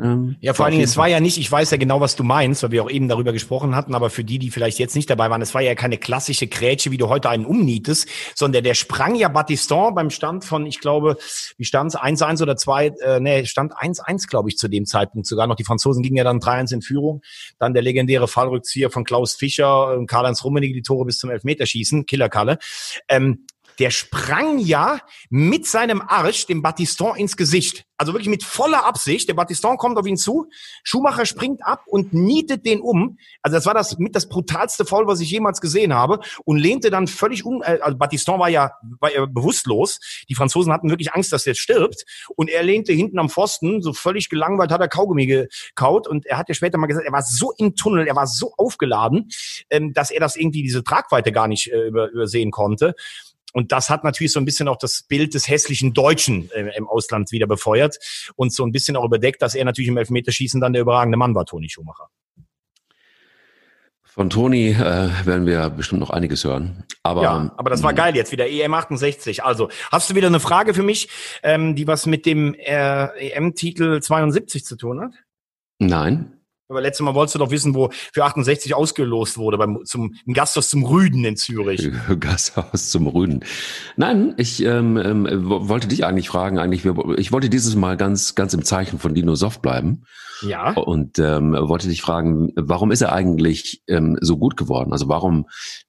Ähm, 0.00 0.36
ja, 0.40 0.54
vor 0.54 0.64
allen 0.64 0.72
Dingen, 0.72 0.84
es 0.84 0.96
war 0.96 1.08
ja 1.08 1.20
nicht, 1.20 1.38
ich 1.38 1.50
weiß 1.50 1.70
ja 1.70 1.76
genau, 1.76 2.00
was 2.00 2.16
du 2.16 2.22
meinst, 2.22 2.62
weil 2.62 2.70
wir 2.70 2.84
auch 2.84 2.90
eben 2.90 3.08
darüber 3.08 3.32
gesprochen 3.32 3.74
hatten, 3.74 3.94
aber 3.94 4.10
für 4.10 4.24
die, 4.24 4.38
die 4.38 4.50
vielleicht 4.50 4.78
jetzt 4.78 4.94
nicht 4.94 5.10
dabei 5.10 5.30
waren, 5.30 5.42
es 5.42 5.54
war 5.54 5.60
ja 5.60 5.74
keine 5.74 5.98
klassische 5.98 6.46
Grätsche, 6.46 6.90
wie 6.90 6.98
du 6.98 7.08
heute 7.08 7.28
einen 7.28 7.44
umnietest, 7.44 8.08
sondern 8.34 8.64
der 8.64 8.74
sprang 8.74 9.14
ja 9.14 9.28
Battiston 9.28 9.94
beim 9.94 10.10
Stand 10.10 10.44
von, 10.44 10.66
ich 10.66 10.80
glaube, 10.80 11.18
wie 11.56 11.64
stand 11.64 11.94
es, 11.94 12.00
1-1 12.00 12.42
oder 12.42 12.56
2, 12.56 12.86
äh, 12.86 13.20
nee, 13.20 13.44
stand 13.44 13.74
1-1, 13.74 14.28
glaube 14.28 14.48
ich, 14.48 14.56
zu 14.56 14.68
dem 14.68 14.86
Zeitpunkt 14.86 15.26
sogar 15.26 15.46
noch. 15.46 15.56
Die 15.56 15.64
Franzosen 15.64 16.02
gingen 16.02 16.16
ja 16.16 16.24
dann 16.24 16.38
3-1 16.38 16.74
in 16.74 16.82
Führung. 16.82 17.22
Dann 17.58 17.74
der 17.74 17.82
legendäre 17.82 18.28
Fallrückzieher 18.28 18.90
von 18.90 19.04
Klaus 19.04 19.34
Fischer, 19.34 19.98
Karl-Heinz 20.06 20.44
Rummenigge, 20.44 20.74
die 20.74 20.82
Tore 20.82 21.04
bis 21.04 21.18
zum 21.18 21.30
Elfmeterschießen, 21.30 22.06
Killerkalle. 22.06 22.58
Ähm, 23.08 23.46
der 23.78 23.90
sprang 23.90 24.58
ja 24.58 25.00
mit 25.30 25.66
seinem 25.66 26.00
Arsch 26.00 26.46
dem 26.46 26.62
Battiston 26.62 27.16
ins 27.16 27.36
Gesicht. 27.36 27.84
Also 27.96 28.12
wirklich 28.12 28.28
mit 28.28 28.44
voller 28.44 28.84
Absicht. 28.84 29.28
Der 29.28 29.34
Battiston 29.34 29.76
kommt 29.76 29.98
auf 29.98 30.06
ihn 30.06 30.16
zu, 30.16 30.46
Schumacher 30.84 31.26
springt 31.26 31.64
ab 31.64 31.82
und 31.86 32.12
nietet 32.12 32.64
den 32.64 32.80
um. 32.80 33.18
Also 33.42 33.56
das 33.56 33.66
war 33.66 33.74
das 33.74 33.98
mit 33.98 34.14
das 34.14 34.28
brutalste 34.28 34.84
Foul, 34.84 35.08
was 35.08 35.20
ich 35.20 35.30
jemals 35.30 35.60
gesehen 35.60 35.92
habe 35.92 36.20
und 36.44 36.58
lehnte 36.58 36.90
dann 36.90 37.08
völlig 37.08 37.44
um. 37.44 37.62
Äh, 37.62 37.78
also 37.80 37.98
Battiston 37.98 38.38
war 38.38 38.48
ja, 38.48 38.70
war 39.00 39.12
ja 39.12 39.26
bewusstlos. 39.26 39.98
Die 40.28 40.36
Franzosen 40.36 40.72
hatten 40.72 40.90
wirklich 40.90 41.12
Angst, 41.12 41.32
dass 41.32 41.46
er 41.46 41.54
stirbt 41.54 42.04
und 42.36 42.50
er 42.50 42.62
lehnte 42.62 42.92
hinten 42.92 43.18
am 43.18 43.28
Pfosten, 43.28 43.82
so 43.82 43.92
völlig 43.92 44.28
gelangweilt 44.28 44.70
hat 44.70 44.80
er 44.80 44.88
Kaugummi 44.88 45.26
gekaut 45.26 46.06
und 46.06 46.24
er 46.26 46.38
hat 46.38 46.48
ja 46.48 46.54
später 46.54 46.78
mal 46.78 46.86
gesagt, 46.86 47.06
er 47.06 47.12
war 47.12 47.22
so 47.22 47.52
im 47.58 47.74
Tunnel, 47.74 48.06
er 48.06 48.14
war 48.14 48.28
so 48.28 48.52
aufgeladen, 48.56 49.28
ähm, 49.70 49.92
dass 49.92 50.10
er 50.12 50.20
das 50.20 50.36
irgendwie 50.36 50.62
diese 50.62 50.84
Tragweite 50.84 51.32
gar 51.32 51.48
nicht 51.48 51.72
äh, 51.72 51.88
übersehen 51.88 52.52
konnte. 52.52 52.94
Und 53.52 53.72
das 53.72 53.90
hat 53.90 54.04
natürlich 54.04 54.32
so 54.32 54.40
ein 54.40 54.44
bisschen 54.44 54.68
auch 54.68 54.76
das 54.76 55.02
Bild 55.02 55.34
des 55.34 55.48
hässlichen 55.48 55.94
Deutschen 55.94 56.50
äh, 56.52 56.76
im 56.76 56.86
Ausland 56.86 57.32
wieder 57.32 57.46
befeuert 57.46 57.98
und 58.36 58.52
so 58.52 58.64
ein 58.64 58.72
bisschen 58.72 58.96
auch 58.96 59.04
überdeckt, 59.04 59.42
dass 59.42 59.54
er 59.54 59.64
natürlich 59.64 59.88
im 59.88 59.96
Elfmeterschießen 59.96 60.60
dann 60.60 60.72
der 60.72 60.82
überragende 60.82 61.16
Mann 61.16 61.34
war, 61.34 61.46
Toni 61.46 61.68
Schumacher. 61.68 62.08
Von 64.18 64.30
Toni 64.30 64.70
äh, 64.70 65.10
werden 65.24 65.46
wir 65.46 65.70
bestimmt 65.70 66.00
noch 66.00 66.10
einiges 66.10 66.42
hören. 66.42 66.82
Aber, 67.04 67.22
ja, 67.22 67.54
aber 67.56 67.70
das 67.70 67.84
war 67.84 67.94
geil 67.94 68.16
jetzt 68.16 68.32
wieder 68.32 68.48
EM 68.48 68.74
68. 68.74 69.44
Also 69.44 69.68
hast 69.92 70.10
du 70.10 70.16
wieder 70.16 70.26
eine 70.26 70.40
Frage 70.40 70.74
für 70.74 70.82
mich, 70.82 71.08
ähm, 71.44 71.76
die 71.76 71.86
was 71.86 72.04
mit 72.04 72.26
dem 72.26 72.54
äh, 72.54 73.28
EM-Titel 73.30 74.00
72 74.00 74.64
zu 74.64 74.76
tun 74.76 75.00
hat? 75.00 75.12
Nein. 75.78 76.37
Aber 76.70 76.82
letztes 76.82 77.02
Mal 77.02 77.14
wolltest 77.14 77.34
du 77.34 77.38
doch 77.38 77.50
wissen, 77.50 77.74
wo 77.74 77.88
für 78.12 78.24
68 78.24 78.74
ausgelost 78.74 79.38
wurde 79.38 79.56
beim 79.56 79.84
zum 79.84 80.14
im 80.26 80.34
Gasthaus 80.34 80.68
zum 80.68 80.84
Rüden 80.84 81.24
in 81.24 81.36
Zürich. 81.36 81.90
Gasthaus 82.20 82.90
zum 82.90 83.06
Rüden. 83.06 83.42
Nein, 83.96 84.34
ich 84.36 84.62
ähm, 84.62 84.98
ähm, 84.98 85.26
wollte 85.48 85.88
dich 85.88 86.04
eigentlich 86.04 86.28
fragen. 86.28 86.58
Eigentlich, 86.58 86.84
ich 87.16 87.32
wollte 87.32 87.48
dieses 87.48 87.74
Mal 87.74 87.96
ganz 87.96 88.34
ganz 88.34 88.52
im 88.52 88.64
Zeichen 88.64 88.98
von 88.98 89.14
Dino 89.14 89.34
Soft 89.34 89.62
bleiben. 89.62 90.04
Ja. 90.42 90.72
Und 90.74 91.18
ähm, 91.18 91.52
wollte 91.52 91.88
dich 91.88 92.02
fragen, 92.02 92.52
warum 92.54 92.92
ist 92.92 93.00
er 93.00 93.12
eigentlich 93.12 93.82
ähm, 93.88 94.18
so 94.20 94.36
gut 94.36 94.58
geworden? 94.58 94.92
Also 94.92 95.08
warum 95.08 95.46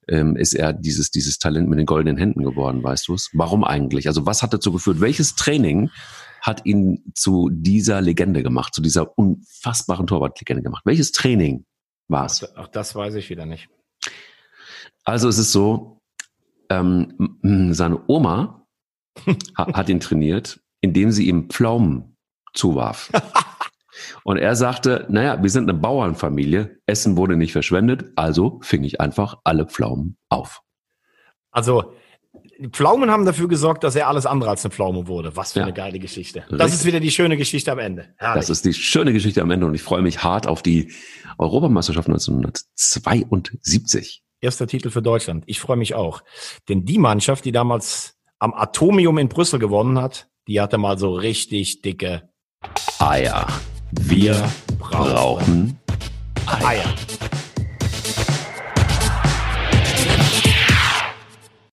ähm, 0.08 0.34
ist 0.34 0.54
er 0.54 0.72
dieses 0.72 1.10
dieses 1.10 1.38
Talent 1.38 1.68
mit 1.68 1.78
den 1.78 1.86
goldenen 1.86 2.16
Händen 2.16 2.42
geworden? 2.42 2.82
Weißt 2.82 3.06
du 3.08 3.14
es? 3.14 3.28
Warum 3.34 3.64
eigentlich? 3.64 4.08
Also 4.08 4.24
was 4.24 4.42
hat 4.42 4.54
dazu 4.54 4.72
geführt? 4.72 5.02
Welches 5.02 5.34
Training 5.34 5.90
hat 6.40 6.64
ihn 6.66 7.12
zu 7.14 7.50
dieser 7.52 8.00
Legende 8.00 8.42
gemacht, 8.42 8.74
zu 8.74 8.82
dieser 8.82 9.18
unfassbaren 9.18 10.06
Torwartlegende 10.06 10.62
gemacht? 10.62 10.82
Welches 10.84 11.12
Training 11.12 11.66
war 12.08 12.26
es? 12.26 12.46
Ach, 12.56 12.68
das 12.68 12.94
weiß 12.94 13.14
ich 13.14 13.30
wieder 13.30 13.46
nicht. 13.46 13.68
Also 15.04 15.28
es 15.28 15.38
ist 15.38 15.52
so, 15.52 16.00
ähm, 16.70 17.70
seine 17.72 18.02
Oma 18.08 18.66
hat 19.56 19.88
ihn 19.88 20.00
trainiert, 20.00 20.60
indem 20.80 21.10
sie 21.10 21.28
ihm 21.28 21.50
Pflaumen 21.50 22.16
zuwarf. 22.54 23.10
Und 24.24 24.38
er 24.38 24.56
sagte, 24.56 25.06
naja, 25.10 25.42
wir 25.42 25.50
sind 25.50 25.68
eine 25.68 25.78
Bauernfamilie, 25.78 26.78
Essen 26.86 27.16
wurde 27.16 27.36
nicht 27.36 27.52
verschwendet, 27.52 28.12
also 28.16 28.60
fing 28.62 28.84
ich 28.84 29.00
einfach 29.00 29.38
alle 29.44 29.66
Pflaumen 29.66 30.16
auf. 30.28 30.62
Also 31.50 31.92
Pflaumen 32.72 33.10
haben 33.10 33.24
dafür 33.24 33.48
gesorgt, 33.48 33.84
dass 33.84 33.96
er 33.96 34.08
alles 34.08 34.26
andere 34.26 34.50
als 34.50 34.64
eine 34.64 34.72
Pflaume 34.72 35.08
wurde. 35.08 35.36
Was 35.36 35.52
für 35.52 35.60
ja. 35.60 35.64
eine 35.64 35.74
geile 35.74 35.98
Geschichte. 35.98 36.44
Das 36.50 36.60
Richtig. 36.60 36.74
ist 36.74 36.84
wieder 36.84 37.00
die 37.00 37.10
schöne 37.10 37.36
Geschichte 37.36 37.72
am 37.72 37.78
Ende. 37.78 38.08
Herrlich. 38.16 38.40
Das 38.40 38.50
ist 38.50 38.64
die 38.64 38.74
schöne 38.74 39.12
Geschichte 39.12 39.42
am 39.42 39.50
Ende 39.50 39.66
und 39.66 39.74
ich 39.74 39.82
freue 39.82 40.02
mich 40.02 40.22
hart 40.22 40.46
auf 40.46 40.62
die 40.62 40.92
Europameisterschaft 41.38 42.08
1972. 42.08 44.22
Erster 44.40 44.66
Titel 44.66 44.90
für 44.90 45.02
Deutschland. 45.02 45.44
Ich 45.46 45.60
freue 45.60 45.76
mich 45.76 45.94
auch. 45.94 46.22
Denn 46.68 46.84
die 46.84 46.98
Mannschaft, 46.98 47.44
die 47.44 47.52
damals 47.52 48.16
am 48.38 48.54
Atomium 48.54 49.18
in 49.18 49.28
Brüssel 49.28 49.58
gewonnen 49.58 50.00
hat, 50.00 50.28
die 50.46 50.60
hatte 50.60 50.78
mal 50.78 50.98
so 50.98 51.14
richtig 51.14 51.82
dicke 51.82 52.30
Eier. 52.98 53.46
Wir 53.92 54.50
brauchen 54.78 55.78
Eier. 56.46 56.66
Eier. 56.66 56.94